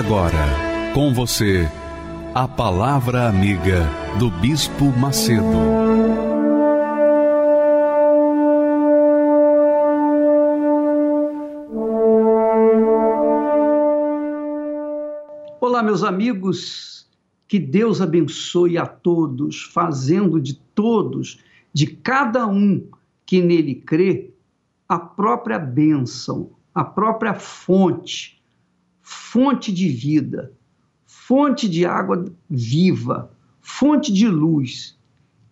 Agora, 0.00 0.46
com 0.94 1.12
você, 1.12 1.68
a 2.34 2.48
Palavra 2.48 3.28
Amiga 3.28 3.86
do 4.18 4.30
Bispo 4.30 4.86
Macedo. 4.98 5.44
Olá, 15.60 15.82
meus 15.82 16.02
amigos, 16.02 17.06
que 17.46 17.58
Deus 17.58 18.00
abençoe 18.00 18.78
a 18.78 18.86
todos, 18.86 19.64
fazendo 19.64 20.40
de 20.40 20.54
todos, 20.74 21.40
de 21.74 21.86
cada 21.86 22.46
um 22.46 22.88
que 23.26 23.42
nele 23.42 23.74
crê, 23.74 24.30
a 24.88 24.98
própria 24.98 25.58
bênção, 25.58 26.52
a 26.74 26.82
própria 26.82 27.34
fonte, 27.34 28.39
fonte 29.12 29.72
de 29.72 29.88
vida 29.88 30.52
fonte 31.30 31.68
de 31.68 31.84
água 31.84 32.24
viva, 32.48 33.30
fonte 33.60 34.12
de 34.12 34.26
luz. 34.26 34.96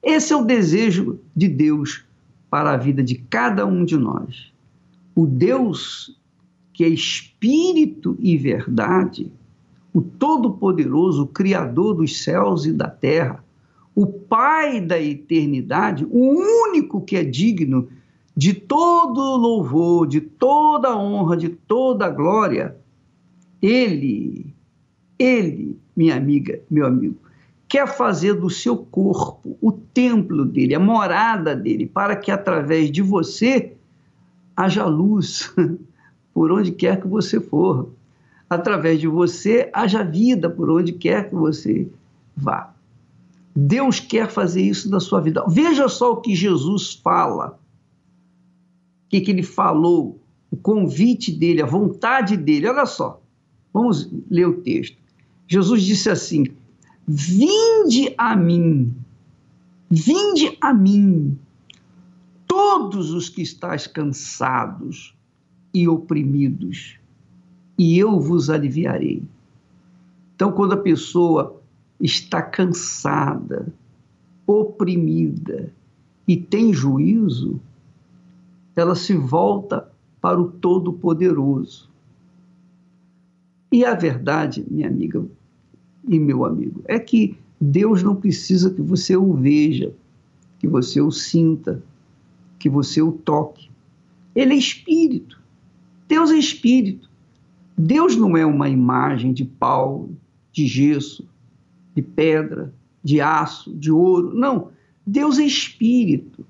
Esse 0.03 0.33
é 0.33 0.37
o 0.37 0.45
desejo 0.45 1.19
de 1.35 1.47
Deus 1.47 2.05
para 2.49 2.73
a 2.73 2.77
vida 2.77 3.03
de 3.03 3.17
cada 3.17 3.67
um 3.67 3.85
de 3.85 3.97
nós. 3.97 4.53
O 5.15 5.27
Deus 5.27 6.17
que 6.73 6.85
é 6.85 6.89
espírito 6.89 8.17
e 8.21 8.37
verdade, 8.37 9.33
o 9.93 10.01
Todo-Poderoso, 10.01 11.25
o 11.25 11.29
Criador 11.29 11.95
dos 11.95 12.23
céus 12.23 12.67
e 12.67 12.73
da 12.73 12.89
terra, 12.89 13.45
o 13.95 14.07
Pai 14.07 14.81
da 14.81 15.01
eternidade, 15.01 16.07
o 16.09 16.69
único 16.69 17.01
que 17.01 17.17
é 17.17 17.25
digno 17.25 17.89
de 18.37 18.55
todo 18.55 19.37
louvor, 19.37 20.07
de 20.07 20.21
toda 20.21 20.97
honra, 20.97 21.37
de 21.37 21.49
toda 21.49 22.09
glória, 22.09 22.78
ele 23.61 24.55
ele, 25.19 25.79
minha 25.97 26.17
amiga, 26.17 26.61
meu 26.71 26.87
amigo, 26.87 27.17
quer 27.67 27.89
fazer 27.89 28.35
do 28.35 28.49
seu 28.49 28.77
corpo 28.77 29.59
o 29.61 29.73
templo 29.73 30.45
dele, 30.45 30.75
a 30.75 30.81
morada 30.81 31.57
dele, 31.57 31.87
para 31.87 32.15
que 32.15 32.31
através 32.31 32.91
de 32.91 33.03
você 33.03 33.77
haja 34.57 34.87
luz 34.87 35.53
por 36.33 36.53
onde 36.53 36.71
quer 36.71 37.01
que 37.01 37.09
você 37.09 37.41
for. 37.41 37.91
Através 38.49 38.99
de 38.99 39.07
você 39.07 39.69
haja 39.75 40.03
vida 40.03 40.49
por 40.49 40.71
onde 40.71 40.93
quer 40.93 41.29
que 41.29 41.35
você 41.35 41.87
vá. 42.35 42.73
Deus 43.55 44.01
quer 44.01 44.31
fazer 44.31 44.63
isso 44.63 44.89
na 44.89 45.01
sua 45.01 45.21
vida. 45.21 45.45
Veja 45.49 45.89
só 45.89 46.13
o 46.13 46.21
que 46.21 46.35
Jesus 46.35 46.95
fala. 46.95 47.59
O 49.05 49.11
que, 49.11 49.21
que 49.21 49.31
ele 49.31 49.43
falou, 49.43 50.19
o 50.51 50.57
convite 50.57 51.31
dele, 51.33 51.61
a 51.61 51.67
vontade 51.67 52.37
dele. 52.37 52.69
Olha 52.69 52.87
só, 52.87 53.21
vamos 53.79 54.11
ler 54.29 54.47
o 54.47 54.61
texto. 54.61 54.97
Jesus 55.47 55.83
disse 55.83 56.11
assim: 56.11 56.47
Vinde 57.07 58.13
a 58.19 58.37
mim, 58.37 58.95
vinde 59.89 60.57
a 60.61 60.75
mim, 60.75 61.39
todos 62.47 63.13
os 63.13 63.29
que 63.29 63.41
estáis 63.41 63.87
cansados 63.87 65.15
e 65.73 65.87
oprimidos, 65.87 66.99
e 67.79 67.99
eu 67.99 68.19
vos 68.19 68.51
aliviarei. 68.51 69.23
Então, 70.35 70.53
quando 70.53 70.73
a 70.73 70.79
pessoa 70.79 71.61
está 72.01 72.43
cansada, 72.43 73.73
oprimida 74.47 75.73
e 76.27 76.37
tem 76.37 76.73
juízo, 76.73 77.61
ela 78.75 78.95
se 78.95 79.15
volta 79.15 79.91
para 80.21 80.41
o 80.41 80.51
Todo-Poderoso. 80.51 81.88
E 83.71 83.85
a 83.85 83.95
verdade, 83.95 84.65
minha 84.71 84.89
amiga, 84.89 85.25
e 86.07 86.19
meu 86.19 86.45
amigo, 86.45 86.83
é 86.87 86.99
que 86.99 87.37
Deus 87.61 88.03
não 88.03 88.17
precisa 88.17 88.71
que 88.71 88.81
você 88.81 89.17
o 89.17 89.35
veja, 89.35 89.93
que 90.59 90.67
você 90.67 91.01
o 91.01 91.11
sinta, 91.11 91.83
que 92.59 92.69
você 92.69 93.03
o 93.03 93.13
toque. 93.13 93.71
Ele 94.35 94.55
é 94.55 94.57
espírito. 94.57 95.41
Deus 96.09 96.31
é 96.31 96.37
espírito. 96.37 97.09
Deus 97.77 98.17
não 98.17 98.37
é 98.37 98.45
uma 98.45 98.69
imagem 98.69 99.33
de 99.33 99.45
pau, 99.45 100.09
de 100.53 100.67
gesso, 100.67 101.29
de 101.95 102.03
pedra, 102.03 102.73
de 103.05 103.21
aço, 103.21 103.75
de 103.75 103.93
ouro. 103.93 104.35
Não. 104.35 104.71
Deus 105.07 105.39
é 105.39 105.45
espírito. 105.45 106.45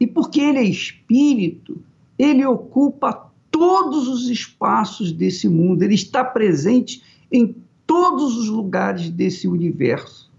E 0.00 0.06
porque 0.06 0.40
ele 0.40 0.58
é 0.58 0.64
espírito, 0.64 1.80
ele 2.18 2.44
ocupa 2.44 3.27
todos 3.58 4.06
os 4.06 4.28
espaços 4.28 5.10
desse 5.12 5.48
mundo, 5.48 5.82
ele 5.82 5.94
está 5.94 6.24
presente 6.24 7.02
em 7.30 7.56
todos 7.86 8.36
os 8.36 8.48
lugares 8.48 9.10
desse 9.10 9.48
universo, 9.48 10.30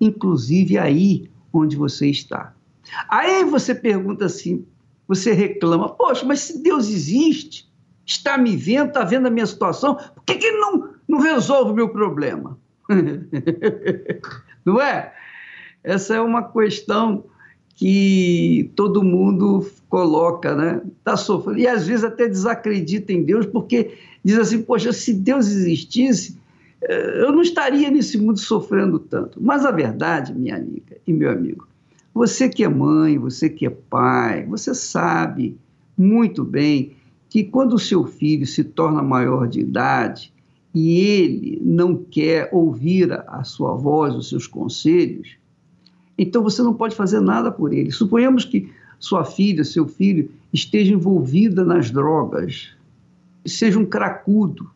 inclusive 0.00 0.78
aí 0.78 1.30
onde 1.52 1.76
você 1.76 2.08
está. 2.08 2.54
Aí 3.10 3.44
você 3.44 3.74
pergunta 3.74 4.24
assim, 4.24 4.64
você 5.06 5.32
reclama, 5.32 5.90
poxa, 5.90 6.24
mas 6.24 6.40
se 6.40 6.62
Deus 6.62 6.88
existe, 6.88 7.70
está 8.06 8.38
me 8.38 8.56
vendo, 8.56 8.88
está 8.88 9.04
vendo 9.04 9.26
a 9.26 9.30
minha 9.30 9.46
situação, 9.46 9.96
por 9.96 10.24
que, 10.24 10.36
que 10.36 10.46
ele 10.46 10.58
não, 10.58 10.88
não 11.06 11.18
resolve 11.18 11.72
o 11.72 11.74
meu 11.74 11.90
problema? 11.90 12.58
não 14.64 14.80
é? 14.80 15.12
Essa 15.84 16.14
é 16.14 16.20
uma 16.20 16.50
questão 16.50 17.24
que 17.74 18.70
todo 18.76 19.02
mundo 19.02 19.66
coloca, 19.88 20.54
né? 20.54 20.80
Tá 21.04 21.16
sofrendo. 21.16 21.58
E 21.58 21.66
às 21.66 21.86
vezes 21.86 22.04
até 22.04 22.28
desacredita 22.28 23.12
em 23.12 23.22
Deus, 23.22 23.46
porque 23.46 23.92
diz 24.24 24.38
assim: 24.38 24.62
poxa, 24.62 24.92
se 24.92 25.12
Deus 25.12 25.48
existisse, 25.48 26.36
eu 26.80 27.32
não 27.32 27.42
estaria 27.42 27.90
nesse 27.90 28.18
mundo 28.18 28.38
sofrendo 28.38 28.98
tanto. 28.98 29.42
Mas 29.42 29.64
a 29.64 29.70
verdade, 29.70 30.34
minha 30.34 30.56
amiga 30.56 30.96
e 31.06 31.12
meu 31.12 31.30
amigo, 31.30 31.66
você 32.12 32.48
que 32.48 32.64
é 32.64 32.68
mãe, 32.68 33.18
você 33.18 33.48
que 33.48 33.66
é 33.66 33.70
pai, 33.70 34.44
você 34.46 34.74
sabe 34.74 35.56
muito 35.96 36.44
bem 36.44 36.92
que 37.30 37.44
quando 37.44 37.74
o 37.74 37.78
seu 37.78 38.04
filho 38.04 38.46
se 38.46 38.62
torna 38.62 39.02
maior 39.02 39.48
de 39.48 39.60
idade 39.60 40.32
e 40.74 41.00
ele 41.00 41.62
não 41.64 41.96
quer 41.96 42.48
ouvir 42.52 43.12
a 43.12 43.44
sua 43.44 43.74
voz, 43.74 44.14
os 44.14 44.28
seus 44.28 44.46
conselhos, 44.46 45.36
então 46.22 46.42
você 46.42 46.62
não 46.62 46.74
pode 46.74 46.94
fazer 46.94 47.20
nada 47.20 47.50
por 47.50 47.72
ele. 47.72 47.90
Suponhamos 47.90 48.44
que 48.44 48.72
sua 48.98 49.24
filha, 49.24 49.64
seu 49.64 49.88
filho, 49.88 50.30
esteja 50.52 50.92
envolvida 50.92 51.64
nas 51.64 51.90
drogas, 51.90 52.70
seja 53.44 53.78
um 53.78 53.84
cracudo. 53.84 54.70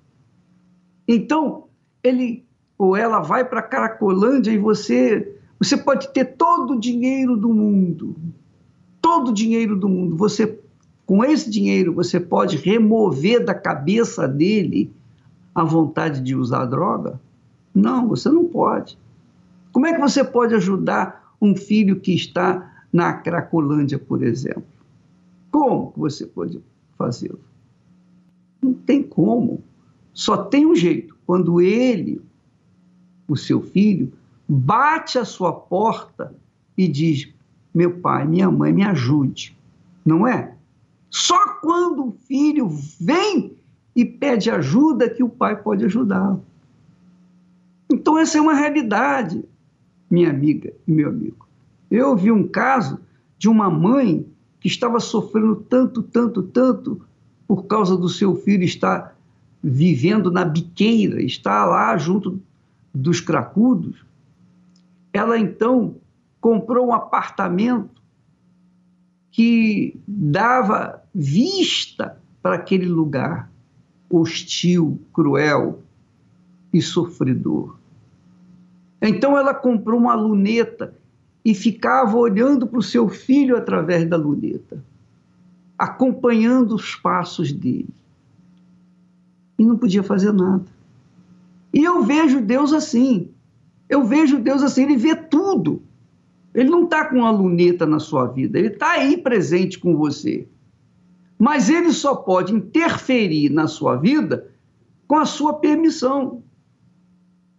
Então, 1.06 1.64
ele 2.02 2.44
ou 2.76 2.96
ela 2.96 3.20
vai 3.20 3.44
para 3.44 3.62
Caracolândia 3.62 4.50
e 4.50 4.58
você 4.58 5.32
você 5.58 5.76
pode 5.76 6.12
ter 6.12 6.36
todo 6.36 6.74
o 6.74 6.80
dinheiro 6.80 7.36
do 7.36 7.48
mundo, 7.48 8.14
todo 9.00 9.28
o 9.28 9.34
dinheiro 9.34 9.76
do 9.76 9.88
mundo. 9.88 10.16
Você 10.16 10.58
com 11.06 11.25
esse 11.25 11.49
dinheiro 11.49 11.94
você 11.94 12.19
pode 12.19 12.56
remover 12.56 13.44
da 13.44 13.54
cabeça 13.54 14.26
dele 14.26 14.92
a 15.54 15.62
vontade 15.62 16.20
de 16.20 16.34
usar 16.34 16.64
droga? 16.66 17.20
Não, 17.72 18.08
você 18.08 18.28
não 18.28 18.44
pode. 18.44 18.99
Como 19.72 19.87
é 19.87 19.92
que 19.92 20.00
você 20.00 20.25
pode 20.25 20.54
ajudar 20.54 21.25
um 21.41 21.55
filho 21.55 22.00
que 22.00 22.15
está 22.15 22.85
na 22.93 23.12
Cracolândia, 23.12 23.99
por 23.99 24.23
exemplo? 24.23 24.65
Como 25.50 25.93
você 25.97 26.27
pode 26.27 26.61
fazê-lo? 26.97 27.41
Não 28.61 28.73
tem 28.73 29.03
como. 29.03 29.62
Só 30.12 30.37
tem 30.37 30.67
um 30.67 30.75
jeito 30.75 31.17
quando 31.27 31.61
ele, 31.61 32.21
o 33.29 33.37
seu 33.37 33.61
filho, 33.61 34.12
bate 34.49 35.19
a 35.19 35.25
sua 35.25 35.53
porta 35.53 36.35
e 36.77 36.88
diz: 36.88 37.29
Meu 37.75 37.99
pai, 37.99 38.27
minha 38.27 38.50
mãe, 38.50 38.73
me 38.73 38.85
ajude. 38.85 39.56
Não 40.05 40.27
é? 40.27 40.55
Só 41.11 41.55
quando 41.61 42.09
o 42.09 42.12
filho 42.12 42.69
vem 43.00 43.56
e 43.94 44.05
pede 44.05 44.50
ajuda 44.50 45.09
que 45.09 45.23
o 45.23 45.29
pai 45.29 45.56
pode 45.56 45.85
ajudá-lo. 45.85 46.44
Então, 47.91 48.19
essa 48.19 48.37
é 48.38 48.41
uma 48.41 48.55
realidade, 48.55 49.44
minha 50.11 50.31
amiga 50.31 50.73
e 50.87 50.93
meu 50.93 51.08
amigo. 51.08 51.47
Eu 51.91 52.17
vi 52.17 52.31
um 52.31 52.47
caso 52.47 53.00
de 53.38 53.49
uma 53.49 53.70
mãe 53.70 54.26
que 54.61 54.69
estava 54.69 54.99
sofrendo 55.00 55.56
tanto, 55.56 56.03
tanto, 56.03 56.43
tanto 56.43 57.00
por 57.47 57.64
causa 57.64 57.97
do 57.97 58.08
seu 58.08 58.37
filho 58.37 58.64
estar 58.64 59.17
vivendo 59.62 60.31
na 60.31 60.44
biqueira, 60.44 61.23
está 61.23 61.64
lá 61.64 61.97
junto 61.97 62.41
dos 62.94 63.20
cracudos, 63.20 64.05
ela 65.12 65.38
então 65.38 65.97
comprou 66.41 66.88
um 66.88 66.93
apartamento 66.93 68.02
que 69.31 69.99
dava 70.06 71.02
vista 71.14 72.19
para 72.43 72.56
aquele 72.56 72.87
lugar 72.87 73.50
hostil, 74.09 75.00
cruel 75.12 75.82
e 76.73 76.81
sofredor. 76.81 77.76
Então 79.00 79.37
ela 79.37 79.54
comprou 79.54 79.98
uma 79.98 80.14
luneta 80.14 80.94
e 81.44 81.54
ficava 81.54 82.16
olhando 82.16 82.66
para 82.66 82.78
o 82.78 82.82
seu 82.82 83.08
filho 83.08 83.56
através 83.56 84.08
da 84.08 84.16
luneta, 84.16 84.82
acompanhando 85.78 86.75
os 86.75 86.94
passos 86.94 87.52
dele. 87.52 87.94
E 89.58 89.64
não 89.64 89.76
podia 89.76 90.02
fazer 90.02 90.32
nada. 90.32 90.64
E 91.72 91.84
eu 91.84 92.02
vejo 92.02 92.40
Deus 92.40 92.72
assim. 92.72 93.31
Eu 93.88 94.04
vejo 94.04 94.38
Deus 94.38 94.62
assim, 94.62 94.82
ele 94.82 94.96
vê 94.96 95.14
tudo. 95.14 95.82
Ele 96.54 96.70
não 96.70 96.84
está 96.84 97.04
com 97.04 97.16
uma 97.16 97.31
luneta 97.31 97.84
na 97.84 97.99
sua 97.99 98.26
vida, 98.26 98.58
ele 98.58 98.69
está 98.69 98.92
aí 98.92 99.19
presente 99.19 99.78
com 99.78 99.94
você. 99.94 100.49
Mas 101.38 101.69
ele 101.69 101.92
só 101.92 102.14
pode 102.14 102.54
interferir 102.54 103.50
na 103.50 103.66
sua 103.66 103.96
vida 103.96 104.50
com 105.06 105.16
a 105.16 105.26
sua 105.26 105.54
permissão, 105.54 106.42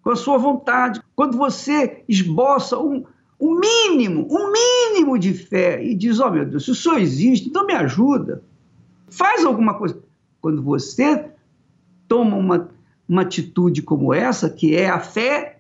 com 0.01 0.09
a 0.09 0.15
sua 0.15 0.37
vontade. 0.37 0.99
Quando 1.17 1.35
você 1.35 2.03
esboça 2.07 2.77
um, 2.77 3.03
um 3.41 3.59
mínimo, 3.59 4.27
um 4.29 4.51
mínimo 4.51 5.17
de 5.17 5.33
fé 5.33 5.83
e 5.83 5.95
diz: 5.95 6.19
Oh 6.19 6.29
meu 6.29 6.45
Deus, 6.45 6.63
se 6.65 6.69
o 6.69 6.75
Senhor 6.75 6.99
existe, 6.99 7.49
então 7.49 7.65
me 7.65 7.73
ajuda. 7.73 8.43
Faz 9.09 9.43
alguma 9.43 9.73
coisa. 9.73 9.99
Quando 10.39 10.61
você 10.61 11.31
toma 12.07 12.37
uma, 12.37 12.69
uma 13.09 13.23
atitude 13.23 13.81
como 13.81 14.13
essa, 14.13 14.47
que 14.47 14.75
é 14.75 14.91
a 14.91 14.99
fé, 14.99 15.59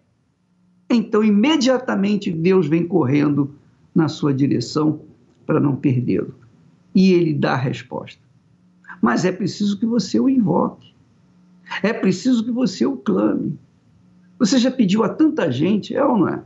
então 0.87 1.23
imediatamente 1.23 2.31
Deus 2.31 2.67
vem 2.67 2.87
correndo 2.87 3.55
na 3.95 4.07
sua 4.07 4.31
direção 4.31 5.01
para 5.43 5.59
não 5.59 5.75
perdê-lo 5.75 6.35
e 6.93 7.13
ele 7.13 7.33
dá 7.33 7.53
a 7.53 7.57
resposta. 7.57 8.21
Mas 9.01 9.25
é 9.25 9.31
preciso 9.31 9.79
que 9.79 9.87
você 9.87 10.19
o 10.19 10.29
invoque. 10.29 10.93
É 11.81 11.93
preciso 11.93 12.45
que 12.45 12.51
você 12.51 12.85
o 12.85 12.95
clame. 12.95 13.57
Você 14.39 14.57
já 14.57 14.71
pediu 14.71 15.03
a 15.03 15.09
tanta 15.09 15.51
gente, 15.51 15.95
é 15.95 16.03
ou 16.03 16.17
não 16.17 16.29
é? 16.29 16.43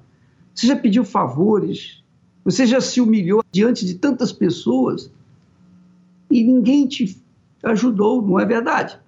Você 0.53 0.67
já 0.67 0.75
pediu 0.75 1.03
favores. 1.03 2.03
Você 2.43 2.65
já 2.65 2.81
se 2.81 2.99
humilhou 2.99 3.43
diante 3.51 3.85
de 3.85 3.95
tantas 3.95 4.31
pessoas 4.31 5.11
e 6.29 6.43
ninguém 6.43 6.87
te 6.87 7.21
ajudou, 7.63 8.21
não 8.21 8.39
é 8.39 8.45
verdade? 8.45 8.99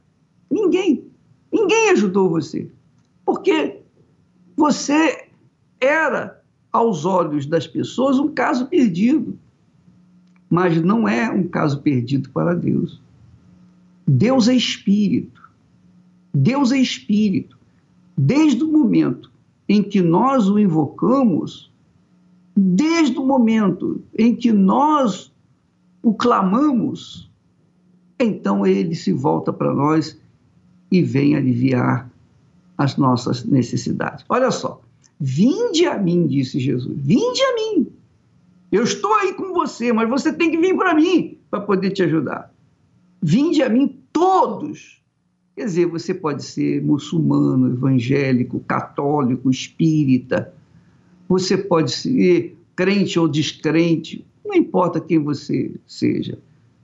Ninguém. 0.52 1.06
Ninguém 1.52 1.92
ajudou 1.92 2.30
você. 2.30 2.70
Porque 3.26 3.80
você 4.56 5.30
era, 5.80 6.42
aos 6.72 7.06
olhos 7.06 7.46
das 7.46 7.66
pessoas, 7.66 8.20
um 8.20 8.34
caso 8.34 8.68
perdido 8.68 9.38
mas 10.54 10.80
não 10.84 11.08
é 11.08 11.32
um 11.32 11.48
caso 11.48 11.82
perdido 11.82 12.30
para 12.30 12.54
Deus. 12.54 13.02
Deus 14.06 14.48
é 14.48 14.54
espírito. 14.54 15.42
Deus 16.32 16.72
é 16.72 16.78
espírito. 16.78 17.53
Desde 18.18 18.64
o 18.64 18.72
momento 18.72 19.32
em 19.68 19.82
que 19.82 20.02
nós 20.02 20.50
o 20.50 20.60
invocamos, 20.60 21.72
desde 22.56 23.18
o 23.18 23.26
momento 23.26 24.02
em 24.18 24.36
que 24.36 24.52
nós 24.52 25.34
o 26.02 26.14
clamamos, 26.14 27.32
então 28.20 28.66
ele 28.66 28.94
se 28.94 29.12
volta 29.12 29.52
para 29.52 29.74
nós 29.74 30.20
e 30.92 31.02
vem 31.02 31.36
aliviar 31.36 32.12
as 32.78 32.98
nossas 32.98 33.44
necessidades. 33.46 34.26
Olha 34.30 34.52
só, 34.52 34.82
vinde 35.20 35.86
a 35.86 35.98
mim, 35.98 36.28
disse 36.28 36.60
Jesus, 36.60 36.96
vinde 36.96 37.42
a 37.42 37.56
mim. 37.56 37.88
Eu 38.72 38.84
estou 38.84 39.14
aí 39.14 39.34
com 39.34 39.54
você, 39.54 39.94
mas 39.94 40.10
você 40.10 40.34
tem 40.34 40.52
que 40.52 40.58
vir 40.58 40.76
para 40.76 40.94
mim 40.94 41.38
para 41.50 41.62
poder 41.62 41.92
te 41.92 42.04
ajudar. 42.04 42.52
Vinde 43.22 43.62
a 43.62 43.70
mim 43.70 44.00
todos. 44.12 45.03
Quer 45.56 45.66
dizer, 45.66 45.86
você 45.86 46.14
pode 46.14 46.44
ser 46.44 46.84
muçulmano, 46.84 47.72
evangélico, 47.72 48.60
católico, 48.62 49.50
espírita. 49.50 50.54
Você 51.30 51.58
pode 51.58 51.92
ser 51.92 52.58
crente 52.76 53.20
ou 53.20 53.28
descrente, 53.28 54.26
não 54.44 54.56
importa 54.56 55.00
quem 55.00 55.20
você 55.20 55.76
seja. 55.86 56.40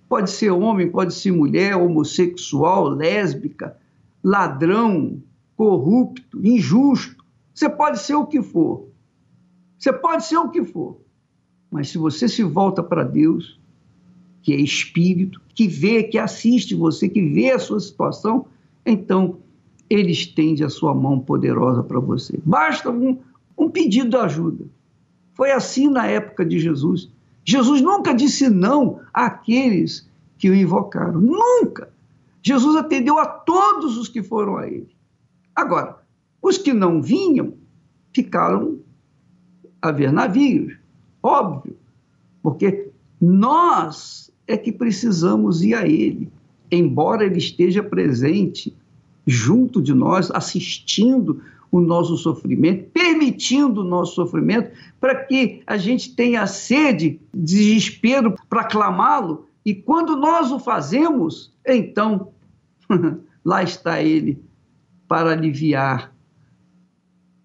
Pode 0.07 0.29
ser 0.29 0.51
homem, 0.51 0.89
pode 0.89 1.13
ser 1.13 1.31
mulher, 1.31 1.75
homossexual, 1.75 2.89
lésbica, 2.89 3.75
ladrão, 4.23 5.21
corrupto, 5.55 6.45
injusto. 6.45 7.23
Você 7.53 7.69
pode 7.69 7.99
ser 7.99 8.15
o 8.15 8.25
que 8.25 8.41
for. 8.41 8.87
Você 9.77 9.91
pode 9.91 10.25
ser 10.25 10.37
o 10.37 10.49
que 10.49 10.63
for. 10.63 10.99
Mas 11.71 11.89
se 11.89 11.97
você 11.97 12.27
se 12.27 12.43
volta 12.43 12.81
para 12.83 13.03
Deus, 13.03 13.59
que 14.41 14.53
é 14.53 14.57
espírito, 14.57 15.41
que 15.53 15.67
vê, 15.67 16.03
que 16.03 16.17
assiste 16.17 16.75
você, 16.75 17.09
que 17.09 17.21
vê 17.21 17.51
a 17.51 17.59
sua 17.59 17.79
situação, 17.79 18.45
então 18.85 19.37
ele 19.89 20.11
estende 20.11 20.63
a 20.63 20.69
sua 20.69 20.93
mão 20.93 21.19
poderosa 21.19 21.83
para 21.83 21.99
você. 21.99 22.39
Basta 22.45 22.89
um, 22.89 23.17
um 23.57 23.69
pedido 23.69 24.09
de 24.09 24.17
ajuda. 24.17 24.65
Foi 25.33 25.51
assim 25.51 25.89
na 25.89 26.05
época 26.05 26.45
de 26.45 26.59
Jesus. 26.59 27.09
Jesus 27.43 27.81
nunca 27.81 28.13
disse 28.13 28.49
não 28.49 28.99
àqueles 29.13 30.07
que 30.37 30.49
o 30.49 30.55
invocaram. 30.55 31.19
Nunca. 31.19 31.91
Jesus 32.41 32.75
atendeu 32.75 33.17
a 33.17 33.25
todos 33.25 33.97
os 33.97 34.07
que 34.07 34.21
foram 34.21 34.57
a 34.57 34.67
ele. 34.67 34.89
Agora, 35.55 35.97
os 36.41 36.57
que 36.57 36.71
não 36.71 37.01
vinham 37.01 37.53
ficaram 38.13 38.79
a 39.81 39.91
ver 39.91 40.11
navios. 40.11 40.73
Óbvio, 41.21 41.75
porque 42.41 42.89
nós 43.19 44.31
é 44.47 44.57
que 44.57 44.71
precisamos 44.71 45.63
ir 45.63 45.75
a 45.75 45.85
Ele, 45.85 46.31
embora 46.71 47.25
Ele 47.25 47.37
esteja 47.37 47.83
presente 47.83 48.75
junto 49.25 49.81
de 49.81 49.93
nós, 49.93 50.31
assistindo 50.31 51.41
o 51.71 51.79
nosso 51.79 52.17
sofrimento, 52.17 52.89
permitindo 52.91 53.81
o 53.81 53.83
nosso 53.83 54.15
sofrimento, 54.15 54.71
para 54.99 55.23
que 55.23 55.61
a 55.67 55.77
gente 55.77 56.15
tenha 56.15 56.47
sede, 56.47 57.19
desespero 57.33 58.35
para 58.49 58.63
clamá-lo, 58.63 59.45
e 59.63 59.75
quando 59.75 60.15
nós 60.15 60.51
o 60.51 60.59
fazemos, 60.59 61.53
então 61.65 62.31
lá 63.45 63.61
está 63.61 64.01
Ele 64.01 64.41
para 65.07 65.31
aliviar 65.31 66.11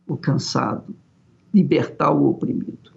o 0.06 0.16
cansado, 0.16 0.94
libertar 1.52 2.10
o 2.10 2.30
oprimido. 2.30 2.92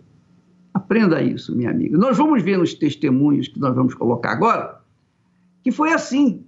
Aprenda 0.73 1.21
isso, 1.21 1.55
minha 1.55 1.71
amiga. 1.71 1.97
Nós 1.97 2.17
vamos 2.17 2.41
ver 2.43 2.57
nos 2.57 2.73
testemunhos 2.73 3.47
que 3.47 3.59
nós 3.59 3.75
vamos 3.75 3.93
colocar 3.93 4.31
agora 4.31 4.76
que 5.67 5.71
foi 5.73 5.91
assim. 5.91 6.45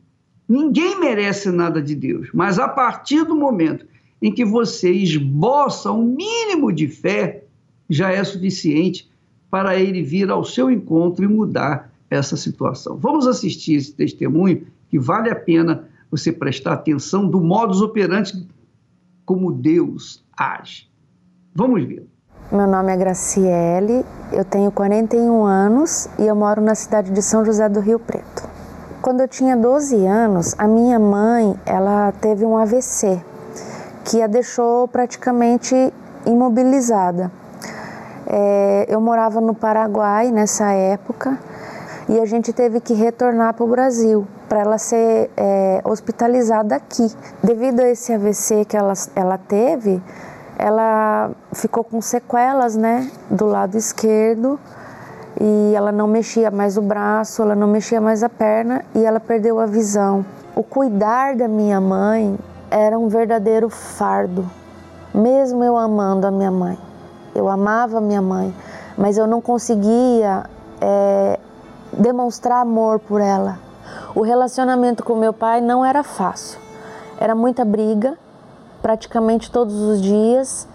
Ninguém 0.47 0.97
merece 0.97 1.51
nada 1.51 1.81
de 1.81 1.93
Deus, 1.93 2.29
mas 2.33 2.57
a 2.57 2.69
partir 2.69 3.25
do 3.25 3.35
momento 3.35 3.85
em 4.21 4.33
que 4.33 4.45
você 4.45 4.93
esboça 4.93 5.91
um 5.91 6.05
mínimo 6.05 6.71
de 6.71 6.87
fé, 6.87 7.43
já 7.89 8.13
é 8.13 8.23
suficiente 8.23 9.11
para 9.51 9.75
ele 9.75 10.01
vir 10.01 10.31
ao 10.31 10.45
seu 10.45 10.71
encontro 10.71 11.25
e 11.25 11.27
mudar 11.27 11.91
essa 12.09 12.37
situação. 12.37 12.95
Vamos 12.95 13.27
assistir 13.27 13.73
esse 13.73 13.93
testemunho 13.93 14.65
que 14.89 14.97
vale 14.97 15.29
a 15.29 15.35
pena 15.35 15.89
você 16.09 16.31
prestar 16.31 16.75
atenção 16.75 17.27
do 17.27 17.41
modus 17.41 17.81
operandi 17.81 18.47
como 19.25 19.51
Deus 19.51 20.23
age. 20.37 20.89
Vamos 21.53 21.83
ver. 21.83 22.07
Meu 22.53 22.67
nome 22.67 22.93
é 22.93 22.95
Graciele, 22.95 24.05
eu 24.31 24.45
tenho 24.45 24.71
41 24.71 25.43
anos 25.43 26.07
e 26.17 26.25
eu 26.25 26.37
moro 26.37 26.61
na 26.61 26.73
cidade 26.73 27.11
de 27.11 27.21
São 27.21 27.43
José 27.43 27.67
do 27.67 27.81
Rio 27.81 27.99
Preto. 27.99 28.58
Quando 29.09 29.21
eu 29.21 29.27
tinha 29.27 29.57
12 29.57 30.05
anos, 30.05 30.53
a 30.55 30.67
minha 30.67 30.99
mãe, 30.99 31.59
ela 31.65 32.13
teve 32.21 32.45
um 32.45 32.55
AVC 32.55 33.19
que 34.05 34.21
a 34.21 34.27
deixou 34.27 34.87
praticamente 34.87 35.91
imobilizada. 36.27 37.31
É, 38.27 38.85
eu 38.87 39.01
morava 39.01 39.41
no 39.41 39.55
Paraguai 39.55 40.29
nessa 40.29 40.73
época 40.73 41.39
e 42.07 42.19
a 42.19 42.25
gente 42.27 42.53
teve 42.53 42.79
que 42.79 42.93
retornar 42.93 43.55
para 43.55 43.63
o 43.63 43.67
Brasil 43.67 44.27
para 44.47 44.59
ela 44.59 44.77
ser 44.77 45.31
é, 45.35 45.81
hospitalizada 45.83 46.75
aqui. 46.75 47.11
Devido 47.43 47.79
a 47.79 47.89
esse 47.89 48.13
AVC 48.13 48.63
que 48.63 48.77
ela, 48.77 48.93
ela 49.15 49.39
teve, 49.39 49.99
ela 50.55 51.31
ficou 51.51 51.83
com 51.83 51.99
sequelas, 51.99 52.75
né, 52.75 53.09
do 53.27 53.47
lado 53.47 53.75
esquerdo 53.75 54.59
e 55.39 55.73
ela 55.73 55.91
não 55.91 56.07
mexia 56.07 56.51
mais 56.51 56.77
o 56.77 56.81
braço, 56.81 57.41
ela 57.41 57.55
não 57.55 57.67
mexia 57.67 58.01
mais 58.01 58.23
a 58.23 58.29
perna 58.29 58.83
e 58.93 59.05
ela 59.05 59.19
perdeu 59.19 59.59
a 59.59 59.65
visão. 59.65 60.25
O 60.55 60.63
cuidar 60.63 61.35
da 61.35 61.47
minha 61.47 61.79
mãe 61.79 62.37
era 62.69 62.99
um 62.99 63.07
verdadeiro 63.07 63.69
fardo, 63.69 64.49
mesmo 65.13 65.63
eu 65.63 65.77
amando 65.77 66.27
a 66.27 66.31
minha 66.31 66.51
mãe. 66.51 66.77
Eu 67.33 67.47
amava 67.47 67.99
a 67.99 68.01
minha 68.01 68.21
mãe, 68.21 68.53
mas 68.97 69.17
eu 69.17 69.25
não 69.25 69.39
conseguia 69.39 70.43
é, 70.81 71.39
demonstrar 71.93 72.61
amor 72.61 72.99
por 72.99 73.21
ela. 73.21 73.59
O 74.13 74.21
relacionamento 74.21 75.03
com 75.03 75.15
meu 75.15 75.33
pai 75.33 75.61
não 75.61 75.83
era 75.83 76.03
fácil 76.03 76.59
Era 77.19 77.33
muita 77.33 77.65
briga, 77.65 78.17
praticamente 78.81 79.51
todos 79.51 79.75
os 79.81 80.01
dias. 80.01 80.67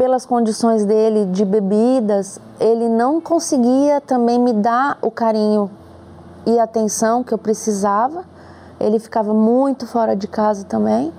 Pelas 0.00 0.24
condições 0.24 0.86
dele 0.86 1.26
de 1.26 1.44
bebidas, 1.44 2.40
ele 2.58 2.88
não 2.88 3.20
conseguia 3.20 4.00
também 4.00 4.40
me 4.40 4.54
dar 4.54 4.96
o 5.02 5.10
carinho 5.10 5.70
e 6.46 6.58
atenção 6.58 7.22
que 7.22 7.34
eu 7.34 7.36
precisava. 7.36 8.24
Ele 8.80 8.98
ficava 8.98 9.34
muito 9.34 9.86
fora 9.86 10.16
de 10.16 10.26
casa 10.26 10.64
também. 10.64 11.12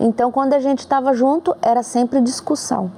Então, 0.00 0.32
quando 0.32 0.54
a 0.54 0.60
gente 0.60 0.78
estava 0.78 1.12
junto, 1.12 1.54
era 1.60 1.82
sempre 1.82 2.22
discussão. 2.22 2.90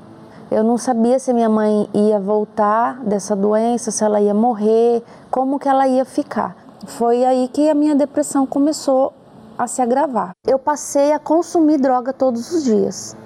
Eu 0.52 0.62
não 0.62 0.78
sabia 0.78 1.18
se 1.18 1.32
minha 1.32 1.48
mãe 1.48 1.90
ia 1.92 2.20
voltar 2.20 3.00
dessa 3.02 3.34
doença, 3.34 3.90
se 3.90 4.04
ela 4.04 4.20
ia 4.20 4.32
morrer, 4.32 5.02
como 5.32 5.58
que 5.58 5.68
ela 5.68 5.88
ia 5.88 6.04
ficar. 6.04 6.56
Foi 6.86 7.24
aí 7.24 7.48
que 7.48 7.68
a 7.68 7.74
minha 7.74 7.96
depressão 7.96 8.46
começou 8.46 9.12
a 9.58 9.66
se 9.66 9.82
agravar. 9.82 10.30
Eu 10.46 10.60
passei 10.60 11.10
a 11.12 11.18
consumir 11.18 11.78
droga 11.78 12.12
todos 12.12 12.52
os 12.52 12.62
dias. 12.62 13.16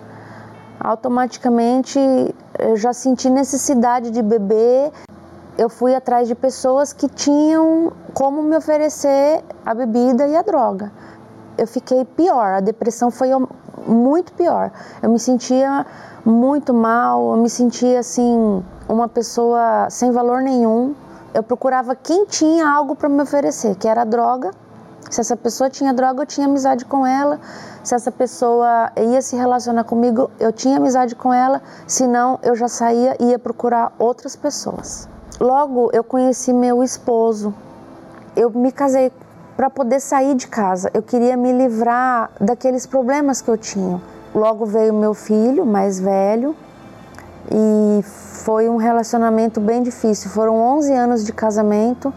Automaticamente 0.84 1.98
eu 2.58 2.76
já 2.76 2.92
senti 2.92 3.30
necessidade 3.30 4.10
de 4.10 4.20
beber. 4.20 4.90
Eu 5.56 5.68
fui 5.68 5.94
atrás 5.94 6.26
de 6.26 6.34
pessoas 6.34 6.92
que 6.92 7.08
tinham 7.08 7.92
como 8.12 8.42
me 8.42 8.56
oferecer 8.56 9.44
a 9.64 9.74
bebida 9.74 10.26
e 10.26 10.34
a 10.34 10.42
droga. 10.42 10.90
Eu 11.56 11.68
fiquei 11.68 12.04
pior, 12.04 12.54
a 12.54 12.60
depressão 12.60 13.12
foi 13.12 13.28
muito 13.86 14.32
pior. 14.32 14.72
Eu 15.00 15.10
me 15.10 15.20
sentia 15.20 15.86
muito 16.24 16.74
mal, 16.74 17.30
eu 17.30 17.36
me 17.36 17.48
sentia 17.48 18.00
assim, 18.00 18.64
uma 18.88 19.08
pessoa 19.08 19.88
sem 19.88 20.10
valor 20.10 20.42
nenhum. 20.42 20.96
Eu 21.32 21.44
procurava 21.44 21.94
quem 21.94 22.26
tinha 22.26 22.68
algo 22.68 22.96
para 22.96 23.08
me 23.08 23.22
oferecer, 23.22 23.76
que 23.76 23.86
era 23.86 24.04
droga. 24.04 24.50
Se 25.12 25.20
essa 25.20 25.36
pessoa 25.36 25.68
tinha 25.68 25.92
droga, 25.92 26.22
eu 26.22 26.26
tinha 26.26 26.46
amizade 26.46 26.86
com 26.86 27.06
ela. 27.06 27.38
Se 27.84 27.94
essa 27.94 28.10
pessoa 28.10 28.90
ia 28.96 29.20
se 29.20 29.36
relacionar 29.36 29.84
comigo, 29.84 30.30
eu 30.40 30.50
tinha 30.50 30.78
amizade 30.78 31.14
com 31.14 31.34
ela. 31.34 31.60
Se 31.86 32.06
não, 32.06 32.38
eu 32.42 32.56
já 32.56 32.66
saía 32.66 33.14
e 33.20 33.26
ia 33.26 33.38
procurar 33.38 33.92
outras 33.98 34.34
pessoas. 34.34 35.06
Logo, 35.38 35.90
eu 35.92 36.02
conheci 36.02 36.50
meu 36.50 36.82
esposo. 36.82 37.54
Eu 38.34 38.48
me 38.48 38.72
casei 38.72 39.12
para 39.54 39.68
poder 39.68 40.00
sair 40.00 40.34
de 40.34 40.48
casa. 40.48 40.90
Eu 40.94 41.02
queria 41.02 41.36
me 41.36 41.52
livrar 41.52 42.30
daqueles 42.40 42.86
problemas 42.86 43.42
que 43.42 43.50
eu 43.50 43.58
tinha. 43.58 44.00
Logo 44.34 44.64
veio 44.64 44.94
meu 44.94 45.12
filho, 45.12 45.66
mais 45.66 46.00
velho, 46.00 46.56
e 47.50 48.02
foi 48.02 48.66
um 48.66 48.76
relacionamento 48.76 49.60
bem 49.60 49.82
difícil. 49.82 50.30
Foram 50.30 50.56
11 50.78 50.94
anos 50.94 51.22
de 51.22 51.34
casamento, 51.34 52.14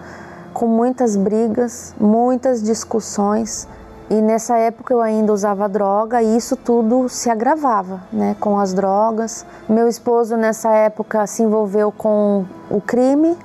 com 0.56 0.68
muitas 0.68 1.18
brigas, 1.18 1.94
muitas 2.00 2.64
discussões. 2.64 3.68
E 4.10 4.22
nessa 4.22 4.58
época 4.58 4.94
eu 4.94 5.02
ainda 5.02 5.34
usava 5.34 5.68
droga 5.68 6.22
e 6.22 6.38
isso 6.38 6.56
tudo 6.56 7.10
se 7.10 7.30
agravava, 7.30 8.02
né, 8.12 8.38
com 8.40 8.58
as 8.58 8.74
drogas. 8.74 9.46
Meu 9.68 9.90
esposo 9.90 10.38
nessa 10.38 10.70
época 10.70 11.28
se 11.28 11.44
envolveu 11.44 11.92
com 11.92 12.46
o 12.70 12.80
crime 12.80 13.38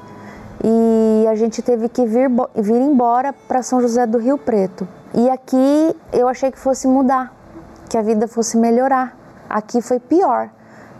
e 0.63 1.27
a 1.27 1.35
gente 1.35 1.61
teve 1.63 1.89
que 1.89 2.07
vir, 2.07 2.31
vir 2.55 2.81
embora 2.81 3.33
para 3.33 3.61
São 3.61 3.81
José 3.81 4.07
do 4.07 4.19
Rio 4.19 4.39
Preto. 4.39 4.87
E 5.13 5.29
aqui 5.29 5.97
eu 6.13 6.29
achei 6.29 6.53
que 6.53 6.59
fosse 6.61 6.87
mudar, 6.87 7.35
que 7.89 7.99
a 7.99 8.03
vida 8.03 8.29
fosse 8.29 8.57
melhorar. 8.57 9.17
Aqui 9.49 9.83
foi 9.83 9.99
pior. 9.99 10.49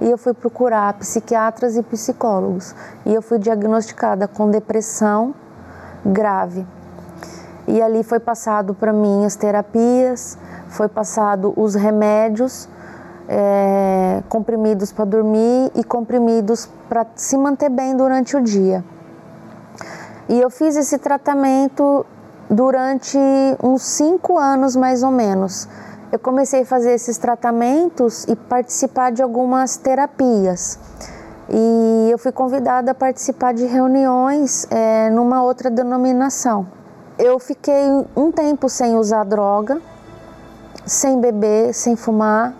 E 0.01 0.11
eu 0.11 0.19
fui 0.19 0.35
procurar 0.35 0.93
psiquiatras 0.95 1.77
e 1.77 1.83
psicólogos. 1.85 2.75
E 3.07 3.15
eu 3.15 3.23
fui 3.23 3.39
diagnosticada 3.39 4.27
com 4.27 4.51
depressão 4.51 5.35
grave. 6.05 6.67
E 7.67 7.81
ali 7.81 8.03
foi 8.03 8.19
passado 8.19 8.75
para 8.75 8.93
mim 8.93 9.25
as 9.25 9.37
terapias, 9.37 10.37
foi 10.69 10.89
passado 10.89 11.53
os 11.57 11.75
remédios, 11.75 12.69
é, 13.29 14.23
comprimidos 14.29 14.91
para 14.91 15.05
dormir 15.05 15.71
e 15.75 15.85
comprimidos 15.85 16.69
para 16.89 17.07
se 17.15 17.37
manter 17.37 17.69
bem 17.69 17.97
durante 17.97 18.37
o 18.37 18.41
dia. 18.41 18.85
E 20.29 20.41
eu 20.41 20.51
fiz 20.51 20.77
esse 20.77 20.99
tratamento 20.99 22.05
durante 22.49 23.19
uns 23.63 23.83
cinco 23.83 24.37
anos 24.37 24.75
mais 24.75 25.03
ou 25.03 25.11
menos. 25.11 25.69
Eu 26.11 26.19
comecei 26.19 26.63
a 26.63 26.67
fazer 26.67 26.93
esses 26.93 27.19
tratamentos 27.19 28.25
e 28.25 28.35
participar 28.35 29.13
de 29.13 29.23
algumas 29.23 29.77
terapias. 29.77 30.77
E 31.53 32.11
eu 32.11 32.17
fui 32.17 32.31
convidada 32.31 32.93
a 32.93 32.95
participar 32.95 33.53
de 33.53 33.67
reuniões 33.67 34.67
é, 34.71 35.11
numa 35.11 35.43
outra 35.43 35.69
denominação. 35.69 36.67
Eu 37.19 37.41
fiquei 37.41 38.07
um 38.17 38.31
tempo 38.31 38.69
sem 38.69 38.97
usar 38.97 39.25
droga, 39.25 39.83
sem 40.87 41.21
beber, 41.21 41.75
sem 41.75 41.97
fumar, 41.97 42.55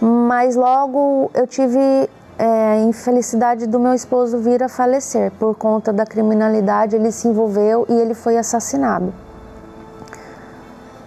mas 0.00 0.54
logo 0.54 1.30
eu 1.34 1.46
tive 1.46 2.08
é, 2.38 2.80
infelicidade 2.82 3.66
do 3.66 3.80
meu 3.80 3.92
esposo 3.92 4.38
vir 4.38 4.62
a 4.62 4.68
falecer 4.68 5.32
por 5.32 5.56
conta 5.56 5.92
da 5.92 6.06
criminalidade. 6.06 6.94
Ele 6.94 7.10
se 7.10 7.26
envolveu 7.26 7.86
e 7.88 7.92
ele 7.92 8.14
foi 8.14 8.36
assassinado. 8.36 9.12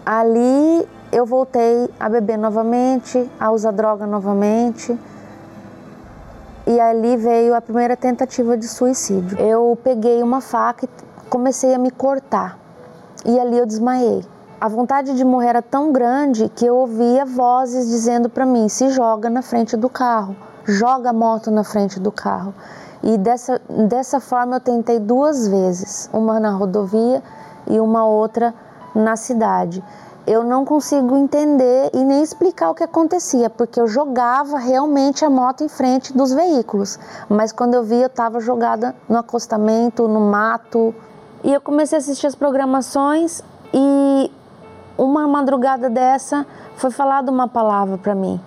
Ali 0.05 0.87
eu 1.11 1.25
voltei 1.25 1.89
a 1.99 2.09
beber 2.09 2.37
novamente, 2.37 3.29
a 3.39 3.51
usar 3.51 3.71
droga 3.71 4.05
novamente. 4.05 4.97
E 6.67 6.79
ali 6.79 7.17
veio 7.17 7.55
a 7.55 7.61
primeira 7.61 7.97
tentativa 7.97 8.55
de 8.55 8.67
suicídio. 8.67 9.39
Eu 9.39 9.75
peguei 9.83 10.21
uma 10.21 10.41
faca 10.41 10.85
e 10.85 10.89
comecei 11.29 11.73
a 11.73 11.79
me 11.79 11.89
cortar. 11.89 12.59
E 13.25 13.39
ali 13.39 13.57
eu 13.57 13.65
desmaiei. 13.65 14.23
A 14.61 14.67
vontade 14.67 15.15
de 15.15 15.23
morrer 15.23 15.47
era 15.47 15.61
tão 15.63 15.91
grande 15.91 16.49
que 16.49 16.65
eu 16.65 16.75
ouvia 16.75 17.25
vozes 17.25 17.87
dizendo 17.87 18.29
para 18.29 18.45
mim: 18.45 18.69
se 18.69 18.89
joga 18.89 19.29
na 19.29 19.41
frente 19.41 19.75
do 19.75 19.89
carro 19.89 20.35
joga 20.67 21.11
a 21.11 21.13
moto 21.13 21.49
na 21.49 21.63
frente 21.63 21.99
do 21.99 22.11
carro. 22.11 22.53
E 23.01 23.17
dessa, 23.17 23.61
dessa 23.87 24.19
forma 24.19 24.57
eu 24.57 24.59
tentei 24.59 24.99
duas 24.99 25.47
vezes, 25.47 26.09
uma 26.11 26.39
na 26.39 26.51
rodovia 26.51 27.23
e 27.67 27.79
uma 27.79 28.05
outra 28.05 28.53
na 28.93 29.15
cidade. 29.15 29.81
Eu 30.27 30.43
não 30.43 30.65
consigo 30.65 31.15
entender 31.15 31.89
e 31.93 32.03
nem 32.03 32.21
explicar 32.21 32.69
o 32.69 32.75
que 32.75 32.83
acontecia, 32.83 33.49
porque 33.49 33.79
eu 33.79 33.87
jogava 33.87 34.59
realmente 34.59 35.23
a 35.23 35.29
moto 35.29 35.63
em 35.63 35.69
frente 35.69 36.11
dos 36.11 36.33
veículos, 36.33 36.99
mas 37.29 37.53
quando 37.53 37.75
eu 37.75 37.83
vi 37.83 38.01
eu 38.01 38.07
estava 38.07 38.41
jogada 38.41 38.93
no 39.07 39.17
acostamento, 39.17 40.07
no 40.07 40.19
mato. 40.19 40.93
E 41.43 41.53
eu 41.53 41.61
comecei 41.61 41.97
a 41.97 41.99
assistir 41.99 42.27
as 42.27 42.35
programações 42.35 43.41
e 43.73 44.31
uma 44.97 45.25
madrugada 45.27 45.89
dessa 45.89 46.45
foi 46.75 46.91
falada 46.91 47.31
uma 47.31 47.47
palavra 47.47 47.97
para 47.97 48.13
mim 48.13 48.39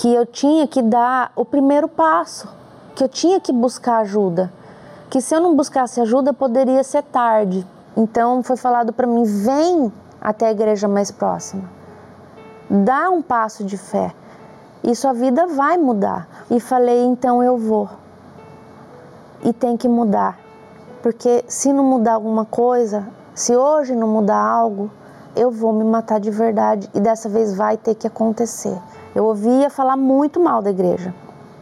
que 0.00 0.08
eu 0.14 0.24
tinha 0.24 0.66
que 0.66 0.80
dar 0.80 1.30
o 1.36 1.44
primeiro 1.44 1.86
passo, 1.86 2.48
que 2.94 3.04
eu 3.04 3.08
tinha 3.08 3.38
que 3.38 3.52
buscar 3.52 3.98
ajuda, 3.98 4.50
que 5.10 5.20
se 5.20 5.34
eu 5.34 5.40
não 5.40 5.54
buscasse 5.54 6.00
ajuda 6.00 6.32
poderia 6.32 6.82
ser 6.82 7.02
tarde. 7.02 7.66
Então 7.94 8.42
foi 8.42 8.56
falado 8.56 8.94
para 8.94 9.06
mim: 9.06 9.24
vem 9.24 9.92
até 10.20 10.46
a 10.46 10.50
igreja 10.50 10.86
mais 10.86 11.10
próxima, 11.10 11.64
dá 12.68 13.10
um 13.10 13.22
passo 13.22 13.64
de 13.64 13.76
fé 13.76 14.12
e 14.82 14.94
sua 14.94 15.12
vida 15.12 15.46
vai 15.46 15.76
mudar. 15.76 16.28
E 16.50 16.58
falei: 16.60 17.04
então 17.04 17.42
eu 17.42 17.56
vou. 17.56 17.88
E 19.42 19.52
tem 19.52 19.76
que 19.76 19.88
mudar, 19.88 20.38
porque 21.02 21.44
se 21.48 21.72
não 21.72 21.84
mudar 21.84 22.14
alguma 22.14 22.44
coisa, 22.44 23.06
se 23.34 23.56
hoje 23.56 23.96
não 23.96 24.06
mudar 24.06 24.36
algo, 24.36 24.90
eu 25.34 25.50
vou 25.50 25.72
me 25.72 25.84
matar 25.84 26.20
de 26.20 26.30
verdade 26.30 26.90
e 26.92 27.00
dessa 27.00 27.28
vez 27.28 27.54
vai 27.54 27.76
ter 27.76 27.94
que 27.94 28.06
acontecer 28.06 28.76
eu 29.14 29.24
ouvia 29.24 29.68
falar 29.68 29.96
muito 29.96 30.38
mal 30.38 30.62
da 30.62 30.70
igreja, 30.70 31.12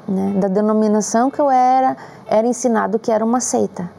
né? 0.07 0.35
da 0.39 0.49
denominação 0.49 1.31
que 1.31 1.41
eu 1.41 1.51
era, 1.51 1.97
era 2.27 2.47
ensinado 2.47 2.99
que 2.99 3.11
era 3.11 3.25
uma 3.25 3.41
seita. 3.41 3.91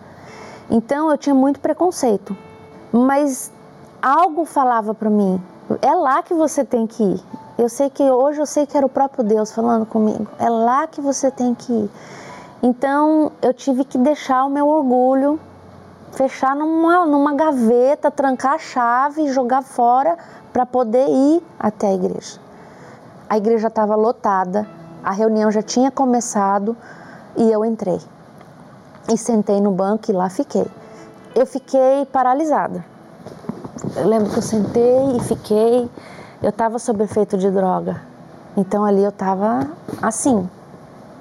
Então 0.70 1.10
eu 1.10 1.18
tinha 1.18 1.34
muito 1.34 1.60
preconceito, 1.60 2.38
mas 2.92 3.52
algo 4.02 4.46
falava 4.46 4.94
para 4.94 5.10
mim: 5.10 5.42
é 5.82 5.94
lá 5.94 6.24
que 6.24 6.34
você 6.34 6.64
tem 6.64 6.88
que 6.88 7.04
ir. 7.04 7.24
Eu 7.58 7.68
sei 7.68 7.90
que 7.90 8.04
hoje 8.04 8.40
eu 8.40 8.46
sei 8.46 8.66
que 8.66 8.78
era 8.78 8.86
o 8.86 8.90
próprio 8.90 9.24
Deus 9.24 9.52
falando 9.52 9.86
comigo. 9.86 10.28
É 10.40 10.50
lá 10.50 10.88
que 10.88 11.02
você 11.02 11.30
tem 11.30 11.54
que 11.54 11.72
ir. 11.72 11.92
Então 12.64 13.32
eu 13.42 13.54
tive 13.54 13.84
que 13.84 13.98
deixar 13.98 14.46
o 14.46 14.50
meu 14.50 14.68
orgulho, 14.68 15.40
fechar 16.12 16.56
numa, 16.56 17.06
numa 17.06 17.34
gaveta, 17.34 18.10
trancar 18.10 18.54
a 18.54 18.58
chave 18.58 19.24
e 19.24 19.32
jogar 19.32 19.62
fora 19.62 20.18
para 20.52 20.66
poder 20.66 21.08
ir 21.08 21.44
até 21.60 21.88
a 21.88 21.94
igreja. 21.94 22.40
A 23.30 23.38
igreja 23.38 23.68
estava 23.68 23.96
lotada, 23.96 24.68
a 25.04 25.12
reunião 25.12 25.52
já 25.52 25.62
tinha 25.62 25.92
começado 25.92 26.76
e 27.36 27.52
eu 27.52 27.64
entrei. 27.64 28.00
E 29.12 29.18
sentei 29.18 29.62
no 29.62 29.72
banco 29.72 30.10
e 30.10 30.14
lá 30.14 30.30
fiquei. 30.30 30.66
Eu 31.36 31.46
fiquei 31.46 32.06
paralisada. 32.12 32.84
Eu 33.96 34.08
lembro 34.08 34.30
que 34.30 34.38
eu 34.38 34.42
sentei 34.42 35.18
e 35.18 35.20
fiquei. 35.22 35.90
Eu 36.42 36.50
estava 36.50 36.80
sob 36.80 37.04
efeito 37.04 37.38
de 37.38 37.50
droga. 37.50 38.02
Então 38.56 38.84
ali 38.84 39.04
eu 39.04 39.10
estava 39.10 39.68
assim, 40.02 40.50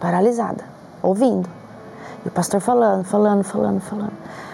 paralisada, 0.00 0.64
ouvindo. 1.02 1.48
E 2.24 2.28
o 2.28 2.30
pastor 2.30 2.60
falando, 2.60 3.04
falando, 3.04 3.44
falando, 3.44 3.80
falando. 3.80 4.12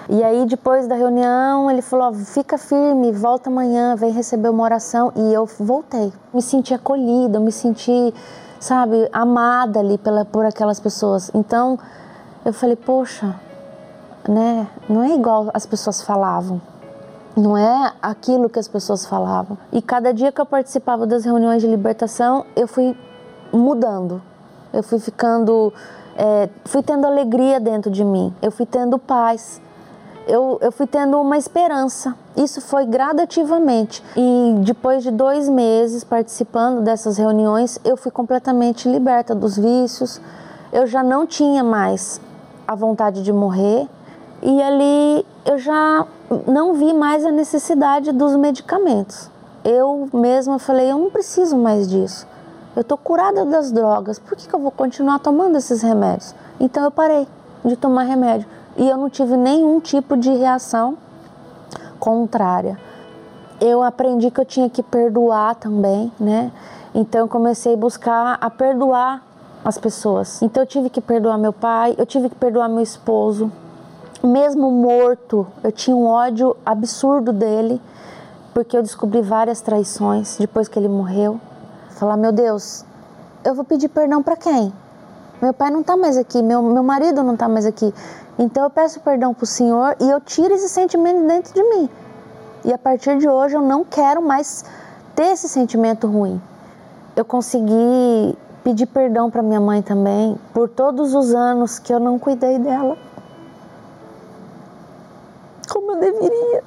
E 0.08 0.22
aí, 0.22 0.44
depois 0.44 0.86
da 0.86 0.94
reunião, 0.94 1.70
ele 1.70 1.80
falou: 1.80 2.12
fica 2.12 2.58
firme, 2.58 3.10
volta 3.10 3.48
amanhã, 3.48 3.96
vem 3.96 4.12
receber 4.12 4.50
uma 4.50 4.62
oração. 4.62 5.10
E 5.16 5.32
eu 5.32 5.46
voltei. 5.58 6.12
Me 6.32 6.42
senti 6.42 6.74
acolhida, 6.74 7.40
me 7.40 7.50
senti, 7.50 8.12
sabe, 8.60 9.08
amada 9.12 9.80
ali 9.80 9.96
pela, 9.96 10.24
por 10.26 10.44
aquelas 10.44 10.78
pessoas. 10.78 11.30
Então, 11.32 11.78
eu 12.44 12.52
falei: 12.52 12.76
poxa, 12.76 13.34
né, 14.28 14.68
não 14.86 15.02
é 15.02 15.14
igual 15.14 15.50
as 15.54 15.64
pessoas 15.64 16.02
falavam. 16.02 16.60
Não 17.36 17.56
é 17.56 17.92
aquilo 18.00 18.48
que 18.48 18.58
as 18.58 18.68
pessoas 18.68 19.06
falavam. 19.06 19.58
E 19.72 19.82
cada 19.82 20.12
dia 20.12 20.30
que 20.30 20.40
eu 20.40 20.46
participava 20.46 21.06
das 21.06 21.24
reuniões 21.24 21.62
de 21.62 21.68
libertação, 21.68 22.46
eu 22.54 22.68
fui 22.68 22.96
mudando. 23.52 24.22
Eu 24.72 24.82
fui 24.82 24.98
ficando, 24.98 25.72
é, 26.16 26.48
fui 26.64 26.82
tendo 26.82 27.06
alegria 27.06 27.58
dentro 27.58 27.90
de 27.90 28.04
mim. 28.04 28.34
Eu 28.40 28.50
fui 28.50 28.66
tendo 28.66 28.98
paz 28.98 29.60
eu, 30.26 30.58
eu 30.60 30.72
fui 30.72 30.86
tendo 30.86 31.20
uma 31.20 31.36
esperança. 31.36 32.14
Isso 32.36 32.60
foi 32.60 32.86
gradativamente. 32.86 34.02
E 34.16 34.54
depois 34.60 35.02
de 35.02 35.10
dois 35.10 35.48
meses 35.48 36.02
participando 36.02 36.82
dessas 36.82 37.18
reuniões, 37.18 37.78
eu 37.84 37.96
fui 37.96 38.10
completamente 38.10 38.88
liberta 38.88 39.34
dos 39.34 39.56
vícios. 39.56 40.20
Eu 40.72 40.86
já 40.86 41.02
não 41.02 41.26
tinha 41.26 41.62
mais 41.62 42.20
a 42.66 42.74
vontade 42.74 43.22
de 43.22 43.32
morrer. 43.32 43.86
E 44.44 44.62
ali 44.62 45.26
eu 45.46 45.56
já 45.56 46.06
não 46.46 46.74
vi 46.74 46.92
mais 46.92 47.24
a 47.24 47.30
necessidade 47.30 48.12
dos 48.12 48.36
medicamentos. 48.36 49.30
Eu 49.64 50.06
mesma 50.12 50.58
falei: 50.58 50.92
eu 50.92 50.98
não 50.98 51.10
preciso 51.10 51.56
mais 51.56 51.88
disso. 51.88 52.26
Eu 52.76 52.82
estou 52.82 52.98
curada 52.98 53.46
das 53.46 53.72
drogas, 53.72 54.18
por 54.18 54.36
que, 54.36 54.46
que 54.46 54.54
eu 54.54 54.58
vou 54.60 54.70
continuar 54.70 55.18
tomando 55.20 55.56
esses 55.56 55.80
remédios? 55.80 56.34
Então 56.60 56.84
eu 56.84 56.90
parei 56.90 57.26
de 57.64 57.74
tomar 57.74 58.02
remédio 58.02 58.46
e 58.76 58.86
eu 58.86 58.98
não 58.98 59.08
tive 59.08 59.34
nenhum 59.34 59.80
tipo 59.80 60.14
de 60.14 60.28
reação 60.34 60.98
contrária. 61.98 62.78
Eu 63.60 63.82
aprendi 63.82 64.30
que 64.30 64.40
eu 64.40 64.44
tinha 64.44 64.68
que 64.68 64.82
perdoar 64.82 65.54
também, 65.54 66.12
né? 66.20 66.52
Então 66.94 67.22
eu 67.22 67.28
comecei 67.28 67.72
a 67.72 67.76
buscar 67.76 68.36
a 68.38 68.50
perdoar 68.50 69.22
as 69.64 69.78
pessoas. 69.78 70.42
Então 70.42 70.64
eu 70.64 70.66
tive 70.66 70.90
que 70.90 71.00
perdoar 71.00 71.38
meu 71.38 71.52
pai, 71.52 71.94
eu 71.96 72.04
tive 72.04 72.28
que 72.28 72.34
perdoar 72.34 72.68
meu 72.68 72.82
esposo. 72.82 73.50
Mesmo 74.24 74.70
morto, 74.70 75.46
eu 75.62 75.70
tinha 75.70 75.94
um 75.94 76.06
ódio 76.06 76.56
absurdo 76.64 77.30
dele, 77.30 77.78
porque 78.54 78.74
eu 78.74 78.80
descobri 78.80 79.20
várias 79.20 79.60
traições 79.60 80.38
depois 80.38 80.66
que 80.66 80.78
ele 80.78 80.88
morreu. 80.88 81.38
Falar, 81.90 82.16
meu 82.16 82.32
Deus, 82.32 82.86
eu 83.44 83.54
vou 83.54 83.66
pedir 83.66 83.90
perdão 83.90 84.22
para 84.22 84.34
quem? 84.34 84.72
Meu 85.42 85.52
pai 85.52 85.70
não 85.70 85.82
está 85.82 85.94
mais 85.94 86.16
aqui, 86.16 86.42
meu, 86.42 86.62
meu 86.62 86.82
marido 86.82 87.22
não 87.22 87.34
está 87.34 87.46
mais 87.50 87.66
aqui. 87.66 87.92
Então 88.38 88.64
eu 88.64 88.70
peço 88.70 88.98
perdão 89.00 89.34
para 89.34 89.44
o 89.44 89.46
Senhor 89.46 89.94
e 90.00 90.08
eu 90.08 90.18
tiro 90.22 90.54
esse 90.54 90.70
sentimento 90.70 91.26
dentro 91.26 91.52
de 91.52 91.62
mim. 91.62 91.90
E 92.64 92.72
a 92.72 92.78
partir 92.78 93.18
de 93.18 93.28
hoje 93.28 93.54
eu 93.54 93.60
não 93.62 93.84
quero 93.84 94.22
mais 94.22 94.64
ter 95.14 95.32
esse 95.34 95.50
sentimento 95.50 96.06
ruim. 96.06 96.40
Eu 97.14 97.26
consegui 97.26 98.38
pedir 98.64 98.86
perdão 98.86 99.30
para 99.30 99.42
minha 99.42 99.60
mãe 99.60 99.82
também 99.82 100.38
por 100.54 100.66
todos 100.66 101.14
os 101.14 101.34
anos 101.34 101.78
que 101.78 101.92
eu 101.92 102.00
não 102.00 102.18
cuidei 102.18 102.58
dela. 102.58 102.96
Como 105.68 105.92
eu 105.92 106.00
deveria. 106.00 106.64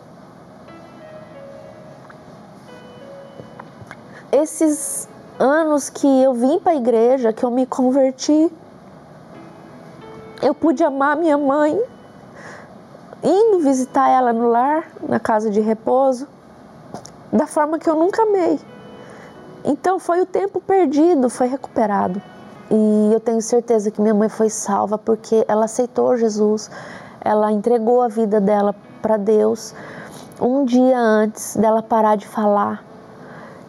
Esses 4.31 5.07
anos 5.39 5.89
que 5.89 6.07
eu 6.23 6.33
vim 6.33 6.59
para 6.59 6.73
a 6.73 6.75
igreja, 6.75 7.31
que 7.31 7.43
eu 7.43 7.51
me 7.51 7.65
converti, 7.65 8.51
eu 10.41 10.53
pude 10.53 10.83
amar 10.83 11.15
minha 11.15 11.37
mãe, 11.37 11.81
indo 13.23 13.59
visitar 13.59 14.09
ela 14.09 14.33
no 14.33 14.49
lar, 14.49 14.89
na 15.01 15.19
casa 15.19 15.49
de 15.49 15.59
repouso, 15.61 16.27
da 17.31 17.47
forma 17.47 17.79
que 17.79 17.89
eu 17.89 17.95
nunca 17.95 18.23
amei. 18.23 18.59
Então 19.63 19.99
foi 19.99 20.21
o 20.21 20.25
tempo 20.25 20.61
perdido, 20.61 21.29
foi 21.29 21.47
recuperado. 21.47 22.21
E 22.69 23.13
eu 23.13 23.19
tenho 23.19 23.41
certeza 23.41 23.89
que 23.89 24.01
minha 24.01 24.13
mãe 24.13 24.29
foi 24.29 24.49
salva 24.49 24.97
porque 24.97 25.45
ela 25.47 25.65
aceitou 25.65 26.17
Jesus, 26.17 26.69
ela 27.21 27.51
entregou 27.51 28.01
a 28.01 28.07
vida 28.07 28.39
dela 28.39 28.75
para 28.97 29.17
Deus 29.17 29.73
um 30.41 30.65
dia 30.65 30.99
antes 30.99 31.55
dela 31.55 31.81
parar 31.81 32.15
de 32.15 32.27
falar. 32.27 32.83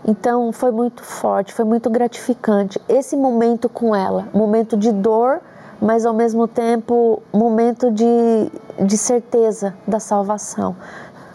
Então 0.07 0.53
foi 0.53 0.71
muito 0.71 1.03
forte, 1.03 1.53
foi 1.53 1.65
muito 1.65 1.91
gratificante 1.91 2.81
esse 2.89 3.17
momento 3.17 3.69
com 3.69 3.95
ela, 3.95 4.29
momento 4.33 4.77
de 4.77 4.93
dor 4.93 5.41
mas 5.81 6.05
ao 6.05 6.13
mesmo 6.13 6.49
tempo 6.49 7.23
momento 7.33 7.91
de, 7.91 8.51
de 8.85 8.99
certeza 8.99 9.75
da 9.87 10.01
salvação. 10.01 10.77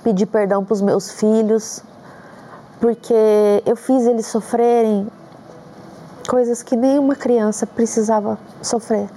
Pedir 0.03 0.25
perdão 0.25 0.63
para 0.65 0.73
os 0.73 0.81
meus 0.81 1.11
filhos, 1.11 1.81
porque 2.79 3.13
eu 3.65 3.75
fiz 3.75 4.05
eles 4.05 4.25
sofrerem 4.25 5.07
coisas 6.27 6.61
que 6.61 6.75
nenhuma 6.75 7.15
criança 7.15 7.65
precisava 7.65 8.37
sofrer. 8.61 9.09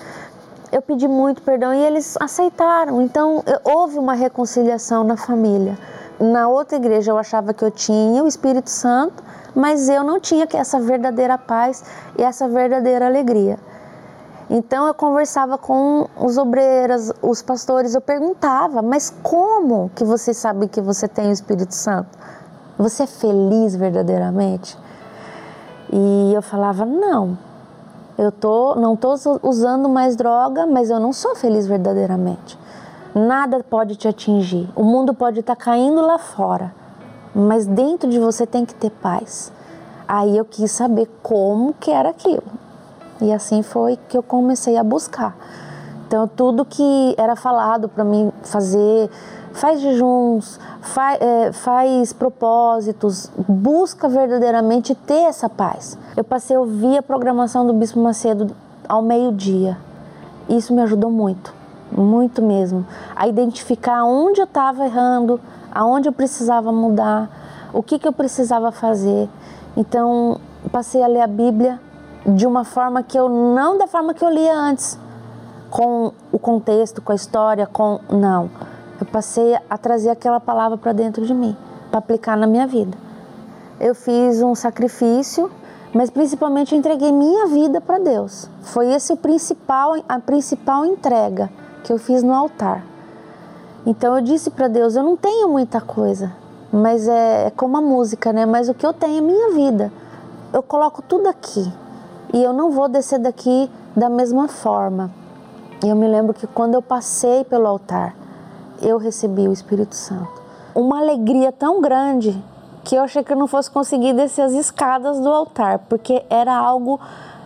Eu 0.76 0.82
pedi 0.82 1.08
muito 1.08 1.40
perdão 1.40 1.72
e 1.72 1.78
eles 1.78 2.18
aceitaram, 2.20 3.00
então 3.00 3.42
houve 3.64 3.98
uma 3.98 4.12
reconciliação 4.12 5.04
na 5.04 5.16
família. 5.16 5.78
Na 6.20 6.48
outra 6.48 6.76
igreja 6.76 7.12
eu 7.12 7.16
achava 7.16 7.54
que 7.54 7.64
eu 7.64 7.70
tinha 7.70 8.22
o 8.22 8.28
Espírito 8.28 8.68
Santo, 8.68 9.24
mas 9.54 9.88
eu 9.88 10.04
não 10.04 10.20
tinha 10.20 10.46
essa 10.52 10.78
verdadeira 10.78 11.38
paz 11.38 11.82
e 12.18 12.22
essa 12.22 12.46
verdadeira 12.46 13.06
alegria. 13.06 13.58
Então 14.50 14.86
eu 14.86 14.92
conversava 14.92 15.56
com 15.56 16.10
os 16.14 16.36
obreiros, 16.36 17.10
os 17.22 17.40
pastores, 17.40 17.94
eu 17.94 18.02
perguntava, 18.02 18.82
mas 18.82 19.08
como 19.22 19.90
que 19.94 20.04
você 20.04 20.34
sabe 20.34 20.68
que 20.68 20.82
você 20.82 21.08
tem 21.08 21.30
o 21.30 21.32
Espírito 21.32 21.74
Santo? 21.74 22.10
Você 22.76 23.04
é 23.04 23.06
feliz 23.06 23.74
verdadeiramente? 23.74 24.78
E 25.90 26.34
eu 26.34 26.42
falava, 26.42 26.84
não, 26.84 27.38
eu 28.18 28.32
tô, 28.32 28.74
não 28.74 28.94
estou 28.94 29.14
usando 29.42 29.88
mais 29.88 30.16
droga, 30.16 30.66
mas 30.66 30.90
eu 30.90 30.98
não 30.98 31.12
sou 31.12 31.36
feliz 31.36 31.66
verdadeiramente. 31.66 32.58
Nada 33.14 33.62
pode 33.62 33.96
te 33.96 34.08
atingir. 34.08 34.68
O 34.74 34.82
mundo 34.82 35.14
pode 35.14 35.40
estar 35.40 35.56
tá 35.56 35.64
caindo 35.64 36.00
lá 36.00 36.18
fora, 36.18 36.74
mas 37.34 37.66
dentro 37.66 38.08
de 38.08 38.18
você 38.18 38.46
tem 38.46 38.64
que 38.64 38.74
ter 38.74 38.90
paz. 38.90 39.52
Aí 40.08 40.36
eu 40.36 40.44
quis 40.44 40.70
saber 40.70 41.08
como 41.22 41.74
que 41.74 41.90
era 41.90 42.10
aquilo. 42.10 42.44
E 43.20 43.32
assim 43.32 43.62
foi 43.62 43.98
que 44.08 44.16
eu 44.16 44.22
comecei 44.22 44.76
a 44.76 44.84
buscar. 44.84 45.36
Então, 46.06 46.28
tudo 46.28 46.64
que 46.64 47.14
era 47.18 47.34
falado 47.34 47.88
para 47.88 48.04
mim 48.04 48.30
fazer, 48.42 49.10
faz 49.56 49.80
jejuns, 49.80 50.60
faz, 50.82 51.18
é, 51.20 51.50
faz 51.50 52.12
propósitos, 52.12 53.30
busca 53.48 54.06
verdadeiramente 54.06 54.94
ter 54.94 55.22
essa 55.22 55.48
paz. 55.48 55.98
Eu 56.14 56.22
passei 56.22 56.56
a 56.56 56.60
ouvir 56.60 56.98
a 56.98 57.02
programação 57.02 57.66
do 57.66 57.72
Bispo 57.72 57.98
Macedo 57.98 58.54
ao 58.86 59.00
meio-dia. 59.00 59.78
Isso 60.46 60.74
me 60.74 60.82
ajudou 60.82 61.10
muito, 61.10 61.54
muito 61.90 62.42
mesmo, 62.42 62.86
a 63.14 63.26
identificar 63.26 64.04
onde 64.04 64.40
eu 64.40 64.44
estava 64.44 64.84
errando, 64.84 65.40
aonde 65.72 66.08
eu 66.08 66.12
precisava 66.12 66.70
mudar, 66.70 67.30
o 67.72 67.82
que, 67.82 67.98
que 67.98 68.06
eu 68.06 68.12
precisava 68.12 68.70
fazer. 68.70 69.26
Então, 69.74 70.38
passei 70.70 71.02
a 71.02 71.06
ler 71.06 71.22
a 71.22 71.26
Bíblia 71.26 71.80
de 72.26 72.46
uma 72.46 72.62
forma 72.62 73.02
que 73.02 73.18
eu 73.18 73.28
não 73.28 73.78
da 73.78 73.86
forma 73.86 74.12
que 74.12 74.22
eu 74.22 74.28
lia 74.28 74.54
antes, 74.54 74.98
com 75.70 76.12
o 76.30 76.38
contexto, 76.38 77.00
com 77.00 77.12
a 77.12 77.14
história, 77.14 77.66
com 77.66 78.00
não. 78.10 78.50
Eu 79.00 79.06
passei 79.06 79.58
a 79.68 79.76
trazer 79.76 80.10
aquela 80.10 80.40
palavra 80.40 80.78
para 80.78 80.92
dentro 80.92 81.26
de 81.26 81.34
mim, 81.34 81.56
para 81.90 81.98
aplicar 81.98 82.36
na 82.36 82.46
minha 82.46 82.66
vida. 82.66 82.96
Eu 83.78 83.94
fiz 83.94 84.40
um 84.40 84.54
sacrifício, 84.54 85.50
mas 85.92 86.08
principalmente 86.08 86.74
eu 86.74 86.78
entreguei 86.78 87.12
minha 87.12 87.46
vida 87.46 87.80
para 87.80 87.98
Deus. 87.98 88.48
Foi 88.62 88.92
esse 88.92 89.12
o 89.12 89.16
principal, 89.16 89.96
a 90.08 90.18
principal 90.18 90.84
entrega 90.84 91.50
que 91.84 91.92
eu 91.92 91.98
fiz 91.98 92.22
no 92.22 92.32
altar. 92.32 92.84
Então 93.84 94.16
eu 94.16 94.22
disse 94.22 94.50
para 94.50 94.66
Deus, 94.66 94.96
eu 94.96 95.02
não 95.02 95.16
tenho 95.16 95.48
muita 95.48 95.80
coisa, 95.80 96.32
mas 96.72 97.06
é, 97.06 97.46
é 97.46 97.50
como 97.50 97.76
a 97.76 97.80
música, 97.82 98.32
né? 98.32 98.44
Mas 98.44 98.68
o 98.68 98.74
que 98.74 98.84
eu 98.84 98.92
tenho 98.92 99.18
é 99.18 99.20
minha 99.20 99.52
vida. 99.52 99.92
Eu 100.52 100.62
coloco 100.62 101.02
tudo 101.02 101.28
aqui 101.28 101.70
e 102.32 102.42
eu 102.42 102.52
não 102.52 102.70
vou 102.70 102.88
descer 102.88 103.18
daqui 103.18 103.70
da 103.94 104.08
mesma 104.08 104.48
forma. 104.48 105.10
Eu 105.84 105.94
me 105.94 106.08
lembro 106.08 106.32
que 106.32 106.46
quando 106.46 106.74
eu 106.74 106.82
passei 106.82 107.44
pelo 107.44 107.66
altar, 107.66 108.16
eu 108.82 108.98
recebi 108.98 109.48
o 109.48 109.52
Espírito 109.52 109.94
Santo. 109.94 110.42
Uma 110.74 110.98
alegria 111.00 111.52
tão 111.52 111.80
grande 111.80 112.42
que 112.84 112.94
eu 112.94 113.02
achei 113.02 113.24
que 113.24 113.32
eu 113.32 113.36
não 113.36 113.46
fosse 113.46 113.70
conseguir 113.70 114.12
descer 114.12 114.42
as 114.42 114.52
escadas 114.52 115.20
do 115.20 115.28
altar, 115.28 115.80
porque 115.88 116.24
era 116.30 116.54
algo 116.54 117.00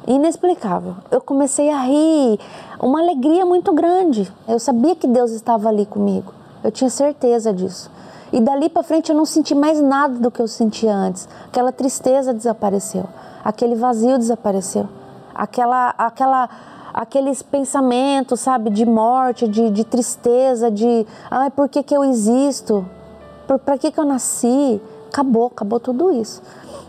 inexplicável. 0.07 0.97
Eu 1.11 1.21
comecei 1.21 1.71
a 1.71 1.81
rir, 1.81 2.39
uma 2.81 3.01
alegria 3.01 3.47
muito 3.47 3.73
grande. 3.73 4.31
Eu 4.47 4.59
sabia 4.59 4.95
que 4.95 5.07
Deus 5.07 5.31
estava 5.31 5.69
ali 5.69 5.87
comigo. 5.87 6.33
Eu 6.63 6.71
tinha 6.71 6.91
certeza 6.91 7.53
disso. 7.53 7.91
E 8.33 8.41
dali 8.41 8.69
para 8.69 8.83
frente 8.83 9.11
eu 9.11 9.17
não 9.17 9.25
senti 9.25 9.55
mais 9.55 9.81
nada 9.81 10.19
do 10.19 10.31
que 10.31 10.41
eu 10.41 10.49
sentia 10.49 10.95
antes. 10.95 11.29
Aquela 11.47 11.73
tristeza 11.73 12.35
desapareceu 12.35 13.07
aquele 13.45 13.75
vazio 13.75 14.19
desapareceu. 14.19 14.89
Aquela, 15.35 15.95
aquela, 15.97 16.49
aqueles 17.01 17.41
pensamentos, 17.41 18.41
sabe, 18.41 18.69
de 18.69 18.85
morte, 18.85 19.49
de, 19.49 19.71
de 19.71 19.85
tristeza, 19.85 20.71
de 20.71 21.07
ai, 21.31 21.51
por 21.51 21.67
que, 21.67 21.83
que 21.83 21.97
eu 21.97 22.05
existo? 22.05 22.85
Para 23.65 23.79
que, 23.79 23.91
que 23.91 23.99
eu 23.99 24.05
nasci? 24.05 24.79
Acabou, 25.09 25.47
acabou 25.47 25.81
tudo 25.81 26.13
isso. 26.13 26.43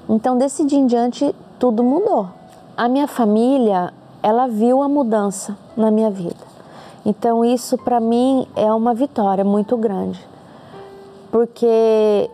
Então, 0.09 0.37
desse 0.37 0.65
dia 0.65 0.77
em 0.77 0.85
diante, 0.85 1.33
tudo 1.57 1.81
mudou. 1.81 2.27
A 2.75 2.89
minha 2.89 3.07
família, 3.07 3.93
ela 4.21 4.47
viu 4.47 4.83
a 4.83 4.89
mudança 4.89 5.57
na 5.77 5.89
minha 5.89 6.11
vida. 6.11 6.45
Então, 7.05 7.45
isso 7.45 7.77
para 7.77 8.01
mim 8.01 8.45
é 8.53 8.69
uma 8.73 8.93
vitória 8.93 9.45
muito 9.45 9.77
grande. 9.77 10.19
Porque 11.31 12.29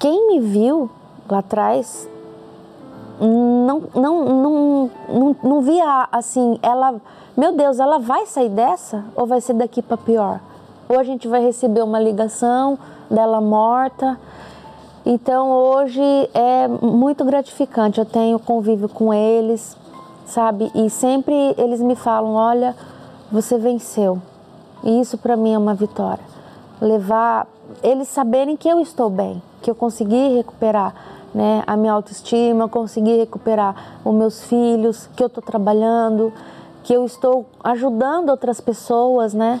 quem 0.00 0.26
me 0.26 0.40
viu 0.40 0.90
lá 1.28 1.38
atrás 1.38 2.08
não, 3.20 3.82
não, 3.94 4.24
não, 4.24 4.90
não, 5.08 5.36
não 5.42 5.60
via 5.60 6.08
assim, 6.10 6.58
ela, 6.62 7.00
meu 7.36 7.52
Deus, 7.54 7.78
ela 7.78 7.98
vai 7.98 8.24
sair 8.26 8.48
dessa 8.48 9.04
ou 9.14 9.26
vai 9.26 9.40
ser 9.40 9.54
daqui 9.54 9.82
para 9.82 9.96
pior? 9.96 10.40
Ou 10.88 10.98
a 10.98 11.04
gente 11.04 11.28
vai 11.28 11.42
receber 11.42 11.82
uma 11.82 12.00
ligação 12.00 12.78
dela 13.10 13.40
morta. 13.40 14.18
Então 15.04 15.50
hoje 15.50 16.02
é 16.34 16.66
muito 16.68 17.24
gratificante. 17.24 17.98
Eu 17.98 18.06
tenho 18.06 18.38
convívio 18.38 18.88
com 18.88 19.12
eles, 19.12 19.76
sabe? 20.26 20.70
E 20.74 20.88
sempre 20.88 21.54
eles 21.58 21.80
me 21.80 21.94
falam: 21.94 22.34
olha, 22.34 22.74
você 23.30 23.58
venceu. 23.58 24.20
E 24.82 25.00
isso 25.00 25.18
para 25.18 25.36
mim 25.36 25.52
é 25.52 25.58
uma 25.58 25.74
vitória. 25.74 26.24
Levar 26.80 27.46
eles 27.82 28.08
saberem 28.08 28.56
que 28.56 28.68
eu 28.68 28.80
estou 28.80 29.10
bem, 29.10 29.40
que 29.62 29.70
eu 29.70 29.74
consegui 29.74 30.34
recuperar 30.34 30.94
né, 31.34 31.62
a 31.66 31.76
minha 31.76 31.92
autoestima, 31.92 32.64
eu 32.64 32.68
consegui 32.68 33.16
recuperar 33.16 34.00
os 34.04 34.14
meus 34.14 34.44
filhos, 34.44 35.08
que 35.16 35.22
eu 35.22 35.28
estou 35.28 35.42
trabalhando, 35.42 36.32
que 36.82 36.92
eu 36.92 37.04
estou 37.04 37.46
ajudando 37.62 38.30
outras 38.30 38.60
pessoas, 38.60 39.34
né? 39.34 39.60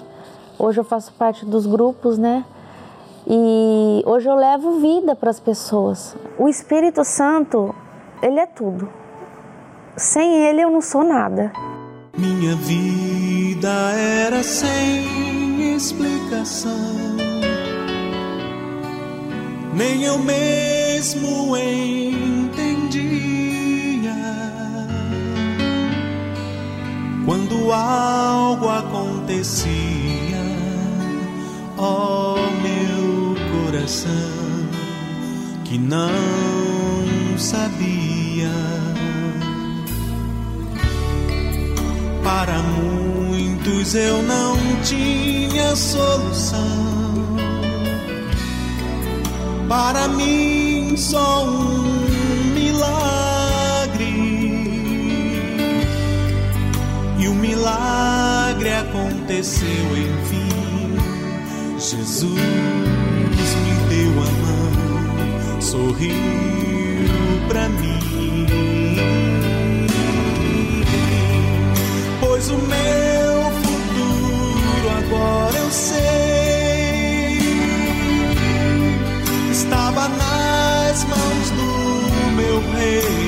Hoje 0.58 0.80
eu 0.80 0.84
faço 0.84 1.12
parte 1.14 1.44
dos 1.44 1.66
grupos, 1.66 2.18
né? 2.18 2.44
E 3.26 4.02
hoje 4.06 4.28
eu 4.28 4.34
levo 4.34 4.80
vida 4.80 5.14
para 5.14 5.30
as 5.30 5.38
pessoas. 5.38 6.16
O 6.38 6.48
Espírito 6.48 7.04
Santo, 7.04 7.74
ele 8.22 8.40
é 8.40 8.46
tudo. 8.46 8.88
Sem 9.96 10.46
ele 10.46 10.62
eu 10.62 10.70
não 10.70 10.80
sou 10.80 11.04
nada. 11.04 11.52
Minha 12.16 12.56
vida 12.56 13.68
era 13.68 14.42
sem 14.42 15.74
explicação. 15.76 16.70
Nem 19.74 20.02
eu 20.02 20.18
mesmo 21.00 21.56
entendia. 21.56 23.00
Quando 27.24 27.72
algo 27.72 28.68
acontecia, 28.68 29.70
ó 31.78 32.34
oh, 32.34 32.36
meu 32.60 33.34
coração, 33.64 34.12
que 35.64 35.78
não 35.78 36.10
sabia 37.38 38.50
Para 42.22 42.58
muitos 42.58 43.94
eu 43.94 44.22
não 44.22 44.56
tinha 44.82 45.74
solução. 45.74 47.09
Para 49.70 50.08
mim 50.08 50.96
só 50.96 51.44
um 51.44 52.02
milagre. 52.52 54.04
E 57.16 57.28
o 57.28 57.34
milagre 57.34 58.72
aconteceu 58.72 59.86
enfim. 59.96 60.98
Jesus 61.78 62.32
me 62.32 63.74
deu 63.88 64.10
a 64.10 64.30
mão, 64.42 65.60
sorriu 65.60 66.16
para 67.46 67.68
mim. 67.68 68.46
pois 72.18 72.50
o 72.50 72.58
meu 72.58 73.52
futuro 73.62 74.90
agora 74.98 75.56
eu 75.56 75.70
sei. 75.70 76.29
Estava 79.70 80.08
nas 80.08 81.04
mãos 81.04 81.50
do 81.50 82.32
meu 82.32 82.60
rei. 82.72 83.19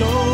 Deixou, 0.00 0.29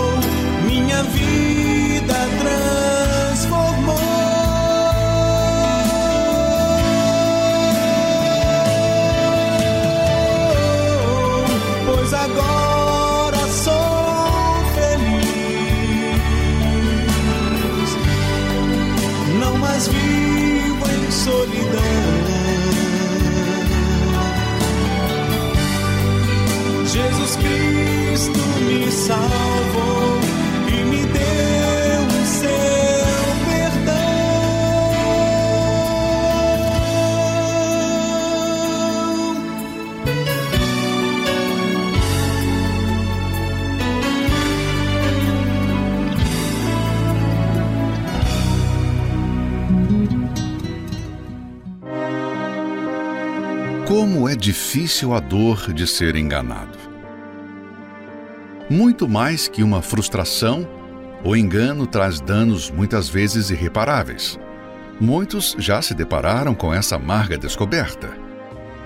difícil 54.86 55.14
a 55.14 55.18
dor 55.18 55.72
de 55.72 55.84
ser 55.84 56.14
enganado. 56.14 56.78
Muito 58.70 59.08
mais 59.08 59.48
que 59.48 59.60
uma 59.60 59.82
frustração, 59.82 60.64
o 61.24 61.34
engano 61.34 61.88
traz 61.88 62.20
danos 62.20 62.70
muitas 62.70 63.08
vezes 63.08 63.50
irreparáveis. 63.50 64.38
Muitos 65.00 65.56
já 65.58 65.82
se 65.82 65.92
depararam 65.92 66.54
com 66.54 66.72
essa 66.72 66.94
amarga 66.94 67.36
descoberta. 67.36 68.16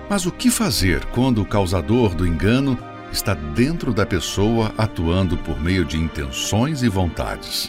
Mas 0.09 0.25
o 0.25 0.33
que 0.33 0.51
fazer 0.51 1.05
quando 1.07 1.43
o 1.43 1.47
causador 1.47 2.15
do 2.15 2.27
engano 2.27 2.79
está 3.13 3.35
dentro 3.35 3.93
da 3.93 4.07
pessoa 4.07 4.73
atuando 4.79 5.37
por 5.37 5.61
meio 5.61 5.85
de 5.85 5.99
intenções 5.99 6.83
e 6.83 6.89
vontades? 6.89 7.67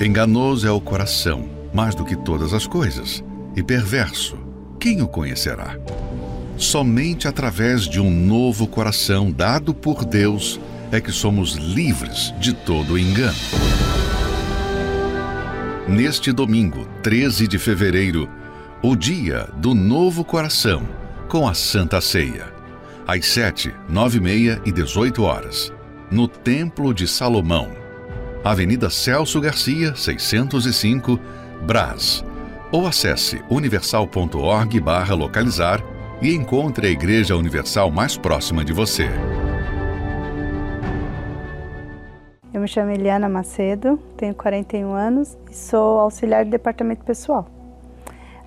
Enganoso 0.00 0.66
é 0.66 0.70
o 0.72 0.80
coração, 0.80 1.48
mais 1.72 1.94
do 1.94 2.04
que 2.04 2.16
todas 2.16 2.52
as 2.52 2.66
coisas, 2.66 3.22
e 3.54 3.62
perverso, 3.62 4.36
quem 4.80 5.02
o 5.02 5.08
conhecerá? 5.08 5.76
Somente 6.58 7.26
através 7.28 7.82
de 7.82 8.00
um 8.00 8.10
novo 8.10 8.66
coração 8.66 9.30
dado 9.30 9.72
por 9.72 10.04
Deus 10.04 10.58
é 10.90 11.00
que 11.00 11.12
somos 11.12 11.52
livres 11.52 12.34
de 12.40 12.52
todo 12.52 12.98
engano. 12.98 13.38
Neste 15.86 16.32
domingo, 16.32 16.84
13 17.00 17.46
de 17.46 17.60
fevereiro, 17.60 18.28
o 18.82 18.96
dia 18.96 19.48
do 19.58 19.72
novo 19.72 20.24
coração, 20.24 20.82
com 21.28 21.46
a 21.46 21.54
Santa 21.54 22.00
Ceia. 22.00 22.52
Às 23.06 23.26
7, 23.26 23.72
9 23.88 24.18
e 24.18 24.20
meia 24.20 24.60
e 24.66 24.72
18 24.72 25.22
horas, 25.22 25.72
no 26.10 26.26
Templo 26.26 26.92
de 26.92 27.06
Salomão, 27.06 27.70
Avenida 28.44 28.90
Celso 28.90 29.40
Garcia, 29.40 29.94
605, 29.94 31.20
Brás. 31.64 32.24
Ou 32.72 32.84
acesse 32.84 33.40
universal.org/localizar 33.48 35.97
e 36.20 36.34
encontre 36.34 36.86
a 36.86 36.90
Igreja 36.90 37.36
Universal 37.36 37.90
mais 37.90 38.16
próxima 38.16 38.64
de 38.64 38.72
você. 38.72 39.08
Eu 42.52 42.60
me 42.60 42.66
chamo 42.66 42.90
Eliana 42.90 43.28
Macedo, 43.28 43.98
tenho 44.16 44.34
41 44.34 44.92
anos 44.92 45.38
e 45.50 45.54
sou 45.54 46.00
auxiliar 46.00 46.44
de 46.44 46.50
departamento 46.50 47.04
pessoal. 47.04 47.46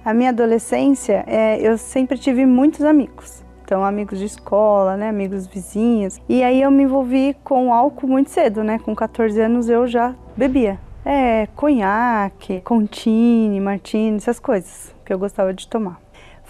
A 0.03 0.13
minha 0.13 0.31
adolescência, 0.31 1.23
é, 1.27 1.61
eu 1.61 1.77
sempre 1.77 2.17
tive 2.17 2.45
muitos 2.45 2.81
amigos. 2.81 3.43
Então, 3.63 3.85
amigos 3.85 4.19
de 4.19 4.25
escola, 4.25 4.97
né, 4.97 5.07
amigos 5.07 5.47
vizinhos. 5.47 6.19
E 6.27 6.43
aí 6.43 6.61
eu 6.61 6.69
me 6.69 6.83
envolvi 6.83 7.37
com 7.41 7.73
álcool 7.73 8.07
muito 8.07 8.29
cedo, 8.29 8.65
né? 8.65 8.79
Com 8.79 8.93
14 8.93 9.39
anos 9.39 9.69
eu 9.69 9.87
já 9.87 10.13
bebia. 10.35 10.77
É, 11.05 11.47
conhaque, 11.55 12.59
contine, 12.61 13.61
martini, 13.61 14.17
essas 14.17 14.39
coisas 14.39 14.93
que 15.05 15.13
eu 15.13 15.17
gostava 15.17 15.53
de 15.53 15.67
tomar. 15.69 16.01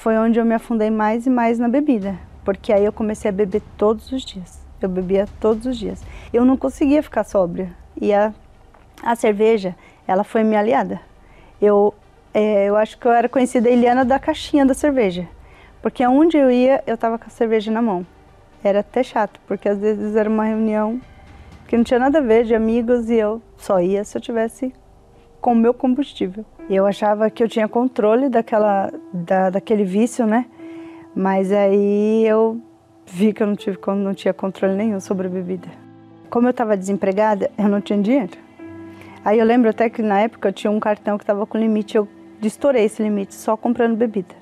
Foi 0.02 0.18
onde 0.18 0.40
eu 0.40 0.46
me 0.46 0.56
afundei 0.56 0.90
mais 0.90 1.28
e 1.28 1.30
mais 1.30 1.60
na 1.60 1.68
bebida, 1.68 2.18
porque 2.44 2.74
aí 2.74 2.84
eu 2.84 2.92
comecei 2.92 3.30
a 3.30 3.32
beber 3.32 3.62
todos 3.78 4.12
os 4.12 4.26
dias. 4.26 4.60
Eu 4.82 4.90
bebia 4.90 5.28
todos 5.40 5.68
os 5.68 5.78
dias. 5.78 6.04
Eu 6.34 6.44
não 6.44 6.58
conseguia 6.58 7.04
ficar 7.04 7.24
sóbria. 7.24 7.72
E 7.96 8.12
a, 8.12 8.34
a 9.04 9.16
cerveja, 9.16 9.76
ela 10.08 10.24
foi 10.24 10.44
minha 10.44 10.60
aliada. 10.60 11.00
Eu, 11.62 11.94
é, 12.34 12.66
eu 12.66 12.76
acho 12.78 12.98
que 12.98 13.06
eu 13.06 13.12
era 13.12 13.30
conhecida 13.30 13.70
Eliana 13.70 14.04
da 14.04 14.18
caixinha 14.18 14.66
da 14.66 14.74
cerveja. 14.74 15.28
Porque 15.84 16.02
aonde 16.02 16.36
eu 16.36 16.50
ia, 16.50 16.84
eu 16.88 16.98
tava 16.98 17.20
com 17.20 17.28
a 17.28 17.30
cerveja 17.30 17.72
na 17.72 17.80
mão. 17.80 18.04
Era 18.64 18.80
até 18.80 19.04
chato, 19.04 19.40
porque 19.46 19.70
às 19.70 19.78
vezes 19.78 20.16
era 20.16 20.28
uma 20.28 20.46
reunião 20.46 21.00
que 21.68 21.78
não 21.78 21.84
tinha 21.84 22.00
nada 22.00 22.18
a 22.18 22.22
ver 22.22 22.44
de 22.44 22.56
amigos 22.56 23.08
e 23.08 23.18
eu 23.18 23.40
só 23.56 23.80
ia 23.80 24.04
se 24.04 24.18
eu 24.18 24.22
tivesse 24.22 24.74
com 25.40 25.52
o 25.52 25.56
meu 25.56 25.76
combustível. 25.76 26.44
Eu 26.74 26.86
achava 26.86 27.30
que 27.30 27.44
eu 27.44 27.50
tinha 27.50 27.68
controle 27.68 28.30
daquela, 28.30 28.90
da, 29.12 29.50
daquele 29.50 29.84
vício, 29.84 30.26
né? 30.26 30.46
Mas 31.14 31.52
aí 31.52 32.26
eu 32.26 32.62
vi 33.06 33.34
que 33.34 33.44
eu 33.44 33.48
não, 33.48 33.58
tive, 33.58 33.78
não 33.88 34.14
tinha 34.14 34.34
controle 34.34 34.74
nenhum 34.74 35.02
sobre 35.02 35.28
a 35.28 35.30
bebida. 35.30 35.68
Como 36.30 36.48
eu 36.48 36.52
estava 36.52 36.78
desempregada, 36.78 37.52
eu 37.58 37.68
não 37.68 37.82
tinha 37.82 38.02
dinheiro. 38.02 38.38
Aí 39.26 39.38
eu 39.38 39.46
lembro 39.46 39.70
até 39.70 39.90
que 39.90 40.02
na 40.02 40.22
época 40.22 40.48
eu 40.48 40.54
tinha 40.54 40.72
um 40.72 40.80
cartão 40.80 41.18
que 41.18 41.24
estava 41.26 41.46
com 41.46 41.58
limite, 41.58 41.98
eu 41.98 42.08
estourei 42.42 42.86
esse 42.86 43.04
limite 43.04 43.36
só 43.36 43.58
comprando 43.58 43.98
bebida. 43.98 44.34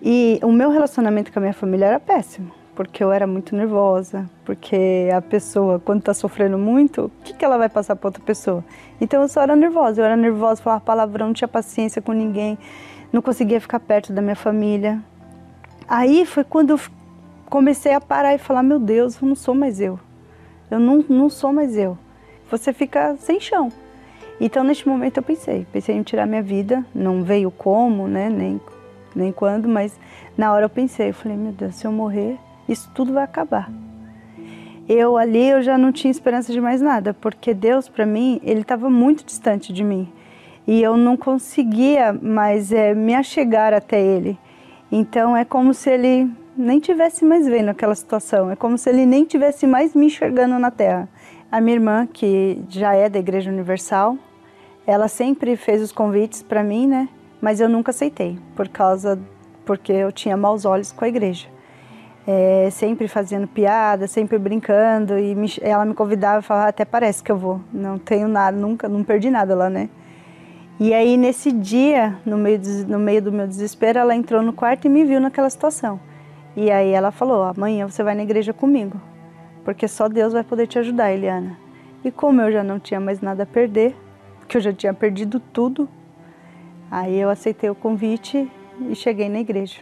E 0.00 0.38
o 0.40 0.52
meu 0.52 0.70
relacionamento 0.70 1.32
com 1.32 1.40
a 1.40 1.42
minha 1.42 1.52
família 1.52 1.86
era 1.86 1.98
péssimo, 1.98 2.52
porque 2.74 3.02
eu 3.02 3.12
era 3.12 3.26
muito 3.26 3.54
nervosa, 3.54 4.28
porque 4.44 5.08
a 5.14 5.20
pessoa, 5.22 5.78
quando 5.78 6.00
está 6.00 6.12
sofrendo 6.12 6.58
muito, 6.58 7.06
o 7.06 7.10
que, 7.22 7.32
que 7.32 7.44
ela 7.44 7.56
vai 7.56 7.68
passar 7.68 7.96
para 7.96 8.08
outra 8.08 8.22
pessoa? 8.22 8.64
Então 9.00 9.22
eu 9.22 9.28
só 9.28 9.42
era 9.42 9.54
nervosa, 9.54 10.00
eu 10.00 10.04
era 10.04 10.16
nervosa, 10.16 10.62
falava 10.62 10.80
palavrão, 10.80 11.26
não 11.26 11.34
tinha 11.34 11.48
paciência 11.48 12.02
com 12.02 12.12
ninguém, 12.12 12.58
não 13.12 13.22
conseguia 13.22 13.60
ficar 13.60 13.80
perto 13.80 14.12
da 14.12 14.20
minha 14.20 14.36
família. 14.36 15.00
Aí 15.88 16.26
foi 16.26 16.44
quando 16.44 16.70
eu 16.70 16.80
comecei 17.46 17.92
a 17.92 18.00
parar 18.00 18.34
e 18.34 18.38
falar: 18.38 18.62
meu 18.62 18.78
Deus, 18.78 19.20
eu 19.20 19.28
não 19.28 19.36
sou 19.36 19.54
mais 19.54 19.80
eu. 19.80 19.98
Eu 20.70 20.80
não, 20.80 21.04
não 21.08 21.30
sou 21.30 21.52
mais 21.52 21.76
eu. 21.76 21.96
Você 22.50 22.72
fica 22.72 23.16
sem 23.18 23.38
chão. 23.38 23.70
Então, 24.40 24.64
neste 24.64 24.88
momento, 24.88 25.18
eu 25.18 25.22
pensei: 25.22 25.66
pensei 25.72 25.94
em 25.94 26.02
tirar 26.02 26.26
minha 26.26 26.42
vida. 26.42 26.84
Não 26.94 27.22
veio 27.22 27.50
como, 27.50 28.08
né? 28.08 28.28
Nem 28.28 28.60
nem 29.14 29.32
quando, 29.32 29.68
mas 29.68 29.98
na 30.36 30.52
hora 30.52 30.64
eu 30.64 30.70
pensei, 30.70 31.10
eu 31.10 31.14
falei, 31.14 31.36
meu 31.36 31.52
Deus, 31.52 31.76
se 31.76 31.86
eu 31.86 31.92
morrer, 31.92 32.38
isso 32.68 32.90
tudo 32.94 33.12
vai 33.12 33.24
acabar. 33.24 33.70
Eu 34.88 35.16
ali 35.16 35.48
eu 35.48 35.62
já 35.62 35.78
não 35.78 35.92
tinha 35.92 36.10
esperança 36.10 36.52
de 36.52 36.60
mais 36.60 36.80
nada, 36.80 37.14
porque 37.14 37.54
Deus 37.54 37.88
para 37.88 38.04
mim, 38.04 38.40
ele 38.42 38.60
estava 38.60 38.90
muito 38.90 39.24
distante 39.24 39.72
de 39.72 39.82
mim. 39.82 40.12
E 40.66 40.82
eu 40.82 40.96
não 40.96 41.16
conseguia 41.16 42.12
mais 42.12 42.72
é, 42.72 42.94
me 42.94 43.14
achegar 43.14 43.72
até 43.72 44.00
ele. 44.00 44.38
Então 44.90 45.36
é 45.36 45.44
como 45.44 45.74
se 45.74 45.90
ele 45.90 46.30
nem 46.56 46.78
tivesse 46.80 47.24
mais 47.24 47.46
vendo 47.46 47.68
aquela 47.68 47.94
situação, 47.94 48.50
é 48.50 48.56
como 48.56 48.78
se 48.78 48.88
ele 48.88 49.04
nem 49.04 49.24
tivesse 49.24 49.66
mais 49.66 49.94
me 49.94 50.06
enxergando 50.06 50.58
na 50.58 50.70
terra. 50.70 51.08
A 51.50 51.60
minha 51.60 51.76
irmã, 51.76 52.06
que 52.06 52.62
já 52.68 52.94
é 52.94 53.08
da 53.08 53.18
Igreja 53.18 53.50
Universal, 53.50 54.16
ela 54.86 55.08
sempre 55.08 55.56
fez 55.56 55.82
os 55.82 55.92
convites 55.92 56.42
para 56.42 56.62
mim, 56.62 56.86
né? 56.86 57.08
mas 57.44 57.60
eu 57.60 57.68
nunca 57.68 57.90
aceitei, 57.90 58.38
por 58.56 58.68
causa 58.68 59.20
porque 59.66 59.92
eu 59.92 60.10
tinha 60.10 60.34
maus 60.34 60.64
olhos 60.64 60.90
com 60.92 61.04
a 61.04 61.08
igreja. 61.08 61.46
É, 62.26 62.68
sempre 62.70 63.06
fazendo 63.06 63.46
piada, 63.46 64.06
sempre 64.06 64.38
brincando, 64.38 65.18
e 65.18 65.34
me, 65.34 65.46
ela 65.60 65.84
me 65.84 65.92
convidava 65.92 66.38
e 66.38 66.42
falava, 66.42 66.68
até 66.68 66.84
parece 66.84 67.22
que 67.22 67.30
eu 67.30 67.36
vou, 67.36 67.60
não 67.70 67.98
tenho 67.98 68.26
nada, 68.26 68.56
nunca, 68.56 68.88
não 68.88 69.04
perdi 69.04 69.30
nada 69.30 69.54
lá, 69.54 69.68
né? 69.68 69.90
E 70.80 70.94
aí 70.94 71.18
nesse 71.18 71.52
dia, 71.52 72.16
no 72.24 72.38
meio, 72.38 72.60
no 72.88 72.98
meio 72.98 73.20
do 73.20 73.30
meu 73.30 73.46
desespero, 73.46 73.98
ela 73.98 74.16
entrou 74.16 74.42
no 74.42 74.54
quarto 74.54 74.86
e 74.86 74.88
me 74.88 75.04
viu 75.04 75.20
naquela 75.20 75.50
situação. 75.50 76.00
E 76.56 76.70
aí 76.70 76.90
ela 76.90 77.10
falou, 77.10 77.42
amanhã 77.42 77.86
você 77.86 78.02
vai 78.02 78.14
na 78.14 78.22
igreja 78.22 78.54
comigo, 78.54 78.98
porque 79.64 79.86
só 79.86 80.08
Deus 80.08 80.32
vai 80.32 80.42
poder 80.42 80.66
te 80.66 80.78
ajudar, 80.78 81.12
Eliana. 81.12 81.58
E 82.02 82.10
como 82.10 82.40
eu 82.40 82.50
já 82.50 82.64
não 82.64 82.80
tinha 82.80 82.98
mais 82.98 83.20
nada 83.20 83.42
a 83.42 83.46
perder, 83.46 83.94
porque 84.38 84.56
eu 84.56 84.60
já 84.62 84.72
tinha 84.72 84.94
perdido 84.94 85.38
tudo, 85.38 85.88
Aí 86.90 87.18
eu 87.18 87.28
aceitei 87.28 87.68
o 87.68 87.74
convite 87.74 88.48
e 88.88 88.94
cheguei 88.94 89.28
na 89.28 89.40
igreja. 89.40 89.80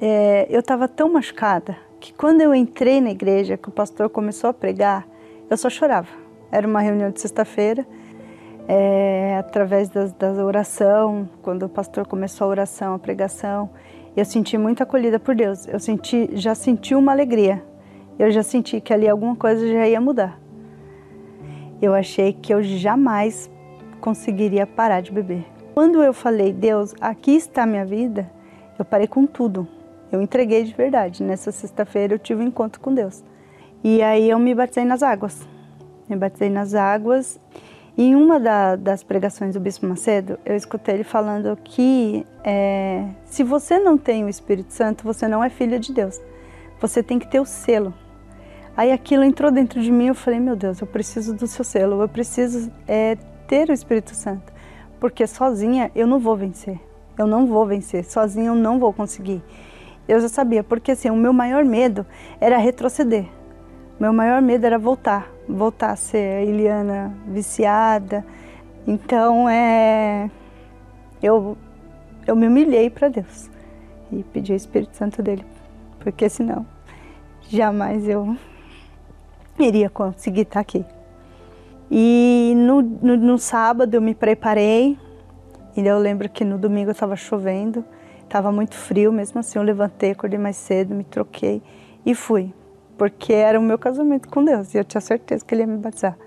É, 0.00 0.46
eu 0.50 0.60
estava 0.60 0.88
tão 0.88 1.12
machucada 1.12 1.76
que 2.00 2.12
quando 2.12 2.40
eu 2.40 2.54
entrei 2.54 3.00
na 3.00 3.10
igreja, 3.10 3.56
que 3.56 3.68
o 3.68 3.72
pastor 3.72 4.10
começou 4.10 4.50
a 4.50 4.52
pregar, 4.52 5.06
eu 5.48 5.56
só 5.56 5.70
chorava. 5.70 6.08
Era 6.50 6.66
uma 6.66 6.80
reunião 6.80 7.10
de 7.10 7.20
sexta-feira, 7.20 7.86
é, 8.68 9.36
através 9.38 9.88
da, 9.88 10.06
da 10.06 10.44
oração, 10.44 11.28
quando 11.42 11.64
o 11.64 11.68
pastor 11.68 12.06
começou 12.06 12.46
a 12.46 12.50
oração, 12.50 12.94
a 12.94 12.98
pregação, 12.98 13.70
eu 14.16 14.24
senti 14.24 14.56
muito 14.56 14.82
acolhida 14.82 15.18
por 15.18 15.34
Deus. 15.34 15.66
Eu 15.66 15.80
senti, 15.80 16.30
já 16.34 16.54
senti 16.54 16.94
uma 16.94 17.12
alegria. 17.12 17.62
Eu 18.18 18.30
já 18.30 18.42
senti 18.42 18.80
que 18.80 18.92
ali 18.92 19.08
alguma 19.08 19.34
coisa 19.34 19.66
já 19.66 19.88
ia 19.88 20.00
mudar. 20.00 20.38
Eu 21.82 21.92
achei 21.92 22.32
que 22.32 22.54
eu 22.54 22.62
jamais 22.62 23.50
conseguiria 24.00 24.66
parar 24.66 25.00
de 25.00 25.10
beber. 25.10 25.44
Quando 25.74 26.02
eu 26.02 26.12
falei, 26.12 26.52
Deus, 26.52 26.94
aqui 27.00 27.32
está 27.32 27.64
a 27.64 27.66
minha 27.66 27.84
vida, 27.84 28.30
eu 28.78 28.84
parei 28.84 29.08
com 29.08 29.26
tudo. 29.26 29.66
Eu 30.14 30.22
entreguei 30.22 30.64
de 30.64 30.72
verdade. 30.72 31.22
Nessa 31.22 31.50
sexta-feira 31.50 32.14
eu 32.14 32.18
tive 32.18 32.42
um 32.42 32.46
encontro 32.46 32.80
com 32.80 32.94
Deus. 32.94 33.22
E 33.82 34.02
aí 34.02 34.30
eu 34.30 34.38
me 34.38 34.54
batizei 34.54 34.84
nas 34.84 35.02
águas. 35.02 35.46
Me 36.08 36.16
batizei 36.16 36.48
nas 36.48 36.74
águas. 36.74 37.40
Em 37.96 38.14
uma 38.14 38.40
da, 38.40 38.76
das 38.76 39.02
pregações 39.02 39.54
do 39.54 39.60
Bispo 39.60 39.86
Macedo, 39.86 40.38
eu 40.44 40.56
escutei 40.56 40.96
ele 40.96 41.04
falando 41.04 41.56
que 41.62 42.26
é, 42.42 43.06
se 43.24 43.44
você 43.44 43.78
não 43.78 43.96
tem 43.96 44.24
o 44.24 44.28
Espírito 44.28 44.72
Santo, 44.72 45.04
você 45.04 45.28
não 45.28 45.42
é 45.44 45.48
filha 45.48 45.78
de 45.78 45.92
Deus. 45.92 46.20
Você 46.80 47.02
tem 47.02 47.18
que 47.18 47.28
ter 47.28 47.40
o 47.40 47.44
selo. 47.44 47.94
Aí 48.76 48.90
aquilo 48.90 49.22
entrou 49.22 49.52
dentro 49.52 49.80
de 49.80 49.92
mim, 49.92 50.08
eu 50.08 50.14
falei, 50.14 50.40
meu 50.40 50.56
Deus, 50.56 50.80
eu 50.80 50.86
preciso 50.86 51.32
do 51.34 51.46
seu 51.46 51.64
selo, 51.64 52.02
eu 52.02 52.08
preciso 52.08 52.72
é, 52.88 53.16
ter 53.46 53.68
o 53.68 53.72
Espírito 53.72 54.14
Santo 54.14 54.52
porque 55.04 55.26
sozinha 55.26 55.90
eu 55.94 56.06
não 56.06 56.18
vou 56.18 56.34
vencer. 56.34 56.80
Eu 57.18 57.26
não 57.26 57.46
vou 57.46 57.66
vencer, 57.66 58.06
sozinha 58.06 58.46
eu 58.46 58.54
não 58.54 58.80
vou 58.80 58.90
conseguir. 58.90 59.42
Eu 60.06 60.20
já 60.20 60.28
sabia, 60.28 60.62
porque 60.62 60.92
assim, 60.92 61.10
o 61.10 61.16
meu 61.16 61.32
maior 61.32 61.64
medo 61.64 62.04
era 62.40 62.58
retroceder. 62.58 63.26
Meu 63.98 64.12
maior 64.12 64.42
medo 64.42 64.66
era 64.66 64.78
voltar, 64.78 65.30
voltar 65.48 65.90
a 65.90 65.96
ser 65.96 66.38
a 66.38 66.42
Eliana 66.42 67.14
viciada. 67.26 68.24
Então, 68.86 69.48
é 69.48 70.30
eu 71.22 71.56
eu 72.26 72.34
me 72.36 72.46
humilhei 72.46 72.90
para 72.90 73.08
Deus. 73.08 73.50
e 74.12 74.22
pedir 74.22 74.52
o 74.52 74.56
Espírito 74.56 74.96
Santo 74.96 75.22
dele, 75.22 75.44
porque 76.00 76.28
senão 76.28 76.66
jamais 77.48 78.08
eu 78.08 78.36
iria 79.58 79.88
conseguir 79.90 80.42
estar 80.42 80.60
aqui. 80.60 80.84
E 81.90 82.54
no, 82.56 82.82
no, 82.82 83.16
no 83.16 83.38
sábado 83.38 83.94
eu 83.94 84.02
me 84.02 84.14
preparei, 84.14 84.98
e 85.76 85.80
eu 85.80 85.98
lembro 85.98 86.28
que 86.28 86.44
no 86.44 86.58
domingo 86.58 86.90
estava 86.90 87.16
chovendo, 87.16 87.84
estava 88.34 88.50
muito 88.50 88.74
frio, 88.74 89.12
mesmo 89.12 89.38
assim 89.38 89.60
eu 89.60 89.64
levantei, 89.64 90.10
acordei 90.10 90.40
mais 90.40 90.56
cedo, 90.56 90.92
me 90.92 91.04
troquei 91.04 91.62
e 92.04 92.16
fui, 92.16 92.52
porque 92.98 93.32
era 93.32 93.60
o 93.60 93.62
meu 93.62 93.78
casamento 93.78 94.28
com 94.28 94.44
Deus 94.44 94.74
e 94.74 94.78
eu 94.78 94.82
tinha 94.82 95.00
certeza 95.00 95.44
que 95.44 95.54
ele 95.54 95.62
ia 95.62 95.68
me 95.68 95.78
batizar. 95.78 96.18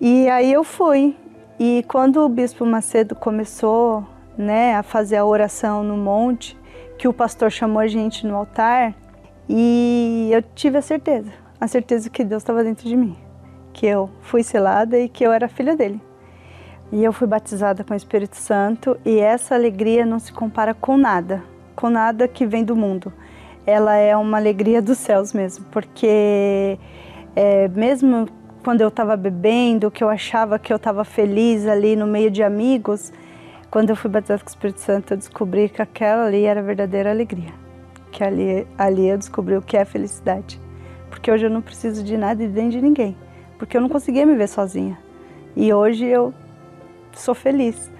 E 0.00 0.28
aí 0.28 0.52
eu 0.52 0.62
fui, 0.62 1.16
e 1.58 1.84
quando 1.88 2.24
o 2.24 2.28
Bispo 2.28 2.64
Macedo 2.64 3.16
começou 3.16 4.06
né, 4.38 4.76
a 4.76 4.84
fazer 4.84 5.16
a 5.16 5.24
oração 5.24 5.82
no 5.82 5.96
monte, 5.96 6.56
que 6.96 7.08
o 7.08 7.12
pastor 7.12 7.50
chamou 7.50 7.80
a 7.80 7.88
gente 7.88 8.24
no 8.24 8.36
altar, 8.36 8.94
e 9.48 10.30
eu 10.32 10.40
tive 10.54 10.78
a 10.78 10.82
certeza, 10.82 11.32
a 11.60 11.66
certeza 11.66 12.08
que 12.08 12.22
Deus 12.22 12.40
estava 12.44 12.62
dentro 12.62 12.88
de 12.88 12.94
mim, 12.96 13.16
que 13.72 13.84
eu 13.84 14.08
fui 14.20 14.44
selada 14.44 14.96
e 14.96 15.08
que 15.08 15.26
eu 15.26 15.32
era 15.32 15.48
filha 15.48 15.76
dele. 15.76 16.00
E 16.92 17.04
eu 17.04 17.12
fui 17.12 17.26
batizada 17.26 17.84
com 17.84 17.94
o 17.94 17.96
Espírito 17.96 18.36
Santo 18.36 18.98
e 19.04 19.18
essa 19.18 19.54
alegria 19.54 20.04
não 20.04 20.18
se 20.18 20.32
compara 20.32 20.74
com 20.74 20.96
nada, 20.96 21.42
com 21.76 21.88
nada 21.88 22.26
que 22.26 22.44
vem 22.44 22.64
do 22.64 22.74
mundo. 22.74 23.12
Ela 23.64 23.96
é 23.96 24.16
uma 24.16 24.38
alegria 24.38 24.82
dos 24.82 24.98
céus 24.98 25.32
mesmo, 25.32 25.64
porque 25.70 26.78
é, 27.36 27.68
mesmo 27.68 28.26
quando 28.64 28.80
eu 28.80 28.88
estava 28.88 29.16
bebendo, 29.16 29.90
que 29.90 30.02
eu 30.02 30.08
achava 30.08 30.58
que 30.58 30.72
eu 30.72 30.76
estava 30.76 31.04
feliz 31.04 31.66
ali 31.66 31.94
no 31.96 32.06
meio 32.06 32.30
de 32.30 32.42
amigos, 32.42 33.12
quando 33.70 33.90
eu 33.90 33.96
fui 33.96 34.10
batizada 34.10 34.42
com 34.42 34.48
o 34.48 34.50
Espírito 34.50 34.80
Santo, 34.80 35.12
eu 35.12 35.16
descobri 35.16 35.68
que 35.68 35.80
aquela 35.80 36.26
ali 36.26 36.44
era 36.44 36.60
a 36.60 36.62
verdadeira 36.62 37.10
alegria. 37.10 37.52
Que 38.10 38.24
ali, 38.24 38.66
ali 38.76 39.08
eu 39.08 39.16
descobri 39.16 39.56
o 39.56 39.62
que 39.62 39.76
é 39.76 39.84
felicidade. 39.84 40.60
Porque 41.08 41.30
hoje 41.30 41.46
eu 41.46 41.50
não 41.50 41.62
preciso 41.62 42.02
de 42.02 42.16
nada 42.16 42.42
e 42.42 42.48
nem 42.48 42.68
de 42.68 42.80
ninguém. 42.80 43.16
Porque 43.58 43.76
eu 43.76 43.80
não 43.80 43.88
conseguia 43.88 44.26
me 44.26 44.34
ver 44.34 44.48
sozinha. 44.48 44.98
E 45.56 45.72
hoje 45.72 46.04
eu 46.04 46.34
sou 47.18 47.34
feliz 47.34 47.90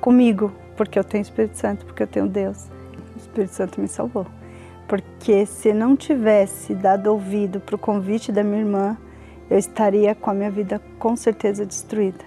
comigo, 0.00 0.52
porque 0.76 0.98
eu 0.98 1.04
tenho 1.04 1.22
o 1.22 1.26
Espírito 1.26 1.56
Santo, 1.56 1.84
porque 1.84 2.02
eu 2.02 2.06
tenho 2.06 2.26
Deus. 2.26 2.68
O 3.14 3.18
Espírito 3.18 3.54
Santo 3.54 3.80
me 3.80 3.88
salvou. 3.88 4.26
Porque 4.88 5.46
se 5.46 5.72
não 5.72 5.94
tivesse 5.94 6.74
dado 6.74 7.08
ouvido 7.08 7.60
para 7.60 7.76
o 7.76 7.78
convite 7.78 8.32
da 8.32 8.42
minha 8.42 8.60
irmã, 8.60 8.96
eu 9.48 9.58
estaria 9.58 10.14
com 10.14 10.30
a 10.30 10.34
minha 10.34 10.50
vida 10.50 10.80
com 10.98 11.16
certeza 11.16 11.66
destruída. 11.66 12.24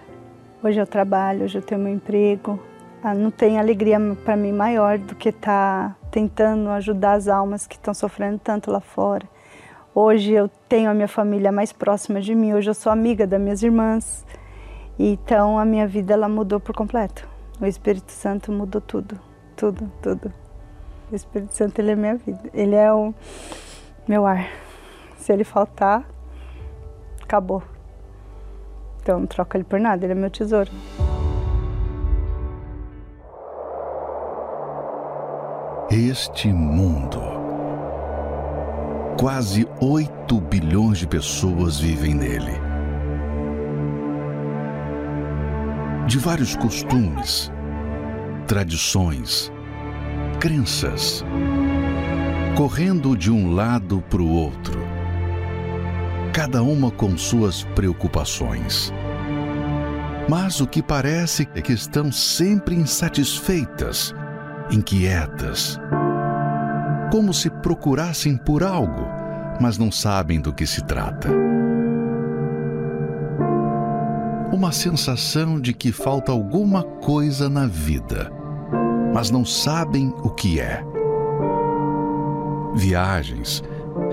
Hoje 0.64 0.80
eu 0.80 0.88
trabalho, 0.88 1.44
hoje 1.44 1.58
eu 1.58 1.62
tenho 1.62 1.82
meu 1.82 1.94
emprego, 1.94 2.60
ah, 3.04 3.14
não 3.14 3.30
tem 3.30 3.60
alegria 3.60 3.98
para 4.24 4.38
mim 4.38 4.54
maior 4.54 4.98
do 4.98 5.14
que 5.14 5.28
estar 5.28 5.90
tá 5.90 5.96
tentando 6.10 6.70
ajudar 6.70 7.14
as 7.14 7.28
almas 7.28 7.68
que 7.68 7.76
estão 7.76 7.94
sofrendo 7.94 8.40
tanto 8.40 8.72
lá 8.72 8.80
fora. 8.80 9.28
Hoje 9.94 10.32
eu 10.32 10.50
tenho 10.70 10.90
a 10.90 10.94
minha 10.94 11.08
família 11.08 11.52
mais 11.52 11.74
próxima 11.74 12.22
de 12.22 12.34
mim, 12.34 12.54
hoje 12.54 12.70
eu 12.70 12.74
sou 12.74 12.92
amiga 12.92 13.28
das 13.28 13.42
minhas 13.42 13.62
irmãs. 13.62 14.26
Então 14.98 15.58
a 15.58 15.66
minha 15.66 15.88
vida 15.88 16.14
ela 16.14 16.30
mudou 16.30 16.60
por 16.60 16.76
completo. 16.76 17.28
O 17.60 17.66
Espírito 17.66 18.12
Santo 18.12 18.52
mudou 18.52 18.82
tudo, 18.82 19.20
tudo, 19.56 19.92
tudo. 20.02 20.34
O 21.12 21.16
Espírito 21.16 21.54
Santo 21.54 21.80
ele 21.80 21.92
é 21.92 21.96
minha 21.96 22.16
vida, 22.16 22.50
ele 22.54 22.76
é 22.76 22.92
o 22.92 23.14
meu 24.08 24.26
ar. 24.26 24.48
Se 25.18 25.32
ele 25.32 25.44
faltar, 25.44 26.04
acabou. 27.22 27.64
Então 29.02 29.20
não 29.20 29.28
troca 29.28 29.58
ele 29.58 29.64
por 29.64 29.80
nada, 29.80 30.06
ele 30.06 30.14
é 30.14 30.16
meu 30.16 30.30
tesouro. 30.30 30.72
Este 35.90 36.48
mundo. 36.48 37.22
Quase 39.20 39.68
8 39.80 40.42
bilhões 40.42 40.98
de 40.98 41.08
pessoas 41.08 41.80
vivem 41.80 42.16
nele. 42.16 42.73
De 46.14 46.20
vários 46.20 46.56
costumes, 46.56 47.52
tradições, 48.46 49.52
crenças, 50.40 51.26
correndo 52.56 53.18
de 53.18 53.32
um 53.32 53.56
lado 53.56 54.00
para 54.12 54.22
o 54.22 54.30
outro, 54.30 54.80
cada 56.32 56.62
uma 56.62 56.92
com 56.92 57.18
suas 57.18 57.64
preocupações. 57.74 58.94
Mas 60.30 60.62
o 60.62 60.68
que 60.68 60.84
parece 60.84 61.50
é 61.56 61.62
que 61.64 61.74
estão 61.74 62.12
sempre 62.12 62.76
insatisfeitas 62.76 64.14
inquietas, 64.70 65.80
como 67.12 67.34
se 67.34 67.50
procurassem 67.50 68.38
por 68.38 68.62
algo, 68.62 69.08
mas 69.60 69.80
não 69.80 69.92
sabem 69.92 70.40
do 70.40 70.54
que 70.54 70.68
se 70.68 70.84
trata. 70.84 71.53
Uma 74.54 74.72
sensação 74.72 75.60
de 75.60 75.74
que 75.74 75.92
falta 75.92 76.32
alguma 76.32 76.84
coisa 76.84 77.50
na 77.50 77.66
vida, 77.66 78.32
mas 79.12 79.32
não 79.32 79.44
sabem 79.44 80.14
o 80.24 80.30
que 80.30 80.60
é. 80.60 80.84
Viagens, 82.76 83.64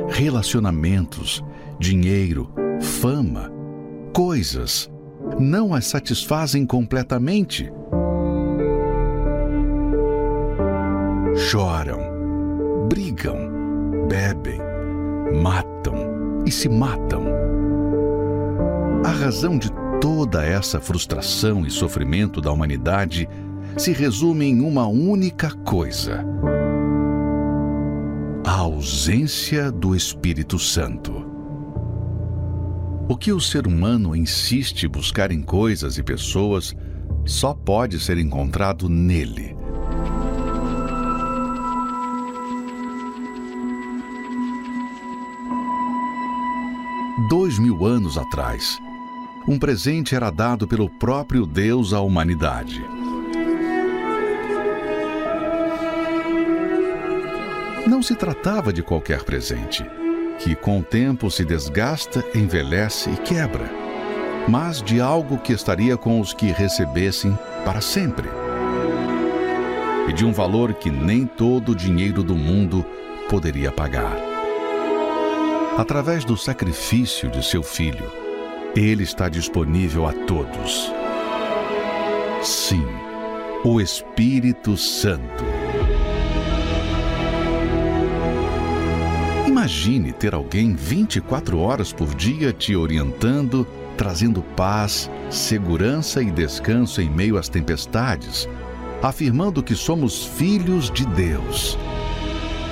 relacionamentos, 0.08 1.44
dinheiro, 1.78 2.50
fama, 2.80 3.52
coisas 4.14 4.90
não 5.38 5.74
as 5.74 5.86
satisfazem 5.86 6.64
completamente 6.64 7.70
choram, 11.36 11.98
brigam, 12.88 13.36
bebem, 14.08 14.58
matam 15.42 16.42
e 16.46 16.50
se 16.50 16.66
matam. 16.66 17.24
A 19.04 19.10
razão 19.10 19.58
de 19.58 19.70
toda 20.00 20.44
essa 20.44 20.80
frustração 20.80 21.66
e 21.66 21.70
sofrimento 21.70 22.40
da 22.40 22.50
humanidade 22.50 23.28
se 23.76 23.92
resume 23.92 24.46
em 24.46 24.60
uma 24.60 24.86
única 24.86 25.50
coisa: 25.50 26.24
a 28.46 28.52
ausência 28.52 29.70
do 29.70 29.94
Espírito 29.94 30.58
Santo. 30.58 31.28
O 33.08 33.16
que 33.16 33.32
o 33.32 33.40
ser 33.40 33.66
humano 33.66 34.14
insiste 34.14 34.88
buscar 34.88 35.30
em 35.30 35.42
coisas 35.42 35.98
e 35.98 36.02
pessoas 36.02 36.74
só 37.26 37.52
pode 37.52 38.00
ser 38.00 38.18
encontrado 38.18 38.88
nele. 38.88 39.56
dois 47.28 47.58
mil 47.60 47.84
anos 47.86 48.18
atrás. 48.18 48.80
Um 49.48 49.58
presente 49.58 50.14
era 50.14 50.30
dado 50.30 50.66
pelo 50.68 50.88
próprio 50.88 51.46
Deus 51.46 51.92
à 51.92 52.00
humanidade. 52.00 52.84
Não 57.86 58.02
se 58.02 58.14
tratava 58.14 58.72
de 58.72 58.82
qualquer 58.82 59.24
presente, 59.24 59.84
que 60.38 60.54
com 60.54 60.80
o 60.80 60.82
tempo 60.82 61.30
se 61.30 61.44
desgasta, 61.44 62.24
envelhece 62.34 63.10
e 63.10 63.16
quebra, 63.16 63.70
mas 64.48 64.82
de 64.82 65.00
algo 65.00 65.38
que 65.38 65.52
estaria 65.52 65.96
com 65.96 66.20
os 66.20 66.32
que 66.32 66.46
recebessem 66.46 67.36
para 67.64 67.80
sempre. 67.80 68.28
E 70.08 70.12
de 70.12 70.24
um 70.24 70.32
valor 70.32 70.74
que 70.74 70.90
nem 70.90 71.26
todo 71.26 71.72
o 71.72 71.76
dinheiro 71.76 72.22
do 72.22 72.34
mundo 72.34 72.84
poderia 73.28 73.72
pagar 73.72 74.30
através 75.76 76.24
do 76.24 76.36
sacrifício 76.36 77.30
de 77.30 77.42
seu 77.42 77.62
filho. 77.62 78.29
Ele 78.76 79.02
está 79.02 79.28
disponível 79.28 80.06
a 80.06 80.12
todos. 80.12 80.92
Sim, 82.40 82.86
o 83.64 83.80
Espírito 83.80 84.76
Santo. 84.76 85.44
Imagine 89.44 90.12
ter 90.12 90.34
alguém 90.34 90.72
24 90.72 91.58
horas 91.58 91.92
por 91.92 92.14
dia 92.14 92.52
te 92.52 92.76
orientando, 92.76 93.66
trazendo 93.96 94.40
paz, 94.40 95.10
segurança 95.28 96.22
e 96.22 96.30
descanso 96.30 97.02
em 97.02 97.10
meio 97.10 97.36
às 97.36 97.48
tempestades, 97.48 98.48
afirmando 99.02 99.64
que 99.64 99.74
somos 99.74 100.24
filhos 100.24 100.92
de 100.92 101.04
Deus. 101.06 101.76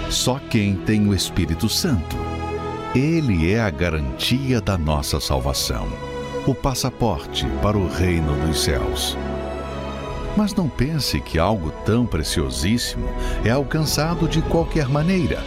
Só 0.09 0.39
quem 0.49 0.77
tem 0.77 1.09
o 1.09 1.13
Espírito 1.13 1.69
Santo 1.69 2.28
ele 2.95 3.53
é 3.53 3.61
a 3.61 3.71
garantia 3.71 4.61
da 4.61 4.79
nossa 4.79 5.21
salvação, 5.21 5.89
o 6.47 6.55
passaporte 6.55 7.47
para 7.63 7.77
o 7.77 7.87
reino 7.87 8.35
dos 8.47 8.63
céus. 8.63 9.17
Mas 10.37 10.55
não 10.55 10.69
pense 10.69 11.21
que 11.21 11.39
algo 11.39 11.71
tão 11.85 12.07
preciosíssimo 12.07 13.07
é 13.45 13.51
alcançado 13.51 14.27
de 14.27 14.41
qualquer 14.41 14.89
maneira. 14.89 15.43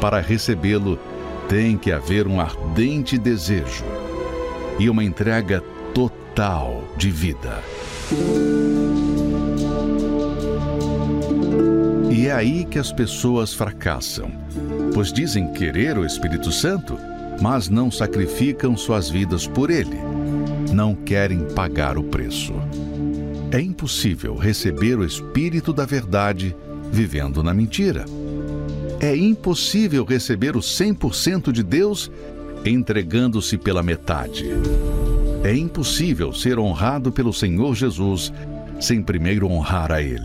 Para 0.00 0.20
recebê-lo, 0.20 0.98
tem 1.48 1.76
que 1.76 1.90
haver 1.90 2.26
um 2.26 2.40
ardente 2.40 3.18
desejo 3.18 3.84
e 4.78 4.88
uma 4.88 5.02
entrega 5.02 5.60
total 5.92 6.84
de 6.96 7.10
vida. 7.10 7.62
E 12.08 12.26
é 12.26 12.32
aí 12.32 12.64
que 12.64 12.78
as 12.78 12.92
pessoas 12.92 13.52
fracassam, 13.52 14.30
pois 14.94 15.12
dizem 15.12 15.52
querer 15.52 15.96
o 15.96 16.04
Espírito 16.04 16.50
Santo, 16.50 16.98
mas 17.40 17.68
não 17.68 17.90
sacrificam 17.90 18.76
suas 18.76 19.08
vidas 19.08 19.46
por 19.46 19.70
ele. 19.70 19.98
Não 20.72 20.94
querem 20.94 21.40
pagar 21.54 21.96
o 21.96 22.04
preço. 22.04 22.52
É 23.50 23.60
impossível 23.60 24.36
receber 24.36 24.98
o 24.98 25.04
Espírito 25.04 25.72
da 25.72 25.84
Verdade 25.84 26.54
vivendo 26.92 27.42
na 27.42 27.54
mentira. 27.54 28.04
É 29.00 29.16
impossível 29.16 30.04
receber 30.04 30.56
o 30.56 30.60
100% 30.60 31.50
de 31.50 31.62
Deus 31.62 32.10
entregando-se 32.64 33.56
pela 33.56 33.82
metade. 33.82 34.46
É 35.42 35.54
impossível 35.54 36.32
ser 36.32 36.58
honrado 36.58 37.10
pelo 37.10 37.32
Senhor 37.32 37.74
Jesus 37.74 38.32
sem 38.78 39.02
primeiro 39.02 39.46
honrar 39.46 39.90
a 39.90 40.02
Ele. 40.02 40.20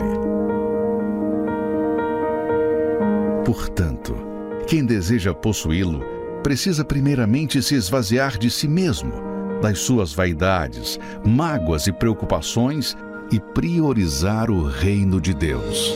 Portanto, 3.45 4.15
quem 4.67 4.83
deseja 4.83 5.33
possuí-lo 5.33 6.03
precisa 6.41 6.83
primeiramente 6.83 7.61
se 7.61 7.75
esvaziar 7.75 8.37
de 8.37 8.49
si 8.49 8.67
mesmo, 8.67 9.13
das 9.61 9.79
suas 9.79 10.13
vaidades, 10.13 10.99
mágoas 11.23 11.87
e 11.87 11.91
preocupações 11.91 12.97
e 13.31 13.39
priorizar 13.39 14.49
o 14.49 14.63
reino 14.67 15.21
de 15.21 15.33
Deus. 15.33 15.95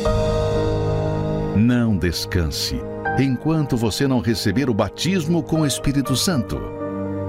Não 1.56 1.98
descanse 1.98 2.80
enquanto 3.20 3.76
você 3.76 4.08
não 4.08 4.20
receber 4.20 4.70
o 4.70 4.74
batismo 4.74 5.44
com 5.44 5.62
o 5.62 5.66
Espírito 5.66 6.16
Santo, 6.16 6.62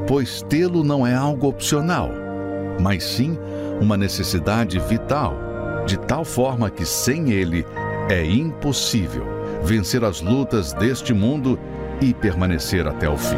pois 0.06 0.42
tê-lo 0.42 0.84
não 0.84 1.06
é 1.06 1.14
algo 1.14 1.48
opcional, 1.48 2.10
mas 2.80 3.02
sim 3.02 3.36
uma 3.80 3.96
necessidade 3.96 4.78
vital, 4.78 5.34
de 5.86 5.98
tal 5.98 6.24
forma 6.24 6.70
que 6.70 6.84
sem 6.84 7.32
ele 7.32 7.66
é 8.08 8.24
impossível 8.24 9.39
vencer 9.62 10.04
as 10.04 10.20
lutas 10.20 10.72
deste 10.72 11.12
mundo 11.12 11.58
e 12.00 12.14
permanecer 12.14 12.86
até 12.86 13.08
o 13.08 13.16
fim. 13.16 13.36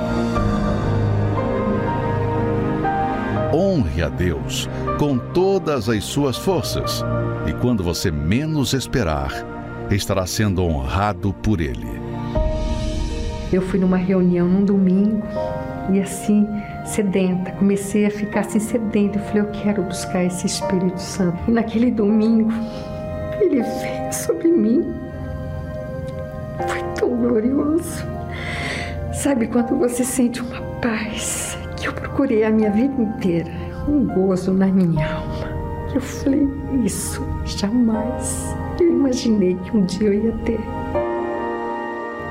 Honre 3.53 4.03
a 4.03 4.09
Deus 4.09 4.69
com 4.99 5.19
todas 5.19 5.89
as 5.89 6.05
suas 6.05 6.39
forças, 6.39 7.05
e 7.47 7.53
quando 7.53 7.83
você 7.83 8.11
menos 8.11 8.73
esperar, 8.73 9.31
estará 9.91 10.27
sendo 10.27 10.63
honrado 10.63 11.35
por 11.35 11.61
Ele. 11.61 12.01
Eu 13.53 13.61
fui 13.61 13.79
numa 13.79 13.99
reunião 13.99 14.49
num 14.49 14.65
domingo 14.65 15.23
e 15.91 16.01
assim, 16.01 16.49
sedenta, 16.87 17.51
comecei 17.53 18.07
a 18.07 18.11
ficar 18.11 18.41
assim 18.41 18.61
sedenta. 18.61 19.19
Eu 19.19 19.25
falei, 19.25 19.43
eu 19.43 19.51
quero 19.51 19.83
buscar 19.83 20.25
esse 20.25 20.47
Espírito 20.47 20.99
Santo. 20.99 21.39
E 21.49 21.51
naquele 21.51 21.91
domingo, 21.91 22.51
ele 23.41 23.63
veio 23.63 24.13
sobre 24.13 24.49
mim. 24.49 25.02
Glorioso. 27.23 28.05
Sabe 29.15 29.47
quando 29.47 29.79
você 29.79 30.03
sente 30.03 30.43
uma 30.43 30.61
paz 30.81 31.57
que 31.77 31.87
eu 31.87 31.93
procurei 31.93 32.43
a 32.43 32.51
minha 32.51 32.71
vida 32.73 33.01
inteira, 33.01 33.51
um 33.87 34.05
gozo 34.07 34.53
na 34.53 34.67
minha 34.67 35.15
alma. 35.15 35.49
Eu 35.95 36.01
falei, 36.01 36.49
isso 36.85 37.25
jamais 37.45 38.57
eu 38.81 38.89
imaginei 38.89 39.55
que 39.55 39.77
um 39.77 39.85
dia 39.85 40.09
eu 40.09 40.15
ia 40.15 40.33
ter. 40.39 40.61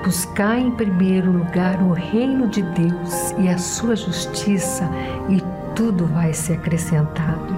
Buscar 0.04 0.60
em 0.60 0.72
primeiro 0.72 1.32
lugar 1.32 1.82
o 1.82 1.94
reino 1.94 2.50
de 2.50 2.62
Deus 2.62 3.32
e 3.40 3.48
a 3.48 3.58
sua 3.58 3.96
justiça, 3.96 4.90
e 5.30 5.42
tudo 5.74 6.06
vai 6.08 6.34
ser 6.34 6.54
acrescentado. 6.54 7.56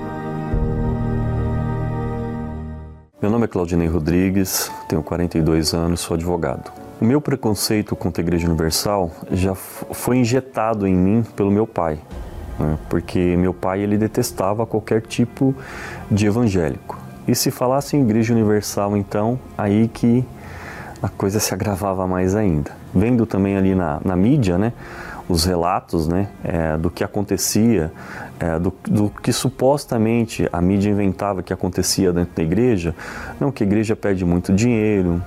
Meu 3.19 3.31
nome 3.31 3.45
é 3.45 3.47
Claudinei 3.47 3.87
Rodrigues, 3.87 4.69
tenho 4.87 5.01
42 5.01 5.73
anos, 5.73 6.01
sou 6.01 6.13
advogado. 6.15 6.82
O 7.03 7.05
meu 7.05 7.19
preconceito 7.19 7.97
contra 7.97 8.21
a 8.21 8.23
Igreja 8.23 8.47
Universal 8.47 9.11
já 9.29 9.53
foi 9.53 10.19
injetado 10.19 10.87
em 10.87 10.95
mim 10.95 11.21
pelo 11.35 11.51
meu 11.51 11.67
pai, 11.67 11.99
né? 12.57 12.77
porque 12.87 13.35
meu 13.35 13.53
pai 13.53 13.81
ele 13.81 13.97
detestava 13.97 14.65
qualquer 14.65 15.01
tipo 15.01 15.53
de 16.09 16.27
evangélico. 16.27 16.97
E 17.27 17.35
se 17.35 17.51
falasse 17.51 17.97
em 17.97 18.03
Igreja 18.03 18.33
Universal, 18.33 18.95
então, 18.95 19.37
aí 19.57 19.89
que 19.89 20.25
a 21.01 21.09
coisa 21.09 21.41
se 21.41 21.53
agravava 21.53 22.07
mais 22.07 22.35
ainda. 22.35 22.71
Vendo 22.95 23.25
também 23.25 23.57
ali 23.57 23.75
na, 23.75 23.99
na 24.05 24.15
mídia, 24.15 24.57
né, 24.57 24.71
os 25.27 25.43
relatos 25.43 26.07
né, 26.07 26.29
é, 26.41 26.77
do 26.77 26.89
que 26.89 27.03
acontecia, 27.03 27.91
é, 28.39 28.57
do, 28.57 28.73
do, 28.83 29.09
que 29.09 29.33
supostamente 29.33 30.47
a 30.53 30.61
mídia 30.61 30.89
inventava 30.89 31.43
que 31.43 31.51
acontecia 31.51 32.13
dentro 32.13 32.33
da 32.33 32.43
igreja, 32.43 32.95
não 33.41 33.51
que 33.51 33.61
a 33.61 33.67
igreja 33.67 33.93
perde 33.93 34.23
muito 34.23 34.53
dinheiro, 34.53 35.21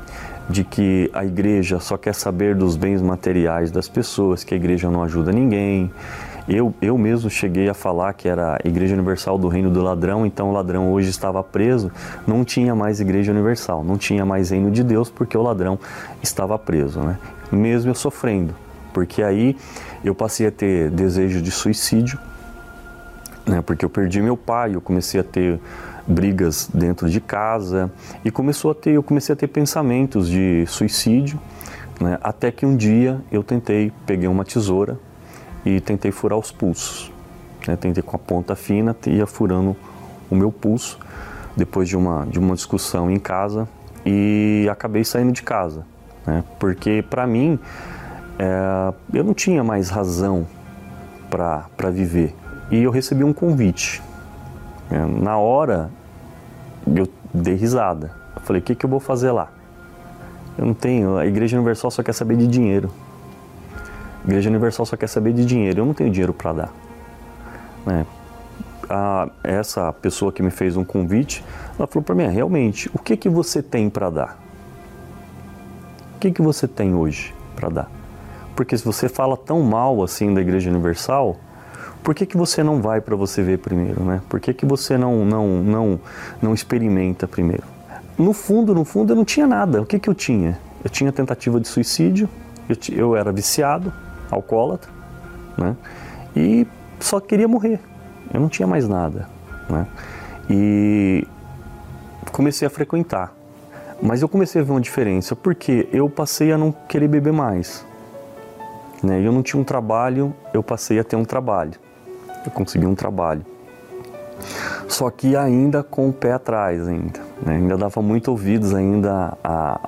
de 0.49 0.64
que 0.64 1.11
a 1.12 1.24
igreja 1.24 1.80
só 1.80 1.97
quer 1.97 2.14
saber 2.14 2.55
dos 2.55 2.76
bens 2.76 3.03
materiais 3.03 3.70
das 3.70 3.88
pessoas, 3.88 4.44
que 4.44 4.55
a 4.55 4.57
igreja 4.57 4.90
não 4.90 5.03
ajuda 5.03 5.32
ninguém, 5.32 5.90
eu, 6.49 6.72
eu 6.80 6.97
mesmo 6.97 7.28
cheguei 7.28 7.68
a 7.68 7.74
falar 7.74 8.12
que 8.12 8.28
era 8.28 8.57
a 8.64 8.68
Igreja 8.68 8.94
Universal 8.94 9.36
do 9.36 9.49
Reino 9.49 9.68
do 9.68 9.82
Ladrão, 9.82 10.24
então 10.24 10.51
o 10.51 10.53
ladrão 10.53 10.92
hoje 10.92 11.11
estava 11.11 11.42
preso, 11.42 11.90
não 12.24 12.44
tinha 12.44 12.72
mais 12.72 13.01
Igreja 13.01 13.32
Universal, 13.32 13.82
não 13.82 13.99
tinha 13.99 14.24
mais 14.24 14.51
Reino 14.51 14.70
de 14.70 14.84
Deus 14.84 15.11
porque 15.11 15.36
o 15.36 15.42
ladrão 15.42 15.76
estava 16.22 16.57
preso, 16.57 17.01
né? 17.01 17.18
Mesmo 17.51 17.90
eu 17.90 17.94
sofrendo, 17.97 18.55
porque 18.92 19.24
aí 19.24 19.57
eu 20.05 20.14
passei 20.14 20.47
a 20.47 20.53
ter 20.53 20.88
desejo 20.90 21.42
de 21.42 21.51
suicídio, 21.51 22.16
né? 23.44 23.61
Porque 23.61 23.84
eu 23.84 23.90
perdi 23.90 24.22
meu 24.22 24.36
pai, 24.36 24.76
eu 24.76 24.80
comecei 24.80 25.18
a 25.20 25.24
ter 25.24 25.59
brigas 26.07 26.70
dentro 26.72 27.11
de 27.11 27.20
casa 27.20 27.90
e 28.24 28.30
começou 28.30 28.70
a 28.70 28.74
ter, 28.74 28.92
eu 28.92 29.02
comecei 29.02 29.32
a 29.32 29.36
ter 29.36 29.48
pensamentos 29.48 30.28
de 30.28 30.64
suicídio, 30.66 31.40
né? 32.00 32.18
Até 32.22 32.50
que 32.50 32.64
um 32.64 32.76
dia 32.76 33.20
eu 33.30 33.42
tentei, 33.42 33.92
peguei 34.04 34.28
uma 34.28 34.44
tesoura 34.44 34.98
e 35.64 35.80
tentei 35.80 36.12
furar 36.12 36.38
os 36.38 36.52
pulsos. 36.52 37.12
Né? 37.66 37.76
Tentei 37.76 38.02
com 38.02 38.16
a 38.16 38.18
ponta 38.18 38.54
fina, 38.54 38.94
ia 39.07 39.26
furando 39.26 39.76
o 40.30 40.34
meu 40.34 40.52
pulso 40.52 40.98
depois 41.57 41.88
de 41.88 41.96
uma, 41.96 42.26
de 42.26 42.38
uma 42.38 42.54
discussão 42.54 43.11
em 43.11 43.18
casa 43.18 43.68
e 44.04 44.68
acabei 44.70 45.04
saindo 45.04 45.32
de 45.32 45.42
casa. 45.42 45.84
Né? 46.26 46.44
Porque 46.59 47.04
para 47.09 47.26
mim 47.26 47.59
é, 48.38 48.92
eu 49.12 49.24
não 49.24 49.34
tinha 49.34 49.64
mais 49.64 49.88
razão 49.88 50.46
para 51.30 51.90
viver. 51.90 52.34
E 52.70 52.82
eu 52.82 52.90
recebi 52.90 53.24
um 53.24 53.32
convite. 53.32 54.02
É, 54.91 55.05
na 55.05 55.39
hora 55.39 55.91
eu 56.87 57.09
dei 57.32 57.55
risada. 57.55 58.12
Eu 58.34 58.43
falei: 58.43 58.61
o 58.61 58.64
que, 58.64 58.74
que 58.74 58.84
eu 58.84 58.91
vou 58.91 59.01
fazer 59.01 59.30
lá? 59.30 59.51
Eu 60.57 60.64
não 60.64 60.74
tenho, 60.74 61.18
a 61.18 61.26
Igreja 61.26 61.57
Universal 61.57 61.91
só 61.91 62.03
quer 62.03 62.14
saber 62.14 62.37
de 62.37 62.47
dinheiro. 62.47 62.91
Igreja 64.24 64.49
Universal 64.51 64.87
só 64.87 64.97
quer 64.97 65.09
saber 65.09 65.32
de 65.32 65.45
dinheiro, 65.45 65.80
eu 65.80 65.87
não 65.87 65.95
tenho 65.95 66.11
dinheiro 66.11 66.32
para 66.32 66.53
dar. 66.53 66.72
Né? 67.84 68.07
A, 68.89 69.28
essa 69.45 69.93
pessoa 69.93 70.32
que 70.32 70.43
me 70.43 70.51
fez 70.51 70.76
um 70.76 70.84
convite, 70.84 71.45
ela 71.78 71.87
falou 71.87 72.03
para 72.03 72.14
mim, 72.14 72.24
é, 72.24 72.28
realmente, 72.28 72.91
o 72.93 72.99
que 72.99 73.16
que 73.16 73.28
você 73.28 73.62
tem 73.62 73.89
para 73.91 74.11
dar? 74.11 74.39
O 76.16 76.18
que 76.18 76.32
que 76.32 76.43
você 76.43 76.66
tem 76.66 76.95
hoje 76.95 77.34
para 77.55 77.68
dar? 77.68 77.91
Porque 78.57 78.76
se 78.76 78.84
você 78.84 79.09
fala 79.09 79.37
tão 79.37 79.62
mal 79.62 80.03
assim 80.03 80.32
da 80.32 80.41
Igreja 80.41 80.70
Universal, 80.70 81.37
por 82.07 82.14
que, 82.14 82.24
que 82.24 82.36
você 82.36 82.62
não 82.62 82.80
vai 82.80 83.00
para 83.00 83.16
você 83.16 83.42
ver 83.42 83.59
primeiro, 83.59 84.04
né? 84.04 84.22
Por 84.28 84.38
que, 84.38 84.54
que 84.54 84.64
você 84.64 84.96
não, 84.96 85.24
não, 85.24 85.48
não, 85.64 86.00
não 86.40 86.54
experimenta 86.54 87.26
primeiro? 87.26 87.64
No 88.16 88.32
fundo, 88.32 88.72
no 88.72 88.84
fundo, 88.84 89.11
eu 89.12 89.16
não 89.16 89.24
tinha 89.24 89.44
nada. 89.44 89.82
O 89.82 89.84
que, 89.84 89.98
que 89.98 90.09
eu 90.09 90.14
tinha? 90.14 90.57
Eu 90.84 90.88
tinha 90.88 91.11
tentativa 91.11 91.59
de 91.59 91.66
suicídio, 91.66 92.28
eu, 92.68 92.76
eu 92.96 93.16
era 93.16 93.32
viciado, 93.32 93.92
alcoólatra, 94.30 94.88
né? 95.59 95.74
E 96.36 96.64
só 97.00 97.18
queria 97.18 97.48
morrer. 97.48 97.80
Eu 98.32 98.38
não 98.38 98.48
tinha 98.48 98.68
mais 98.68 98.86
nada, 98.86 99.28
né? 99.68 99.84
E 100.48 101.26
comecei 102.30 102.68
a 102.68 102.70
frequentar. 102.70 103.34
Mas 104.00 104.22
eu 104.22 104.28
comecei 104.28 104.61
a 104.61 104.64
ver 104.64 104.70
uma 104.70 104.80
diferença 104.80 105.34
porque 105.34 105.88
eu 105.92 106.09
passei 106.09 106.52
a 106.52 106.57
não 106.57 106.70
querer 106.70 107.09
beber 107.09 107.32
mais. 107.32 107.84
Né? 109.02 109.20
Eu 109.26 109.32
não 109.32 109.42
tinha 109.42 109.61
um 109.61 109.64
trabalho, 109.64 110.32
eu 110.54 110.62
passei 110.62 111.00
a 111.00 111.02
ter 111.02 111.16
um 111.16 111.24
trabalho. 111.24 111.84
Eu 112.47 112.53
consegui 112.53 112.86
um 112.86 112.94
trabalho. 112.94 113.44
Só 114.88 115.11
que 115.11 115.36
ainda 115.36 115.82
com 115.82 116.09
o 116.09 116.12
pé 116.12 116.32
atrás 116.32 116.86
ainda. 116.86 117.20
Né? 117.42 117.57
Ainda 117.57 117.76
dava 117.76 118.01
muito 118.01 118.30
ouvidos 118.30 118.74
ainda 118.74 119.36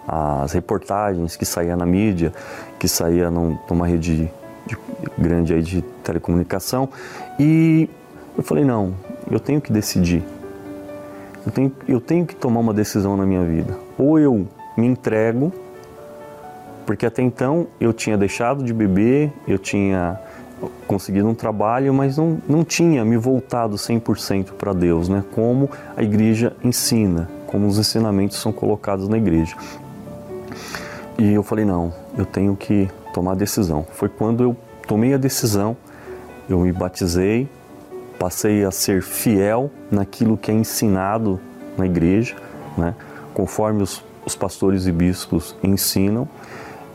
às 0.07 0.53
reportagens 0.53 1.37
que 1.37 1.45
saía 1.45 1.77
na 1.77 1.87
mídia, 1.87 2.33
que 2.79 2.89
saía 2.89 3.31
num, 3.31 3.57
numa 3.71 3.87
rede 3.87 4.31
de, 4.67 4.79
grande 5.17 5.55
aí 5.55 5.63
de 5.63 5.83
telecomunicação. 6.03 6.89
E 7.39 7.89
eu 8.37 8.43
falei, 8.43 8.65
não, 8.65 8.95
eu 9.31 9.39
tenho 9.39 9.61
que 9.61 9.73
decidir. 9.73 10.23
Eu 11.47 11.53
tenho, 11.53 11.73
eu 11.87 12.01
tenho 12.01 12.27
que 12.27 12.35
tomar 12.35 12.61
uma 12.61 12.75
decisão 12.75 13.17
na 13.17 13.25
minha 13.25 13.45
vida. 13.45 13.77
Ou 13.97 14.19
eu 14.19 14.47
me 14.77 14.87
entrego, 14.87 15.53
porque 16.85 17.07
até 17.07 17.23
então 17.23 17.67
eu 17.81 17.93
tinha 17.93 18.19
deixado 18.19 18.65
de 18.65 18.73
beber, 18.73 19.33
eu 19.47 19.59
tinha 19.59 20.19
conseguido 20.87 21.29
um 21.29 21.35
trabalho, 21.35 21.93
mas 21.93 22.17
não, 22.17 22.39
não 22.49 22.65
tinha 22.65 23.05
me 23.05 23.17
voltado 23.17 23.77
100% 23.77 24.53
para 24.53 24.73
Deus, 24.73 25.09
né? 25.09 25.25
como 25.35 25.71
a 25.97 26.03
igreja 26.03 26.57
ensina, 26.65 27.29
como 27.47 27.67
os 27.67 27.79
ensinamentos 27.79 28.39
são 28.39 28.53
colocados 28.53 29.09
na 29.09 29.17
igreja. 29.17 29.57
E 31.19 31.33
eu 31.33 31.43
falei: 31.43 31.65
não, 31.65 31.93
eu 32.17 32.25
tenho 32.25 32.57
que 32.57 32.89
tomar 33.13 33.35
decisão. 33.35 33.87
Foi 33.93 34.09
quando 34.09 34.43
eu 34.43 34.57
tomei 34.87 35.15
a 35.15 35.19
decisão, 35.19 35.77
eu 36.49 36.61
me 36.61 36.73
batizei, 36.73 37.49
passei 38.19 38.65
a 38.65 38.71
ser 38.71 39.03
fiel 39.03 39.71
naquilo 39.91 40.37
que 40.37 40.51
é 40.51 40.55
ensinado 40.55 41.41
na 41.77 41.87
igreja, 41.87 42.37
né? 42.77 42.95
conforme 43.35 43.83
os, 43.83 44.03
os 44.25 44.35
pastores 44.35 44.87
e 44.87 44.93
bispos 44.93 45.57
ensinam. 45.63 46.29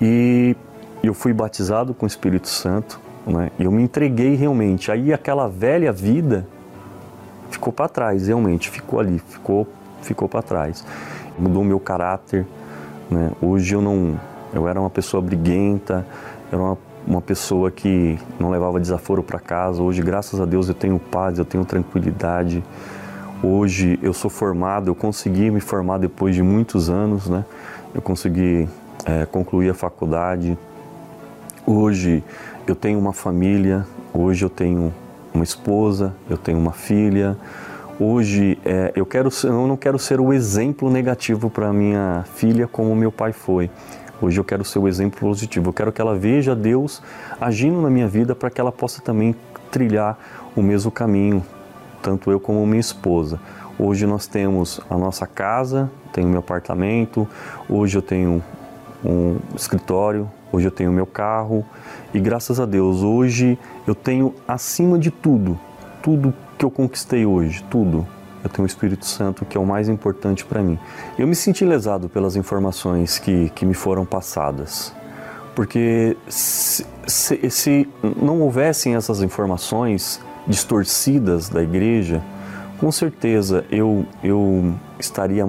E 0.02 0.56
eu 1.04 1.14
fui 1.14 1.34
batizado 1.34 1.94
com 1.94 2.06
o 2.06 2.08
Espírito 2.08 2.48
Santo, 2.48 3.00
né? 3.26 3.52
eu 3.60 3.72
me 3.72 3.84
entreguei 3.84 4.36
realmente. 4.36 4.92
Aí 4.92 5.14
aquela 5.14 5.48
velha 5.48 5.92
vida 5.92 6.48
ficou 7.50 7.72
para 7.72 7.88
trás, 7.88 8.28
realmente, 8.28 8.70
ficou 8.70 9.00
ali, 9.00 9.20
ficou, 9.20 9.68
ficou 10.02 10.28
para 10.28 10.42
trás. 10.42 10.86
Mudou 11.38 11.64
meu 11.64 11.80
caráter. 11.80 12.46
Né? 13.10 13.32
Hoje 13.42 13.76
eu 13.76 13.82
não. 13.82 14.20
Eu 14.54 14.68
era 14.68 14.80
uma 14.80 14.90
pessoa 14.90 15.22
briguenta, 15.22 16.06
era 16.52 16.62
uma 16.62 16.78
uma 17.06 17.22
pessoa 17.22 17.70
que 17.70 18.18
não 18.40 18.50
levava 18.50 18.80
desaforo 18.80 19.22
para 19.22 19.40
casa. 19.40 19.82
Hoje, 19.82 20.02
graças 20.02 20.40
a 20.40 20.46
Deus, 20.46 20.70
eu 20.70 20.74
tenho 20.74 20.98
paz, 21.00 21.38
eu 21.38 21.46
tenho 21.46 21.66
tranquilidade. 21.66 22.64
Hoje 23.44 24.00
eu 24.02 24.14
sou 24.14 24.30
formado, 24.30 24.90
eu 24.90 24.96
consegui 24.96 25.52
me 25.52 25.60
formar 25.60 25.98
depois 25.98 26.34
de 26.34 26.42
muitos 26.42 26.90
anos, 26.90 27.28
né? 27.28 27.44
Eu 27.94 28.02
consegui 28.02 28.68
é, 29.06 29.26
concluir 29.26 29.70
a 29.70 29.74
faculdade. 29.74 30.58
Hoje 31.66 32.24
eu 32.66 32.76
tenho 32.76 32.98
uma 32.98 33.14
família, 33.14 33.86
hoje 34.14 34.46
eu 34.46 34.50
tenho 34.50 34.94
uma 35.34 35.44
esposa, 35.44 36.14
eu 36.30 36.38
tenho 36.38 36.58
uma 36.58 36.72
filha. 36.72 37.38
Hoje 38.00 38.58
é, 38.66 38.92
eu, 38.96 39.06
quero, 39.06 39.30
eu 39.44 39.68
não 39.68 39.78
quero 39.78 40.00
ser 40.00 40.20
o 40.20 40.34
exemplo 40.34 40.90
negativo 40.90 41.50
para 41.50 41.72
minha 41.74 42.24
filha 42.36 42.68
como 42.68 42.96
meu 42.96 43.12
pai 43.12 43.34
foi. 43.34 43.70
Hoje 44.22 44.40
eu 44.40 44.44
quero 44.44 44.64
ser 44.64 44.80
o 44.80 44.88
exemplo 44.88 45.20
positivo. 45.20 45.70
Eu 45.70 45.74
quero 45.74 45.92
que 45.92 46.02
ela 46.02 46.16
veja 46.16 46.56
Deus 46.56 47.02
agindo 47.40 47.82
na 47.82 47.90
minha 47.90 48.08
vida 48.08 48.34
para 48.34 48.50
que 48.50 48.62
ela 48.62 48.72
possa 48.72 49.02
também 49.02 49.36
trilhar 49.70 50.18
o 50.56 50.62
mesmo 50.62 50.92
caminho, 50.92 51.44
tanto 52.02 52.32
eu 52.32 52.40
como 52.40 52.66
minha 52.66 52.80
esposa. 52.80 53.40
Hoje 53.78 54.06
nós 54.06 54.28
temos 54.28 54.80
a 54.90 54.98
nossa 54.98 55.26
casa, 55.26 55.92
tenho 56.14 56.28
meu 56.28 56.40
apartamento, 56.40 57.28
hoje 57.68 57.98
eu 57.98 58.02
tenho 58.02 58.42
um 59.04 59.38
escritório, 59.56 60.30
hoje 60.54 60.68
eu 60.68 60.72
tenho 60.72 60.92
meu 60.92 61.08
carro 61.08 61.66
e 62.14 62.20
graças 62.20 62.60
a 62.60 62.66
Deus 62.66 63.02
hoje 63.02 63.58
eu 63.88 63.96
tenho 63.96 64.34
acima 64.48 65.00
de 65.00 65.10
tudo, 65.10 65.60
tudo 66.02 66.34
que 66.58 66.64
eu 66.64 66.70
conquistei 66.70 67.26
hoje, 67.26 67.64
tudo 67.70 68.08
eu 68.44 68.50
tenho 68.50 68.64
o 68.64 68.68
Espírito 68.68 69.06
Santo 69.06 69.44
que 69.46 69.58
é 69.58 69.60
o 69.60 69.66
mais 69.66 69.90
importante 69.90 70.46
para 70.46 70.62
mim. 70.62 70.78
Eu 71.18 71.28
me 71.28 71.36
senti 71.36 71.66
lesado 71.66 72.08
pelas 72.08 72.36
informações 72.36 73.18
que, 73.18 73.50
que 73.50 73.66
me 73.66 73.74
foram 73.74 74.06
passadas, 74.06 74.94
porque 75.56 76.16
se, 76.28 76.86
se, 77.08 77.50
se 77.50 77.90
não 78.22 78.42
houvessem 78.42 78.96
essas 78.96 79.24
informações 79.24 80.22
distorcidas 80.48 81.50
da 81.50 81.64
igreja, 81.64 82.22
com 82.80 82.92
certeza 82.92 83.66
eu, 83.72 84.06
eu 84.24 84.74
estaria 85.00 85.48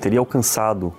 teria 0.00 0.18
alcançado 0.18 0.92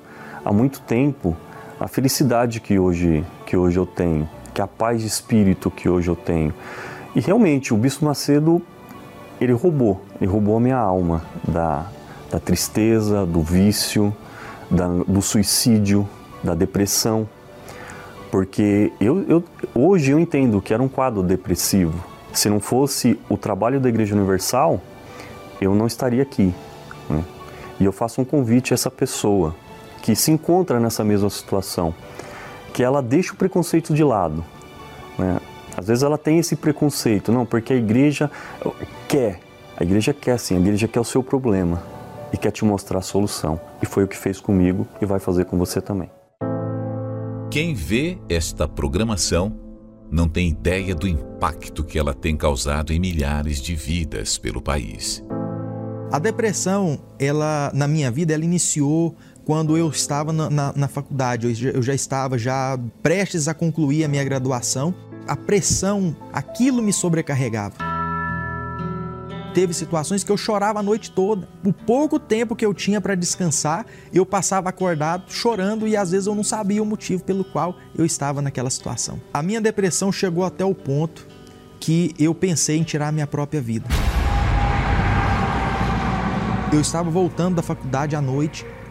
há 0.43 0.51
muito 0.51 0.82
tempo 0.82 1.36
a 1.80 1.88
felicidade 1.88 2.59
que 2.59 2.77
hoje, 2.77 3.25
que 3.45 3.55
hoje 3.55 3.80
eu 3.80 3.86
tenho, 3.86 4.30
que 4.53 4.61
a 4.61 4.67
paz 4.67 5.01
de 5.01 5.07
espírito 5.07 5.71
que 5.71 5.88
hoje 5.88 6.09
eu 6.09 6.15
tenho. 6.15 6.53
E 7.15 7.21
realmente 7.21 7.73
o 7.73 7.77
Bispo 7.77 8.05
Macedo 8.05 8.61
ele 9.39 9.53
roubou, 9.53 10.01
ele 10.19 10.30
roubou 10.30 10.57
a 10.57 10.59
minha 10.59 10.77
alma 10.77 11.23
da, 11.47 11.86
da 12.30 12.39
tristeza, 12.39 13.25
do 13.25 13.41
vício, 13.41 14.13
da, 14.69 14.88
do 14.88 15.21
suicídio, 15.21 16.07
da 16.43 16.53
depressão. 16.53 17.27
Porque 18.30 18.91
eu, 18.99 19.23
eu, 19.27 19.43
hoje 19.73 20.11
eu 20.11 20.19
entendo 20.19 20.61
que 20.61 20.73
era 20.73 20.84
um 20.84 20.89
quadro 20.89 21.23
depressivo. 21.23 22.03
Se 22.34 22.49
não 22.49 22.59
fosse 22.59 23.17
o 23.30 23.38
trabalho 23.38 23.80
da 23.80 23.88
Igreja 23.88 24.13
Universal, 24.13 24.82
eu 25.61 25.73
não 25.73 25.88
estaria 25.88 26.21
aqui. 26.21 26.53
Né? 27.09 27.23
E 27.80 27.86
eu 27.86 27.93
faço 27.93 28.21
um 28.21 28.25
convite 28.25 28.73
a 28.73 28.75
essa 28.75 28.91
pessoa 28.91 29.55
que 30.01 30.15
se 30.15 30.31
encontra 30.31 30.79
nessa 30.79 31.03
mesma 31.03 31.29
situação, 31.29 31.93
que 32.73 32.83
ela 32.83 33.01
deixe 33.01 33.31
o 33.31 33.35
preconceito 33.35 33.93
de 33.93 34.03
lado. 34.03 34.43
Né? 35.17 35.39
Às 35.75 35.87
vezes 35.87 36.03
ela 36.03 36.17
tem 36.17 36.39
esse 36.39 36.55
preconceito, 36.55 37.31
não, 37.31 37.45
porque 37.45 37.73
a 37.73 37.75
igreja 37.75 38.29
quer, 39.07 39.39
a 39.77 39.83
igreja 39.83 40.13
quer 40.13 40.37
sim, 40.37 40.57
a 40.57 40.59
igreja 40.59 40.87
quer 40.87 40.99
o 40.99 41.05
seu 41.05 41.23
problema 41.23 41.81
e 42.33 42.37
quer 42.37 42.51
te 42.51 42.65
mostrar 42.65 42.99
a 42.99 43.01
solução. 43.01 43.59
E 43.81 43.85
foi 43.85 44.03
o 44.03 44.07
que 44.07 44.17
fez 44.17 44.39
comigo 44.39 44.87
e 45.01 45.05
vai 45.05 45.19
fazer 45.19 45.45
com 45.45 45.57
você 45.57 45.81
também. 45.81 46.09
Quem 47.49 47.73
vê 47.73 48.17
esta 48.29 48.67
programação 48.67 49.57
não 50.11 50.27
tem 50.27 50.49
ideia 50.49 50.93
do 50.93 51.07
impacto 51.07 51.83
que 51.83 51.97
ela 51.97 52.13
tem 52.13 52.35
causado 52.35 52.91
em 52.91 52.99
milhares 52.99 53.61
de 53.61 53.75
vidas 53.75 54.37
pelo 54.37 54.61
país. 54.61 55.23
A 56.11 56.17
depressão, 56.17 56.99
ela 57.19 57.71
na 57.73 57.87
minha 57.87 58.09
vida, 58.09 58.33
ela 58.33 58.43
iniciou 58.43 59.15
quando 59.49 59.75
eu 59.75 59.89
estava 59.89 60.31
na, 60.31 60.47
na, 60.47 60.73
na 60.75 60.87
faculdade. 60.87 61.47
Eu 61.47 61.55
já, 61.55 61.69
eu 61.69 61.81
já 61.81 61.95
estava 61.95 62.37
já 62.37 62.77
prestes 63.01 63.47
a 63.47 63.53
concluir 63.55 64.03
a 64.03 64.07
minha 64.07 64.23
graduação 64.23 64.93
a 65.27 65.35
pressão, 65.35 66.15
aquilo 66.31 66.83
me 66.83 66.93
sobrecarregava. 66.93 67.75
Teve 69.55 69.73
situações 69.73 70.23
que 70.23 70.31
eu 70.31 70.37
chorava 70.37 70.79
a 70.79 70.83
noite 70.83 71.09
toda. 71.09 71.49
O 71.65 71.73
pouco 71.73 72.19
tempo 72.19 72.55
que 72.55 72.63
eu 72.63 72.75
tinha 72.75 73.01
para 73.01 73.15
descansar, 73.15 73.87
eu 74.13 74.23
passava 74.23 74.69
acordado 74.69 75.31
chorando 75.31 75.87
e 75.87 75.97
às 75.97 76.11
vezes 76.11 76.27
eu 76.27 76.35
não 76.35 76.43
sabia 76.43 76.81
o 76.83 76.85
motivo 76.85 77.23
pelo 77.23 77.43
qual 77.43 77.75
eu 77.97 78.05
estava 78.05 78.43
naquela 78.43 78.69
situação. 78.69 79.19
A 79.33 79.41
minha 79.41 79.59
depressão 79.59 80.11
chegou 80.11 80.43
até 80.43 80.63
o 80.63 80.75
ponto 80.75 81.27
que 81.79 82.13
eu 82.19 82.35
pensei 82.35 82.77
em 82.77 82.83
tirar 82.83 83.11
minha 83.11 83.25
própria 83.25 83.59
vida. 83.61 83.87
Eu 86.71 86.81
estava 86.81 87.09
voltando 87.09 87.55
da 87.55 87.63
faculdade 87.63 88.15
à 88.15 88.21
noite 88.21 88.63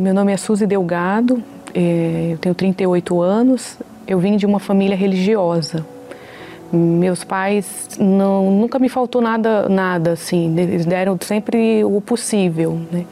Meu 0.00 0.14
nome 0.14 0.32
é 0.32 0.36
Suzy 0.38 0.66
Delgado, 0.66 1.44
é, 1.74 2.30
eu 2.32 2.38
tenho 2.38 2.54
38 2.54 3.20
anos, 3.20 3.76
eu 4.06 4.18
vim 4.18 4.34
de 4.34 4.46
uma 4.46 4.58
família 4.58 4.96
religiosa. 4.96 5.84
Meus 6.72 7.22
pais 7.22 7.98
não, 8.00 8.50
nunca 8.50 8.78
me 8.78 8.88
faltou 8.88 9.20
nada, 9.20 9.68
nada 9.68 10.12
assim, 10.12 10.58
eles 10.58 10.86
deram 10.86 11.18
sempre 11.20 11.84
o 11.84 12.00
possível, 12.00 12.80
né? 12.90 13.04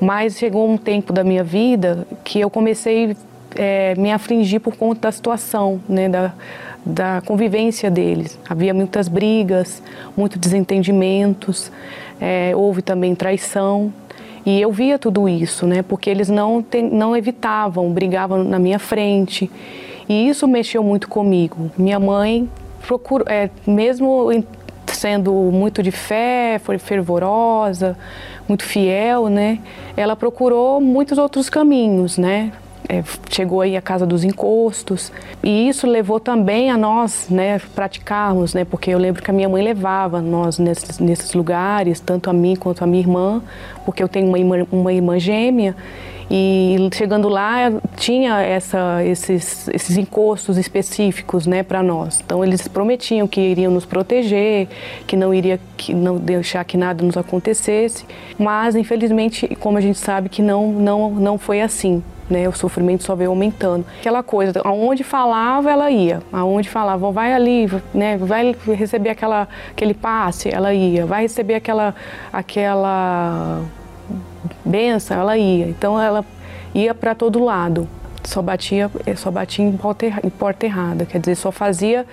Mas 0.00 0.38
chegou 0.38 0.70
um 0.70 0.76
tempo 0.76 1.12
da 1.12 1.24
minha 1.24 1.42
vida 1.42 2.06
que 2.22 2.38
eu 2.38 2.48
comecei 2.48 3.16
é, 3.56 3.96
me 3.96 4.12
afligir 4.12 4.60
por 4.60 4.76
conta 4.76 5.08
da 5.08 5.12
situação, 5.12 5.80
né? 5.88 6.08
Da, 6.08 6.32
da 6.86 7.22
convivência 7.26 7.90
deles. 7.90 8.38
Havia 8.48 8.72
muitas 8.72 9.08
brigas, 9.08 9.82
muitos 10.16 10.38
desentendimentos, 10.38 11.72
é, 12.20 12.52
houve 12.54 12.82
também 12.82 13.16
traição. 13.16 13.92
E 14.44 14.60
eu 14.60 14.72
via 14.72 14.98
tudo 14.98 15.28
isso, 15.28 15.66
né? 15.66 15.82
Porque 15.82 16.08
eles 16.08 16.28
não, 16.28 16.62
te, 16.62 16.82
não 16.82 17.16
evitavam, 17.16 17.90
brigavam 17.92 18.42
na 18.42 18.58
minha 18.58 18.78
frente. 18.78 19.50
E 20.08 20.28
isso 20.28 20.48
mexeu 20.48 20.82
muito 20.82 21.08
comigo. 21.08 21.70
Minha 21.76 22.00
mãe 22.00 22.48
procurou, 22.86 23.26
é, 23.28 23.50
mesmo 23.66 24.30
sendo 24.86 25.32
muito 25.32 25.82
de 25.82 25.90
fé, 25.90 26.60
foi 26.62 26.78
fervorosa, 26.78 27.96
muito 28.48 28.64
fiel, 28.64 29.28
né? 29.28 29.58
Ela 29.96 30.16
procurou 30.16 30.80
muitos 30.80 31.18
outros 31.18 31.48
caminhos, 31.48 32.18
né? 32.18 32.52
É, 32.88 33.02
chegou 33.30 33.60
aí 33.60 33.76
a 33.76 33.82
casa 33.82 34.06
dos 34.06 34.24
encostos. 34.24 35.12
E 35.42 35.68
isso 35.68 35.86
levou 35.86 36.18
também 36.18 36.70
a 36.70 36.76
nós 36.76 37.28
né, 37.30 37.60
praticarmos, 37.74 38.54
né, 38.54 38.64
porque 38.64 38.90
eu 38.90 38.98
lembro 38.98 39.22
que 39.22 39.30
a 39.30 39.34
minha 39.34 39.48
mãe 39.48 39.62
levava 39.62 40.20
nós 40.20 40.58
nesses, 40.58 40.98
nesses 40.98 41.32
lugares, 41.32 42.00
tanto 42.00 42.28
a 42.30 42.32
mim 42.32 42.56
quanto 42.56 42.82
a 42.82 42.86
minha 42.86 43.00
irmã, 43.00 43.42
porque 43.84 44.02
eu 44.02 44.08
tenho 44.08 44.28
uma 44.28 44.38
irmã, 44.38 44.66
uma 44.72 44.92
irmã 44.92 45.18
gêmea. 45.18 45.76
E 46.32 46.76
chegando 46.94 47.28
lá 47.28 47.72
tinha 47.96 48.40
essa, 48.40 49.04
esses, 49.04 49.66
esses 49.68 49.96
encostos 49.96 50.56
específicos 50.56 51.44
né, 51.44 51.64
para 51.64 51.82
nós. 51.82 52.20
Então 52.24 52.44
eles 52.44 52.68
prometiam 52.68 53.26
que 53.26 53.40
iriam 53.40 53.72
nos 53.72 53.84
proteger, 53.84 54.68
que 55.08 55.16
não 55.16 55.34
iria 55.34 55.58
que 55.76 55.92
não 55.92 56.18
deixar 56.18 56.64
que 56.64 56.76
nada 56.76 57.04
nos 57.04 57.16
acontecesse, 57.16 58.04
mas 58.38 58.76
infelizmente, 58.76 59.48
como 59.56 59.76
a 59.76 59.80
gente 59.80 59.98
sabe, 59.98 60.28
que 60.28 60.40
não, 60.40 60.70
não, 60.70 61.10
não 61.10 61.36
foi 61.36 61.60
assim 61.60 62.00
né? 62.30 62.48
O 62.48 62.52
sofrimento 62.52 63.02
só 63.02 63.14
veio 63.14 63.30
aumentando. 63.30 63.84
Aquela 63.98 64.22
coisa, 64.22 64.60
aonde 64.64 65.02
falava, 65.02 65.70
ela 65.70 65.90
ia. 65.90 66.22
Aonde 66.32 66.68
falava, 66.68 67.10
vai 67.10 67.32
ali, 67.32 67.68
né? 67.92 68.16
Vai 68.16 68.54
receber 68.74 69.10
aquela, 69.10 69.48
aquele 69.70 69.94
passe, 69.94 70.48
ela 70.52 70.72
ia. 70.72 71.04
Vai 71.04 71.22
receber 71.22 71.56
aquela, 71.56 71.94
aquela 72.32 73.62
benção, 74.64 75.18
ela 75.18 75.36
ia. 75.36 75.66
Então 75.68 76.00
ela 76.00 76.24
ia 76.74 76.94
para 76.94 77.14
todo 77.14 77.42
lado. 77.42 77.88
Só 78.24 78.40
batia, 78.42 78.90
só 79.16 79.30
batia 79.30 79.64
em 79.64 79.76
porta, 79.76 80.06
em 80.06 80.30
porta 80.30 80.66
errada. 80.66 81.04
Quer 81.06 81.18
dizer, 81.18 81.34
só 81.34 81.50
fazia, 81.50 82.06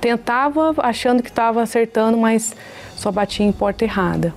tentava 0.00 0.74
achando 0.78 1.22
que 1.22 1.30
estava 1.30 1.62
acertando, 1.62 2.16
mas 2.16 2.54
só 2.94 3.10
batia 3.10 3.44
em 3.44 3.52
porta 3.52 3.84
errada. 3.84 4.32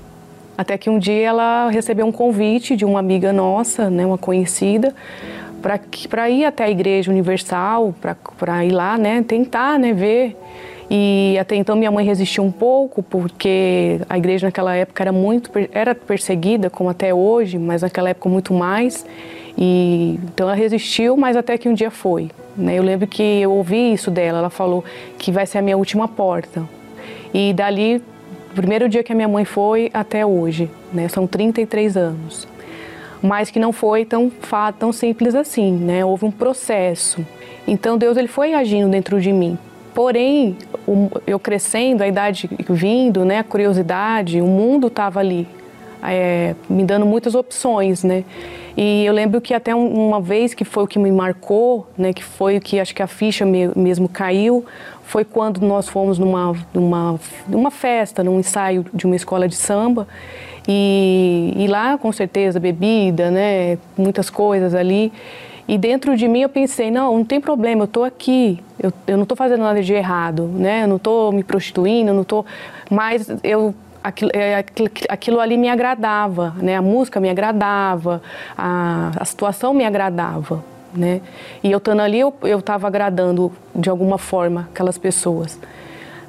Até 0.60 0.78
que 0.78 0.90
um 0.90 1.00
dia 1.00 1.26
ela 1.26 1.70
recebeu 1.70 2.06
um 2.06 2.12
convite 2.12 2.76
de 2.76 2.84
uma 2.84 3.00
amiga 3.00 3.32
nossa, 3.32 3.90
né, 3.90 4.06
uma 4.06 4.18
conhecida, 4.18 4.94
para 6.10 6.30
ir 6.30 6.44
até 6.44 6.66
a 6.66 6.70
Igreja 6.70 7.10
Universal, 7.10 7.96
para 8.38 8.66
ir 8.66 8.72
lá, 8.72 8.98
né, 8.98 9.24
tentar, 9.26 9.80
né, 9.80 9.94
ver. 9.94 10.36
E 10.92 11.38
até 11.40 11.56
então 11.56 11.78
minha 11.78 11.90
mãe 11.90 12.06
resistiu 12.06 12.44
um 12.44 12.52
pouco, 12.52 13.02
porque 13.02 14.02
a 14.10 14.18
igreja 14.18 14.48
naquela 14.48 14.76
época 14.76 15.02
era 15.02 15.14
muito 15.14 15.50
era 15.72 15.96
perseguida, 15.96 16.70
como 16.70 16.90
até 16.90 17.14
hoje, 17.14 17.58
mas 17.58 17.82
naquela 17.82 18.10
época 18.10 18.28
muito 18.28 18.54
mais. 18.54 19.06
E 19.58 20.20
então 20.26 20.46
ela 20.46 20.58
resistiu, 20.58 21.16
mas 21.16 21.38
até 21.38 21.58
que 21.58 21.70
um 21.70 21.74
dia 21.74 21.90
foi. 21.90 22.32
Né? 22.58 22.78
Eu 22.78 22.84
lembro 22.84 23.08
que 23.08 23.24
eu 23.24 23.54
ouvi 23.54 23.94
isso 23.94 24.12
dela, 24.12 24.40
ela 24.40 24.50
falou 24.50 24.84
que 25.18 25.32
vai 25.32 25.46
ser 25.46 25.60
a 25.60 25.62
minha 25.62 25.78
última 25.78 26.06
porta. 26.06 26.68
E 27.34 27.54
dali 27.54 28.02
o 28.52 28.56
primeiro 28.56 28.90
dia 28.90 29.04
que 29.04 29.12
a 29.12 29.16
minha 29.16 29.28
mãe 29.28 29.46
foi 29.46 29.90
até 29.94 30.26
hoje, 30.26 30.70
né? 30.92 31.08
São 31.08 31.28
33 31.28 31.96
anos. 31.96 32.48
Mas 33.22 33.52
que 33.52 33.60
não 33.60 33.72
foi 33.72 34.06
tão, 34.06 34.32
tão 34.80 34.92
simples 34.92 35.36
assim, 35.36 35.72
né? 35.72 36.04
Houve 36.04 36.26
um 36.26 36.32
processo. 36.32 37.26
Então 37.68 37.98
Deus 37.98 38.18
ele 38.18 38.28
foi 38.28 38.54
agindo 38.54 38.90
dentro 38.90 39.22
de 39.22 39.32
mim. 39.32 39.58
Porém, 39.94 40.58
eu 41.28 41.40
crescendo, 41.40 42.02
a 42.02 42.08
idade 42.08 42.50
vindo, 42.70 43.26
né, 43.26 43.40
a 43.40 43.44
curiosidade, 43.44 44.40
o 44.40 44.46
mundo 44.46 44.88
estava 44.88 45.20
ali, 45.20 45.48
é, 46.02 46.56
me 46.70 46.84
dando 46.86 47.06
muitas 47.06 47.36
opções, 47.36 48.04
né? 48.04 48.24
E 48.78 49.04
eu 49.06 49.12
lembro 49.12 49.42
que 49.42 49.54
até 49.54 49.76
uma 49.76 50.22
vez 50.22 50.54
que 50.54 50.64
foi 50.64 50.84
o 50.84 50.88
que 50.88 50.98
me 50.98 51.12
marcou, 51.12 51.86
né, 51.98 52.14
que 52.14 52.24
foi 52.24 52.58
o 52.58 52.62
que 52.62 52.80
acho 52.80 52.96
que 52.96 53.04
a 53.04 53.08
ficha 53.08 53.46
mesmo 53.46 54.08
caiu, 54.08 54.66
foi 55.10 55.26
quando 55.26 55.60
nós 55.62 55.90
fomos 55.90 56.20
numa, 56.20 56.56
numa, 56.72 57.20
numa 57.48 57.72
festa, 57.72 58.24
num 58.24 58.40
ensaio 58.40 58.86
de 58.94 59.08
uma 59.08 59.16
escola 59.16 59.48
de 59.48 59.56
samba. 59.56 60.08
E, 60.68 61.52
e 61.58 61.66
lá, 61.66 61.98
com 61.98 62.12
certeza, 62.12 62.60
bebida, 62.60 63.32
né? 63.32 63.80
Muitas 63.98 64.30
coisas 64.30 64.76
ali. 64.76 65.12
E 65.68 65.80
dentro 65.80 66.16
de 66.16 66.28
mim 66.28 66.42
eu 66.42 66.50
pensei, 66.50 66.92
não, 66.92 67.18
não 67.18 67.26
tem 67.26 67.42
problema, 67.42 67.82
eu 67.82 67.86
estou 67.86 68.04
aqui, 68.04 68.60
eu, 68.80 68.94
eu 69.08 69.18
não 69.18 69.24
estou 69.24 69.36
fazendo 69.36 69.62
nada 69.62 69.82
de 69.82 69.94
errado, 69.94 70.44
né? 70.44 70.84
Eu 70.84 70.88
não 70.88 70.98
estou 70.98 71.32
me 71.32 71.44
prostituindo, 71.44 72.12
eu 72.12 72.14
não 72.14 72.22
estou... 72.22 72.46
Mas 72.90 73.28
eu 73.44 73.74
Aquilo, 74.02 74.32
é, 74.34 74.64
aquilo, 75.10 75.42
ali 75.42 75.58
me 75.58 75.68
agradava, 75.68 76.56
né? 76.62 76.78
A 76.78 76.82
música 76.82 77.20
me 77.20 77.30
agradava, 77.30 78.22
a, 78.58 79.12
a 79.20 79.26
situação 79.26 79.74
me 79.74 79.84
agradava 79.84 80.64
né? 80.94 81.22
E 81.64 81.72
eu 81.72 81.78
estando 81.78 82.02
ali, 82.02 82.20
eu 82.20 82.60
estava 82.60 82.88
agradando 82.88 83.52
de 83.76 83.90
alguma 83.90 84.18
forma 84.18 84.68
aquelas 84.72 84.98
pessoas. 84.98 85.60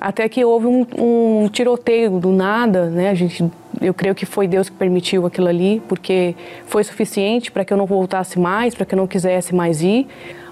Até 0.00 0.28
que 0.28 0.42
houve 0.44 0.66
um, 0.66 0.86
um, 0.96 1.48
tiroteio 1.48 2.18
do 2.18 2.30
nada, 2.30 2.86
né? 2.86 3.11
A 3.11 3.14
gente, 3.14 3.44
eu 3.82 3.92
creio 3.92 4.14
que 4.14 4.24
foi 4.24 4.48
Deus 4.48 4.70
que 4.70 4.76
permitiu 4.76 5.26
aquilo 5.26 5.46
ali, 5.46 5.82
porque 5.86 6.34
foi 6.66 6.82
suficiente 6.82 7.52
para 7.52 7.66
que 7.66 7.72
eu 7.72 7.76
não 7.76 7.84
voltasse 7.84 8.38
mais, 8.38 8.74
para 8.74 8.86
que 8.86 8.94
eu 8.94 8.96
não 8.96 9.06
quisesse 9.06 9.54
mais 9.54 9.82
ir. 9.82 10.06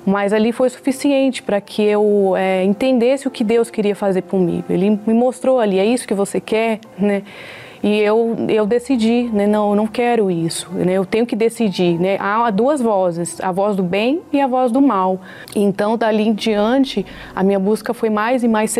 Mas 0.04 0.34
ali 0.34 0.52
foi 0.52 0.68
suficiente 0.68 1.42
para 1.42 1.60
que 1.60 1.82
eu 1.82 2.34
é, 2.36 2.62
entendesse 2.64 3.26
o 3.26 3.30
que 3.30 3.42
Deus 3.42 3.70
queria 3.70 3.96
fazer 3.96 4.22
comigo. 4.22 4.64
Ele 4.68 4.98
me 5.06 5.14
mostrou 5.14 5.58
ali, 5.58 5.78
é 5.78 5.84
isso 5.84 6.06
que 6.06 6.14
você 6.14 6.40
quer, 6.40 6.80
né? 6.98 7.22
E 7.82 8.00
eu, 8.00 8.36
eu 8.48 8.66
decidi, 8.66 9.30
né, 9.32 9.46
não, 9.46 9.70
eu 9.70 9.76
não 9.76 9.86
quero 9.86 10.30
isso, 10.30 10.68
né, 10.72 10.94
eu 10.94 11.04
tenho 11.04 11.24
que 11.24 11.36
decidir. 11.36 11.98
Né, 11.98 12.16
há 12.18 12.50
duas 12.50 12.80
vozes, 12.80 13.40
a 13.40 13.52
voz 13.52 13.76
do 13.76 13.82
bem 13.82 14.20
e 14.32 14.40
a 14.40 14.46
voz 14.46 14.72
do 14.72 14.80
mal. 14.80 15.20
Então, 15.54 15.96
dali 15.96 16.26
em 16.26 16.34
diante, 16.34 17.06
a 17.34 17.42
minha 17.42 17.58
busca 17.58 17.94
foi 17.94 18.10
mais 18.10 18.42
e 18.42 18.48
mais 18.48 18.72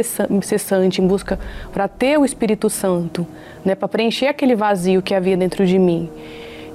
cessante, 0.43 1.01
em 1.01 1.07
busca 1.07 1.39
para 1.73 1.87
ter 1.87 2.19
o 2.19 2.25
Espírito 2.25 2.69
Santo, 2.69 3.27
né, 3.65 3.75
para 3.75 3.87
preencher 3.87 4.27
aquele 4.27 4.57
vazio 4.57 5.01
que 5.01 5.15
havia 5.15 5.37
dentro 5.37 5.65
de 5.65 5.79
mim. 5.79 6.11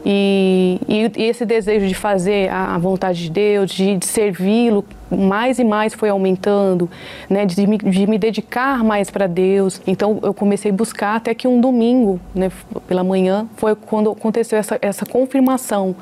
E, 0.05 0.79
e, 0.87 1.11
e, 1.15 1.23
esse 1.23 1.45
desejo 1.45 1.87
de 1.87 1.95
fazer 1.95 2.49
a, 2.49 2.75
a 2.75 2.77
vontade 2.77 3.23
de 3.23 3.31
Deus, 3.31 3.71
de, 3.71 3.95
de 3.97 4.05
servi-lo 4.05 4.83
mais 5.09 5.59
e 5.59 5.63
mais 5.63 5.93
foi 5.93 6.09
aumentando, 6.09 6.89
né, 7.29 7.45
de, 7.45 7.65
me, 7.65 7.77
de 7.77 8.07
me 8.07 8.17
dedicar 8.17 8.83
mais 8.83 9.09
para 9.09 9.27
Deus. 9.27 9.81
Então 9.87 10.19
eu 10.21 10.33
comecei 10.33 10.71
a 10.71 10.73
buscar 10.73 11.15
até 11.15 11.33
que 11.33 11.47
um 11.47 11.61
domingo, 11.61 12.19
né, 12.35 12.51
pela 12.87 13.03
manhã, 13.03 13.47
foi 13.55 13.75
quando 13.75 14.11
aconteceu 14.11 14.57
essa, 14.57 14.77
essa 14.81 15.05
confirmação. 15.05 15.95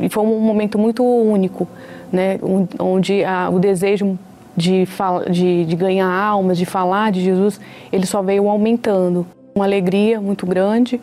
E 0.00 0.08
foi 0.08 0.24
um 0.24 0.40
momento 0.40 0.78
muito 0.78 1.04
único, 1.04 1.68
né, 2.12 2.38
onde 2.80 3.24
a, 3.24 3.48
o 3.48 3.60
desejo 3.60 4.18
de, 4.56 4.88
de, 5.30 5.64
de 5.66 5.76
ganhar 5.76 6.10
almas, 6.10 6.58
de 6.58 6.66
falar 6.66 7.12
de 7.12 7.20
Jesus, 7.20 7.60
ele 7.92 8.06
só 8.06 8.22
veio 8.22 8.48
aumentando. 8.48 9.24
Uma 9.54 9.64
alegria 9.64 10.20
muito 10.20 10.44
grande 10.46 11.00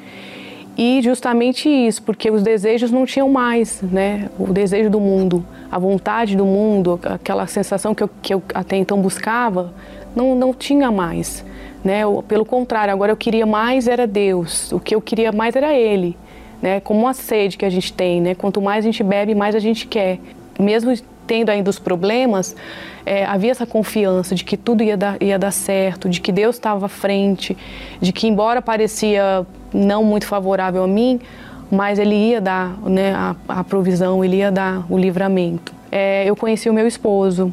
e 0.76 1.02
justamente 1.04 1.70
isso, 1.70 2.02
porque 2.02 2.32
os 2.32 2.42
desejos 2.42 2.90
não 2.90 3.06
tinham 3.06 3.30
mais, 3.30 3.82
né? 3.82 4.30
O 4.40 4.52
desejo 4.52 4.90
do 4.90 5.00
mundo, 5.00 5.46
a 5.72 5.78
vontade 5.78 6.36
do 6.36 6.46
mundo, 6.46 7.00
aquela 7.04 7.46
sensação 7.46 7.94
que 7.94 8.04
eu, 8.04 8.10
que 8.22 8.34
eu 8.34 8.42
até 8.54 8.76
então 8.76 9.00
buscava, 9.00 9.72
não, 10.16 10.36
não 10.36 10.54
tinha 10.54 10.92
mais, 10.92 11.46
né? 11.84 12.02
Pelo 12.28 12.44
contrário, 12.44 12.92
agora 12.92 13.12
eu 13.12 13.18
queria 13.18 13.46
mais 13.46 13.88
era 13.88 14.08
Deus, 14.08 14.72
o 14.72 14.80
que 14.80 14.96
eu 14.96 15.02
queria 15.02 15.32
mais 15.32 15.56
era 15.56 15.74
Ele, 15.74 16.18
né? 16.60 16.80
Como 16.80 17.02
uma 17.02 17.14
sede 17.14 17.56
que 17.56 17.66
a 17.66 17.70
gente 17.70 17.94
tem, 17.94 18.20
né? 18.20 18.34
Quanto 18.34 18.60
mais 18.60 18.84
a 18.84 18.88
gente 18.88 19.04
bebe, 19.04 19.36
mais 19.36 19.54
a 19.54 19.60
gente 19.60 19.86
quer. 19.86 20.20
Mesmo 20.60 20.92
tendo 21.26 21.50
ainda 21.50 21.70
os 21.70 21.80
problemas, 21.80 22.56
é, 23.06 23.26
havia 23.26 23.52
essa 23.52 23.66
confiança 23.66 24.36
de 24.36 24.44
que 24.44 24.56
tudo 24.56 24.84
ia 24.84 24.98
dar, 24.98 25.22
ia 25.22 25.38
dar 25.38 25.52
certo, 25.52 26.10
de 26.10 26.22
que 26.22 26.32
Deus 26.32 26.56
estava 26.56 26.86
à 26.86 26.90
frente, 26.90 27.58
de 28.02 28.12
que 28.12 28.28
embora 28.28 28.62
parecia 28.62 29.46
não 29.74 30.04
muito 30.04 30.26
favorável 30.26 30.84
a 30.84 30.88
mim, 30.88 31.20
mas 31.72 32.00
Ele 32.00 32.16
ia 32.16 32.40
dar 32.40 32.78
né, 32.82 33.14
a, 33.14 33.36
a 33.48 33.64
provisão, 33.64 34.24
Ele 34.24 34.38
ia 34.38 34.52
dar 34.52 34.86
o 34.90 34.98
livramento. 34.98 35.74
É, 35.92 36.24
eu 36.26 36.36
conheci 36.36 36.70
o 36.70 36.74
meu 36.74 36.88
esposo, 36.88 37.52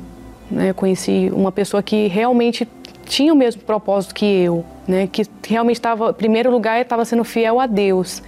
né, 0.51 0.73
conheci 0.73 1.31
uma 1.33 1.53
pessoa 1.53 1.83
que 1.83 2.07
realmente 2.09 2.67
tinha 3.05 3.33
o 3.33 3.37
mesmo 3.37 3.63
propósito 3.63 4.15
que 4.15 4.25
eu, 4.25 4.65
né, 4.87 5.09
que 5.11 5.23
realmente 5.49 5.77
estava, 5.77 6.11
em 6.11 6.15
primeiro 6.15 6.51
lugar, 6.51 6.81
estava 6.81 7.05
sendo 7.05 7.25
fiel 7.25 7.59
a 7.59 7.67
Deus 7.67 8.23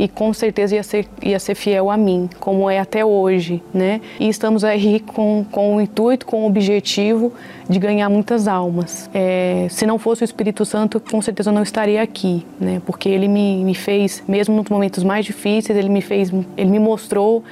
e 0.00 0.08
com 0.08 0.32
certeza 0.32 0.74
ia 0.74 0.82
ser, 0.82 1.06
ia 1.22 1.38
ser 1.38 1.54
fiel 1.54 1.90
a 1.90 1.96
mim, 1.96 2.26
como 2.40 2.70
é 2.70 2.78
até 2.78 3.04
hoje, 3.04 3.62
né? 3.72 4.00
E 4.18 4.30
estamos 4.30 4.64
aí 4.64 4.98
com, 5.00 5.44
com 5.52 5.76
o 5.76 5.80
intuito, 5.80 6.24
com 6.24 6.44
o 6.44 6.46
objetivo 6.46 7.34
de 7.68 7.78
ganhar 7.78 8.08
muitas 8.08 8.48
almas. 8.48 9.10
É, 9.12 9.66
se 9.68 9.84
não 9.84 9.98
fosse 9.98 10.22
o 10.22 10.24
Espírito 10.24 10.64
Santo, 10.64 10.98
com 11.00 11.20
certeza 11.20 11.50
eu 11.50 11.54
não 11.54 11.62
estaria 11.62 12.00
aqui, 12.00 12.46
né? 12.58 12.80
Porque 12.86 13.10
ele 13.10 13.28
me, 13.28 13.62
me 13.62 13.74
fez, 13.74 14.24
mesmo 14.26 14.56
nos 14.56 14.70
momentos 14.70 15.04
mais 15.04 15.26
difíceis, 15.26 15.78
ele 15.78 15.90
me 15.90 16.00
fez, 16.00 16.32
ele 16.56 16.70
me 16.70 16.78
mostrou 16.78 17.44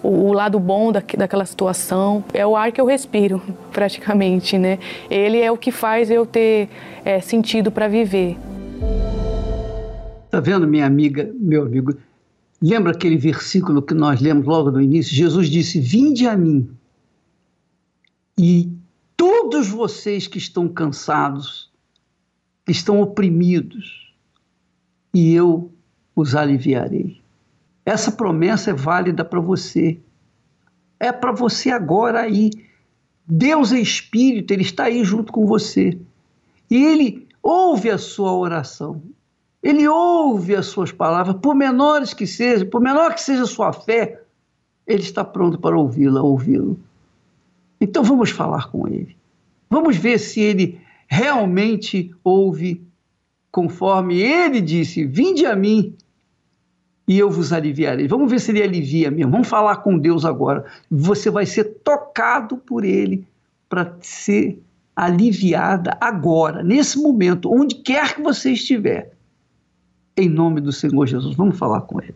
o, 0.00 0.32
lado 0.32 0.60
bom 0.60 0.92
da, 0.92 1.02
daquela 1.18 1.44
situação. 1.44 2.22
É 2.32 2.46
o 2.46 2.54
ar 2.54 2.70
que 2.70 2.80
eu 2.80 2.86
respiro, 2.86 3.42
praticamente, 3.74 4.56
né? 4.56 4.78
Ele 5.10 5.40
é 5.40 5.50
o 5.50 5.56
que 5.56 5.72
faz 5.72 6.08
eu 6.08 6.24
ter 6.24 6.68
é, 7.04 7.20
sentido 7.20 7.72
para 7.72 7.88
viver. 7.88 8.36
Está 10.36 10.50
vendo, 10.50 10.68
minha 10.68 10.84
amiga, 10.84 11.34
meu 11.34 11.62
amigo? 11.62 11.94
Lembra 12.60 12.92
aquele 12.92 13.16
versículo 13.16 13.80
que 13.80 13.94
nós 13.94 14.20
lemos 14.20 14.44
logo 14.44 14.70
no 14.70 14.82
início? 14.82 15.16
Jesus 15.16 15.48
disse: 15.48 15.80
Vinde 15.80 16.26
a 16.26 16.36
mim, 16.36 16.68
e 18.38 18.70
todos 19.16 19.66
vocês 19.66 20.26
que 20.26 20.36
estão 20.36 20.68
cansados, 20.68 21.72
que 22.66 22.72
estão 22.72 23.00
oprimidos, 23.00 24.12
e 25.14 25.32
eu 25.32 25.72
os 26.14 26.34
aliviarei. 26.34 27.22
Essa 27.82 28.12
promessa 28.12 28.72
é 28.72 28.74
válida 28.74 29.24
para 29.24 29.40
você. 29.40 29.98
É 31.00 31.12
para 31.12 31.32
você 31.32 31.70
agora 31.70 32.20
aí. 32.20 32.50
Deus 33.26 33.72
é 33.72 33.80
Espírito, 33.80 34.52
Ele 34.52 34.60
está 34.60 34.84
aí 34.84 35.02
junto 35.02 35.32
com 35.32 35.46
você. 35.46 35.98
E 36.70 36.76
Ele 36.76 37.26
ouve 37.42 37.88
a 37.88 37.96
sua 37.96 38.34
oração. 38.34 39.00
Ele 39.62 39.88
ouve 39.88 40.54
as 40.54 40.66
suas 40.66 40.92
palavras, 40.92 41.36
por 41.42 41.54
menores 41.54 42.14
que 42.14 42.26
sejam, 42.26 42.68
por 42.68 42.80
menor 42.80 43.14
que 43.14 43.20
seja 43.20 43.42
a 43.42 43.46
sua 43.46 43.72
fé, 43.72 44.22
ele 44.86 45.02
está 45.02 45.24
pronto 45.24 45.58
para 45.58 45.76
ouvi-la, 45.76 46.22
ouvi-lo. 46.22 46.78
Então 47.80 48.04
vamos 48.04 48.30
falar 48.30 48.70
com 48.70 48.86
ele. 48.86 49.16
Vamos 49.68 49.96
ver 49.96 50.18
se 50.18 50.40
ele 50.40 50.80
realmente 51.08 52.14
ouve 52.22 52.86
conforme 53.50 54.20
ele 54.20 54.60
disse: 54.60 55.04
Vinde 55.04 55.44
a 55.44 55.56
mim 55.56 55.94
e 57.08 57.18
eu 57.18 57.30
vos 57.30 57.52
aliviarei. 57.52 58.06
Vamos 58.06 58.30
ver 58.30 58.40
se 58.40 58.50
ele 58.50 58.62
alivia 58.62 59.10
mesmo. 59.10 59.32
Vamos 59.32 59.48
falar 59.48 59.76
com 59.76 59.98
Deus 59.98 60.24
agora. 60.24 60.64
Você 60.90 61.30
vai 61.30 61.46
ser 61.46 61.64
tocado 61.82 62.56
por 62.56 62.84
ele 62.84 63.26
para 63.68 63.96
ser 64.00 64.62
aliviada 64.94 65.96
agora, 66.00 66.62
nesse 66.62 66.98
momento, 66.98 67.52
onde 67.52 67.74
quer 67.74 68.14
que 68.14 68.22
você 68.22 68.52
estiver 68.52 69.15
em 70.16 70.28
nome 70.28 70.60
do 70.60 70.72
Senhor 70.72 71.06
Jesus. 71.06 71.36
Vamos 71.36 71.58
falar 71.58 71.82
com 71.82 72.00
Ele. 72.00 72.14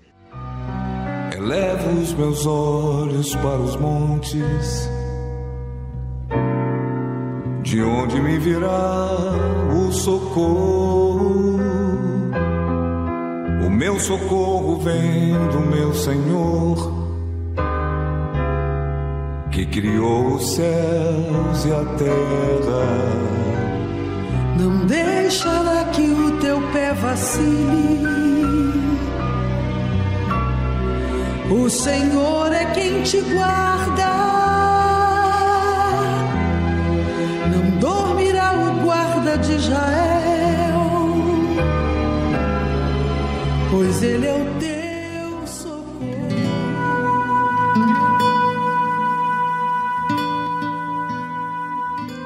Elevo 1.36 2.00
os 2.00 2.12
meus 2.14 2.46
olhos 2.46 3.34
para 3.36 3.58
os 3.58 3.76
montes, 3.76 4.90
de 7.62 7.82
onde 7.82 8.20
me 8.20 8.38
virá 8.38 9.08
o 9.74 9.92
socorro. 9.92 11.58
O 13.66 13.70
meu 13.70 13.98
socorro 13.98 14.78
vem 14.80 15.32
do 15.50 15.60
meu 15.60 15.94
Senhor, 15.94 16.92
que 19.50 19.64
criou 19.66 20.34
os 20.34 20.54
céus 20.54 21.64
e 21.64 21.72
a 21.72 21.84
terra. 21.96 23.39
Não 24.60 24.84
deixará 24.84 25.86
que 25.86 26.02
o 26.02 26.38
teu 26.38 26.60
pé 26.70 26.92
vacile. 26.92 28.04
O 31.50 31.70
Senhor 31.70 32.52
é 32.52 32.66
quem 32.74 33.02
te 33.02 33.22
guarda. 33.22 34.10
Não 37.50 37.78
dormirá 37.78 38.52
o 38.52 38.84
guarda 38.84 39.38
de 39.38 39.52
Israel, 39.54 40.80
pois 43.70 44.02
ele 44.02 44.26
é 44.26 44.34
o 44.34 44.44
teu. 44.60 44.80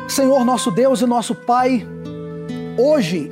Senhor 0.09 0.45
nosso 0.45 0.71
Deus 0.71 1.01
e 1.01 1.07
nosso 1.07 1.35
Pai, 1.35 1.85
Hoje, 2.77 3.31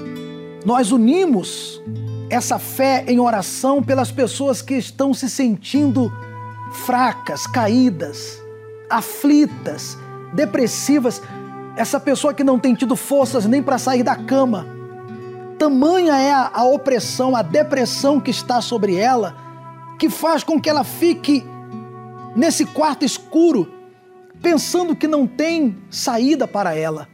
nós 0.65 0.93
unimos 0.93 1.83
essa 2.31 2.61
fé 2.61 3.05
em 3.09 3.19
oração 3.19 3.83
pelas 3.83 4.13
pessoas 4.13 4.63
que 4.63 4.75
estão 4.75 5.13
se 5.13 5.29
sentindo 5.29 6.13
fracas, 6.87 7.45
caídas, 7.47 8.41
aflitas, 8.89 9.99
depressivas. 10.33 11.21
Essa 11.77 11.99
pessoa 11.99 12.33
que 12.33 12.45
não 12.45 12.57
tem 12.57 12.73
tido 12.73 12.95
forças 12.95 13.45
nem 13.45 13.61
para 13.61 13.79
sair 13.79 14.05
da 14.05 14.15
cama. 14.15 14.65
Tamanha 15.59 16.17
é 16.17 16.31
a, 16.31 16.51
a 16.55 16.65
opressão, 16.65 17.35
a 17.35 17.43
depressão 17.43 18.21
que 18.21 18.31
está 18.31 18.61
sobre 18.61 18.95
ela, 18.95 19.37
que 19.99 20.09
faz 20.09 20.45
com 20.45 20.61
que 20.61 20.71
ela 20.71 20.85
fique 20.85 21.45
nesse 22.37 22.65
quarto 22.65 23.05
escuro, 23.05 23.69
pensando 24.41 24.95
que 24.95 25.09
não 25.09 25.27
tem 25.27 25.77
saída 25.91 26.47
para 26.47 26.77
ela. 26.77 27.12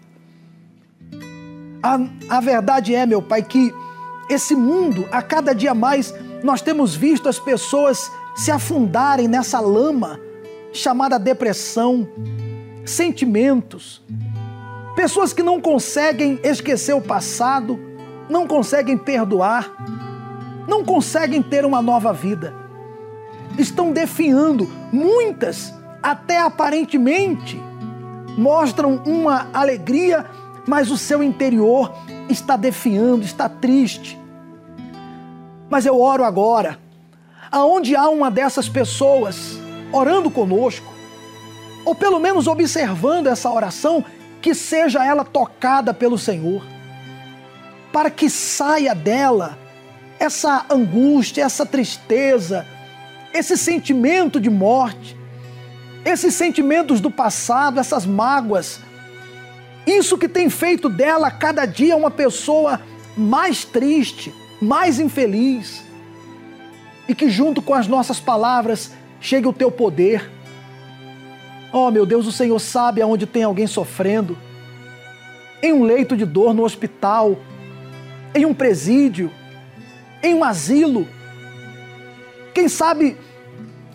A, 1.83 1.99
a 2.29 2.41
verdade 2.41 2.95
é, 2.95 3.07
meu 3.07 3.23
Pai, 3.23 3.43
que 3.43 3.73
esse 4.29 4.55
mundo, 4.55 5.09
a 5.11 5.23
cada 5.23 5.55
dia 5.55 5.75
mais, 5.75 6.15
nós 6.43 6.61
temos 6.61 6.95
visto 6.95 7.29
as 7.29 7.39
pessoas 7.39 8.11
se 8.37 8.51
afundarem 8.51 9.27
nessa 9.27 9.61
lama 9.61 10.21
chamada 10.73 11.19
depressão, 11.19 12.07
sentimentos. 12.85 14.03
Pessoas 14.95 15.33
que 15.33 15.43
não 15.43 15.61
conseguem 15.61 16.39
esquecer 16.43 16.95
o 16.95 17.01
passado, 17.01 17.79
não 18.29 18.47
conseguem 18.47 18.97
perdoar, 18.97 19.73
não 20.69 20.85
conseguem 20.85 21.43
ter 21.43 21.65
uma 21.65 21.81
nova 21.81 22.13
vida. 22.13 22.55
Estão 23.57 23.93
definhando, 23.93 24.69
muitas 24.93 25.73
até 26.03 26.39
aparentemente 26.39 27.61
mostram 28.37 29.03
uma 29.05 29.49
alegria 29.53 30.25
mas 30.69 30.91
o 30.91 30.99
seu 30.99 31.23
interior 31.23 31.95
está 32.29 32.55
definhando, 32.55 33.25
está 33.25 33.49
triste. 33.49 34.21
Mas 35.71 35.87
eu 35.87 35.99
oro 35.99 36.23
agora, 36.23 36.79
aonde 37.51 37.97
há 37.97 38.07
uma 38.11 38.31
dessas 38.31 38.69
pessoas 38.69 39.59
orando 39.91 40.31
conosco, 40.31 40.93
ou 41.87 41.95
pelo 41.95 42.19
menos 42.19 42.47
observando 42.47 43.29
essa 43.29 43.51
oração, 43.51 44.05
que 44.43 44.55
seja 44.55 45.03
ela 45.03 45.25
tocada 45.25 45.95
pelo 45.95 46.19
Senhor, 46.19 46.63
para 47.91 48.11
que 48.11 48.29
saia 48.29 48.95
dela 48.95 49.59
essa 50.21 50.67
angústia, 50.69 51.45
essa 51.45 51.65
tristeza, 51.65 52.67
esse 53.33 53.57
sentimento 53.57 54.39
de 54.39 54.51
morte, 54.51 55.17
esses 56.05 56.35
sentimentos 56.35 57.01
do 57.01 57.11
passado, 57.11 57.81
essas 57.81 58.05
mágoas, 58.05 58.81
isso 59.89 60.19
que 60.19 60.29
tem 60.29 60.51
feito 60.51 60.89
dela 60.89 61.31
cada 61.31 61.65
dia 61.65 61.97
uma 61.97 62.11
pessoa 62.11 62.81
mais 63.17 63.65
triste, 63.65 64.35
mais 64.61 64.99
infeliz. 64.99 65.83
E 67.09 67.15
que 67.15 67.31
junto 67.31 67.63
com 67.63 67.75
as 67.75 67.87
nossas 67.87 68.21
palavras 68.21 68.93
chegue 69.21 69.47
o 69.47 69.53
teu 69.53 69.71
poder. 69.71 70.31
Oh, 71.73 71.91
meu 71.91 72.05
Deus, 72.05 72.27
o 72.27 72.33
Senhor 72.33 72.59
sabe 72.59 73.01
aonde 73.01 73.27
tem 73.27 73.43
alguém 73.43 73.67
sofrendo. 73.67 74.37
Em 75.63 75.73
um 75.73 75.83
leito 75.83 76.17
de 76.17 76.25
dor 76.25 76.55
no 76.55 76.65
hospital, 76.65 77.37
em 78.35 78.45
um 78.45 78.55
presídio, 78.55 79.31
em 80.23 80.35
um 80.35 80.45
asilo. 80.45 81.07
Quem 82.55 82.69
sabe 82.69 83.17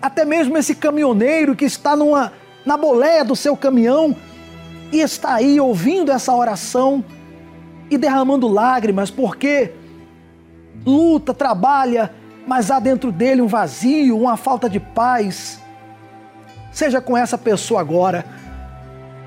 até 0.01 0.25
mesmo 0.25 0.57
esse 0.57 0.75
caminhoneiro 0.75 1.55
que 1.55 1.65
está 1.65 1.95
numa, 1.95 2.33
na 2.65 2.75
boleia 2.75 3.23
do 3.23 3.35
seu 3.35 3.55
caminhão 3.55 4.15
e 4.93 5.01
está 5.01 5.33
aí 5.33 5.59
ouvindo 5.59 6.11
essa 6.11 6.31
oração 6.35 7.03
e 7.89 7.97
derramando 7.97 8.47
lágrimas, 8.47 9.09
porque 9.09 9.71
luta, 10.85 11.33
trabalha, 11.33 12.13
mas 12.45 12.69
há 12.69 12.79
dentro 12.79 13.11
dele 13.11 13.41
um 13.41 13.47
vazio, 13.47 14.15
uma 14.15 14.37
falta 14.37 14.69
de 14.69 14.79
paz. 14.79 15.59
Seja 16.71 17.01
com 17.01 17.17
essa 17.17 17.39
pessoa 17.39 17.81
agora, 17.81 18.23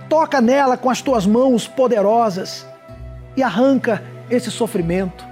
toca 0.08 0.40
nela 0.40 0.76
com 0.76 0.88
as 0.88 1.02
tuas 1.02 1.26
mãos 1.26 1.66
poderosas 1.66 2.64
e 3.36 3.42
arranca 3.42 4.04
esse 4.30 4.52
sofrimento. 4.52 5.26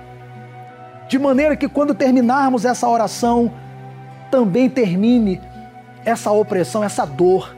De 1.07 1.16
maneira 1.16 1.57
que 1.57 1.68
quando 1.68 1.95
terminarmos 1.95 2.64
essa 2.64 2.89
oração, 2.89 3.53
também 4.32 4.68
termine 4.68 5.41
essa 6.05 6.32
opressão, 6.32 6.82
essa 6.82 7.05
dor. 7.05 7.55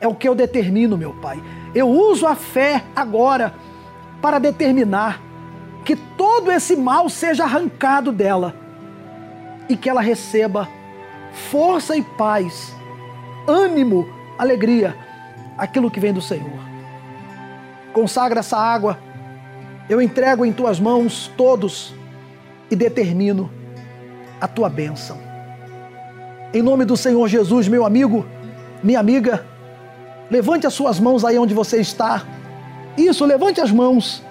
É 0.00 0.08
o 0.08 0.14
que 0.14 0.26
eu 0.26 0.34
determino, 0.34 0.96
meu 0.96 1.12
Pai. 1.20 1.38
Eu 1.74 1.88
uso 1.88 2.26
a 2.26 2.34
fé 2.34 2.84
agora 2.94 3.54
para 4.20 4.38
determinar 4.38 5.20
que 5.84 5.96
todo 5.96 6.50
esse 6.50 6.76
mal 6.76 7.08
seja 7.08 7.44
arrancado 7.44 8.12
dela 8.12 8.54
e 9.68 9.76
que 9.76 9.88
ela 9.88 10.00
receba 10.00 10.68
força 11.50 11.96
e 11.96 12.02
paz, 12.02 12.74
ânimo, 13.48 14.06
alegria, 14.38 14.96
aquilo 15.56 15.90
que 15.90 15.98
vem 15.98 16.12
do 16.12 16.20
Senhor. 16.20 16.60
Consagra 17.92 18.40
essa 18.40 18.56
água, 18.56 18.98
eu 19.88 20.00
entrego 20.00 20.44
em 20.44 20.52
tuas 20.52 20.78
mãos 20.78 21.30
todos 21.36 21.94
e 22.70 22.76
determino 22.76 23.50
a 24.40 24.46
tua 24.46 24.68
bênção. 24.68 25.18
Em 26.54 26.62
nome 26.62 26.84
do 26.84 26.96
Senhor 26.96 27.26
Jesus, 27.28 27.66
meu 27.66 27.84
amigo, 27.84 28.26
minha 28.82 29.00
amiga, 29.00 29.46
levante 30.32 30.66
as 30.66 30.72
suas 30.72 30.98
mãos 30.98 31.26
aí 31.26 31.38
onde 31.38 31.52
você 31.52 31.78
está. 31.78 32.24
Isso, 32.96 33.22
levante 33.26 33.60
as 33.60 33.70
mãos. 33.70 34.22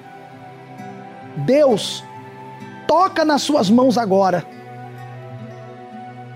Deus 1.46 2.04
toca 2.88 3.24
nas 3.24 3.44
suas 3.44 3.70
mãos 3.70 4.00
agora. 4.00 4.44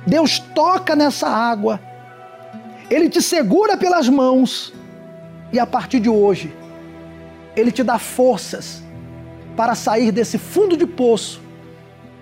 Deus 0.06 0.38
toca 0.38 0.96
nessa 0.96 1.28
água. 1.28 1.80
Ele 2.92 3.10
te 3.10 3.20
segura 3.24 3.76
pelas 3.76 4.08
mãos. 4.08 4.72
E 5.52 5.58
a 5.58 5.66
partir 5.66 6.00
de 6.00 6.10
hoje, 6.10 6.56
Ele 7.56 7.72
te 7.72 7.82
dá 7.82 7.98
forças 7.98 8.84
para 9.58 9.74
sair 9.74 10.12
desse 10.12 10.38
fundo 10.38 10.78
de 10.78 10.86
poço, 10.86 11.42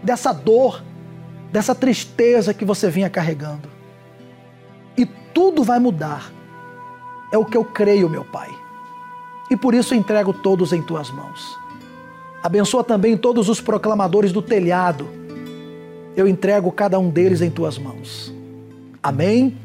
dessa 0.02 0.32
dor, 0.32 0.82
dessa 1.52 1.76
tristeza 1.76 2.54
que 2.54 2.64
você 2.64 2.90
vinha 2.90 3.10
carregando. 3.10 3.70
E 4.96 5.06
tudo 5.06 5.62
vai 5.62 5.80
mudar. 5.80 6.32
É 7.34 7.38
o 7.38 7.44
que 7.44 7.58
eu 7.58 7.66
creio, 7.66 8.08
meu 8.08 8.24
Pai. 8.24 8.56
E 9.50 9.58
por 9.58 9.74
isso 9.74 9.96
entrego 9.96 10.32
todos 10.32 10.72
em 10.72 10.84
tuas 10.84 11.10
mãos. 11.10 11.58
Abençoa 12.44 12.84
também 12.84 13.18
todos 13.18 13.50
os 13.50 13.60
proclamadores 13.60 14.32
do 14.32 14.40
telhado. 14.40 15.10
Eu 16.16 16.28
entrego 16.28 16.72
cada 16.72 17.00
um 17.00 17.10
deles 17.10 17.42
em 17.42 17.50
tuas 17.50 17.76
mãos. 17.80 18.32
Amém. 19.02 19.58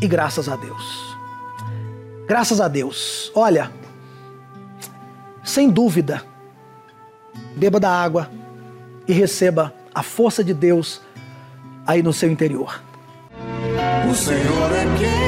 E 0.00 0.08
graças 0.08 0.48
a 0.48 0.56
Deus. 0.56 1.14
Graças 2.26 2.62
a 2.62 2.68
Deus. 2.68 3.30
Olha, 3.34 3.70
sem 5.44 5.68
dúvida, 5.68 6.22
beba 7.54 7.78
da 7.78 7.90
água 7.90 8.30
e 9.06 9.12
receba 9.12 9.70
a 9.94 10.02
força 10.02 10.42
de 10.42 10.54
Deus 10.54 11.02
aí 11.86 12.02
no 12.02 12.14
seu 12.14 12.30
interior. 12.30 12.80
O 14.10 14.14
Senhor 14.14 14.72
é 14.72 14.98
quem 14.98 15.25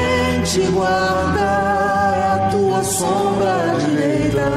te 0.51 0.61
guarda, 0.71 2.33
a 2.33 2.49
tua 2.49 2.83
sombra 2.83 3.75
direita. 3.85 4.51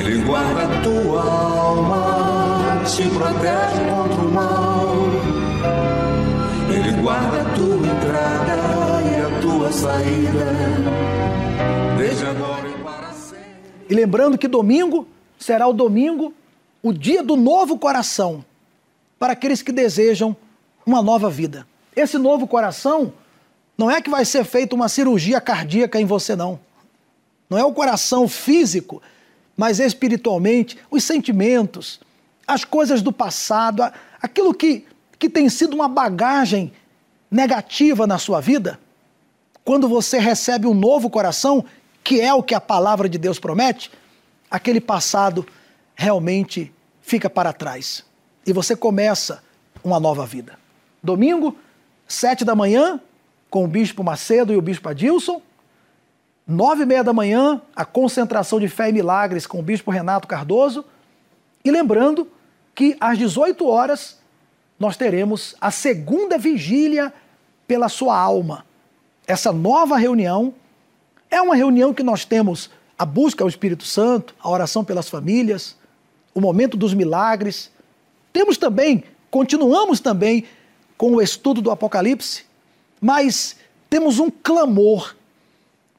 Ele 0.00 0.24
guarda 0.24 0.64
a 0.64 0.82
tua 0.82 1.22
alma, 1.22 2.82
te 2.84 3.08
protege 3.08 3.84
contra 3.88 4.20
o 4.20 4.32
mal. 4.32 4.96
Ele 6.74 7.00
guarda 7.00 7.42
a 7.42 7.54
tua 7.54 7.76
entrada 7.86 8.56
e 9.06 9.20
a 9.20 9.40
tua 9.40 9.72
saída, 9.72 10.46
desde 11.96 12.26
agora 12.26 12.68
e 12.68 12.82
para 12.82 13.12
sempre. 13.12 13.44
E 13.88 13.94
lembrando 13.94 14.36
que 14.36 14.48
domingo 14.48 15.06
será 15.38 15.68
o 15.68 15.72
domingo, 15.72 16.34
o 16.82 16.92
dia 16.92 17.22
do 17.22 17.36
novo 17.36 17.78
coração, 17.78 18.44
para 19.20 19.34
aqueles 19.34 19.62
que 19.62 19.70
desejam 19.70 20.36
uma 20.84 21.00
nova 21.00 21.30
vida. 21.30 21.64
Esse 21.94 22.18
novo 22.18 22.48
coração 22.48 23.12
não 23.80 23.90
é 23.90 24.02
que 24.02 24.10
vai 24.10 24.26
ser 24.26 24.44
feita 24.44 24.76
uma 24.76 24.90
cirurgia 24.90 25.40
cardíaca 25.40 25.98
em 25.98 26.04
você, 26.04 26.36
não. 26.36 26.60
Não 27.48 27.56
é 27.56 27.64
o 27.64 27.72
coração 27.72 28.28
físico, 28.28 29.00
mas 29.56 29.80
espiritualmente, 29.80 30.76
os 30.90 31.02
sentimentos, 31.02 31.98
as 32.46 32.62
coisas 32.62 33.00
do 33.00 33.10
passado, 33.10 33.82
aquilo 34.20 34.52
que, 34.52 34.84
que 35.18 35.30
tem 35.30 35.48
sido 35.48 35.72
uma 35.72 35.88
bagagem 35.88 36.74
negativa 37.30 38.06
na 38.06 38.18
sua 38.18 38.38
vida. 38.38 38.78
Quando 39.64 39.88
você 39.88 40.18
recebe 40.18 40.66
um 40.66 40.74
novo 40.74 41.08
coração, 41.08 41.64
que 42.04 42.20
é 42.20 42.34
o 42.34 42.42
que 42.42 42.54
a 42.54 42.60
palavra 42.60 43.08
de 43.08 43.16
Deus 43.16 43.38
promete, 43.38 43.90
aquele 44.50 44.78
passado 44.78 45.46
realmente 45.94 46.70
fica 47.00 47.30
para 47.30 47.54
trás. 47.54 48.04
E 48.46 48.52
você 48.52 48.76
começa 48.76 49.42
uma 49.82 49.98
nova 49.98 50.26
vida. 50.26 50.58
Domingo, 51.02 51.56
sete 52.06 52.44
da 52.44 52.54
manhã, 52.54 53.00
com 53.50 53.64
o 53.64 53.68
Bispo 53.68 54.04
Macedo 54.04 54.52
e 54.52 54.56
o 54.56 54.62
Bispo 54.62 54.88
Adilson. 54.88 55.42
Nove 56.46 56.84
e 56.84 56.86
meia 56.86 57.04
da 57.04 57.12
manhã, 57.12 57.60
a 57.74 57.84
concentração 57.84 58.58
de 58.58 58.68
fé 58.68 58.88
e 58.88 58.92
milagres 58.92 59.46
com 59.46 59.58
o 59.58 59.62
Bispo 59.62 59.90
Renato 59.90 60.26
Cardoso. 60.26 60.84
E 61.64 61.70
lembrando 61.70 62.28
que 62.74 62.96
às 63.00 63.18
18 63.18 63.66
horas 63.66 64.18
nós 64.78 64.96
teremos 64.96 65.54
a 65.60 65.70
segunda 65.70 66.38
vigília 66.38 67.12
pela 67.66 67.88
sua 67.88 68.18
alma. 68.18 68.64
Essa 69.26 69.52
nova 69.52 69.96
reunião 69.96 70.54
é 71.30 71.40
uma 71.40 71.54
reunião 71.54 71.92
que 71.92 72.02
nós 72.02 72.24
temos 72.24 72.70
a 72.98 73.04
busca 73.04 73.44
ao 73.44 73.48
Espírito 73.48 73.84
Santo, 73.84 74.34
a 74.40 74.50
oração 74.50 74.84
pelas 74.84 75.08
famílias, 75.08 75.76
o 76.34 76.40
momento 76.40 76.76
dos 76.76 76.94
milagres. 76.94 77.70
Temos 78.32 78.56
também, 78.56 79.04
continuamos 79.30 80.00
também 80.00 80.44
com 80.96 81.12
o 81.12 81.22
estudo 81.22 81.62
do 81.62 81.70
Apocalipse, 81.70 82.44
mas 83.00 83.56
temos 83.88 84.18
um 84.18 84.30
clamor 84.30 85.16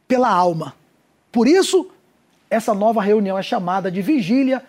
pela 0.08 0.30
alma. 0.30 0.76
Por 1.32 1.48
isso, 1.48 1.90
essa 2.50 2.74
nova 2.74 3.02
reunião 3.02 3.38
é 3.38 3.44
chamada 3.44 3.90
de 3.90 4.02
vigília 4.02 4.64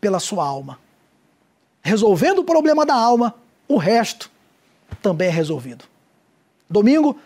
pela 0.00 0.18
sua 0.18 0.46
alma. 0.46 0.78
Resolvendo 1.82 2.40
o 2.40 2.44
problema 2.44 2.84
da 2.84 2.94
alma, 2.94 3.34
o 3.66 3.76
resto 3.76 4.30
também 5.02 5.28
é 5.28 5.30
resolvido. 5.30 5.84
Domingo, 6.68 7.18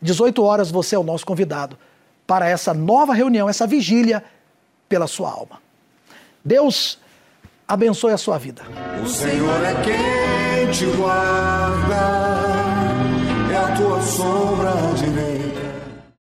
18 0.00 0.42
horas, 0.42 0.70
você 0.70 0.94
é 0.94 0.98
o 0.98 1.02
nosso 1.02 1.24
convidado 1.24 1.78
para 2.26 2.48
essa 2.48 2.72
nova 2.72 3.12
reunião, 3.12 3.48
essa 3.48 3.66
vigília 3.66 4.24
pela 4.88 5.06
sua 5.06 5.30
alma. 5.30 5.60
Deus 6.44 6.98
abençoe 7.66 8.12
a 8.12 8.18
sua 8.18 8.38
vida. 8.38 8.62
O 9.02 9.06
Senhor 9.06 9.64
é 9.64 9.74
quem 9.82 10.70
te 10.72 10.86
guarda, 10.96 12.49
tua 13.80 14.02
sombra 14.02 14.74
direita. 15.00 15.39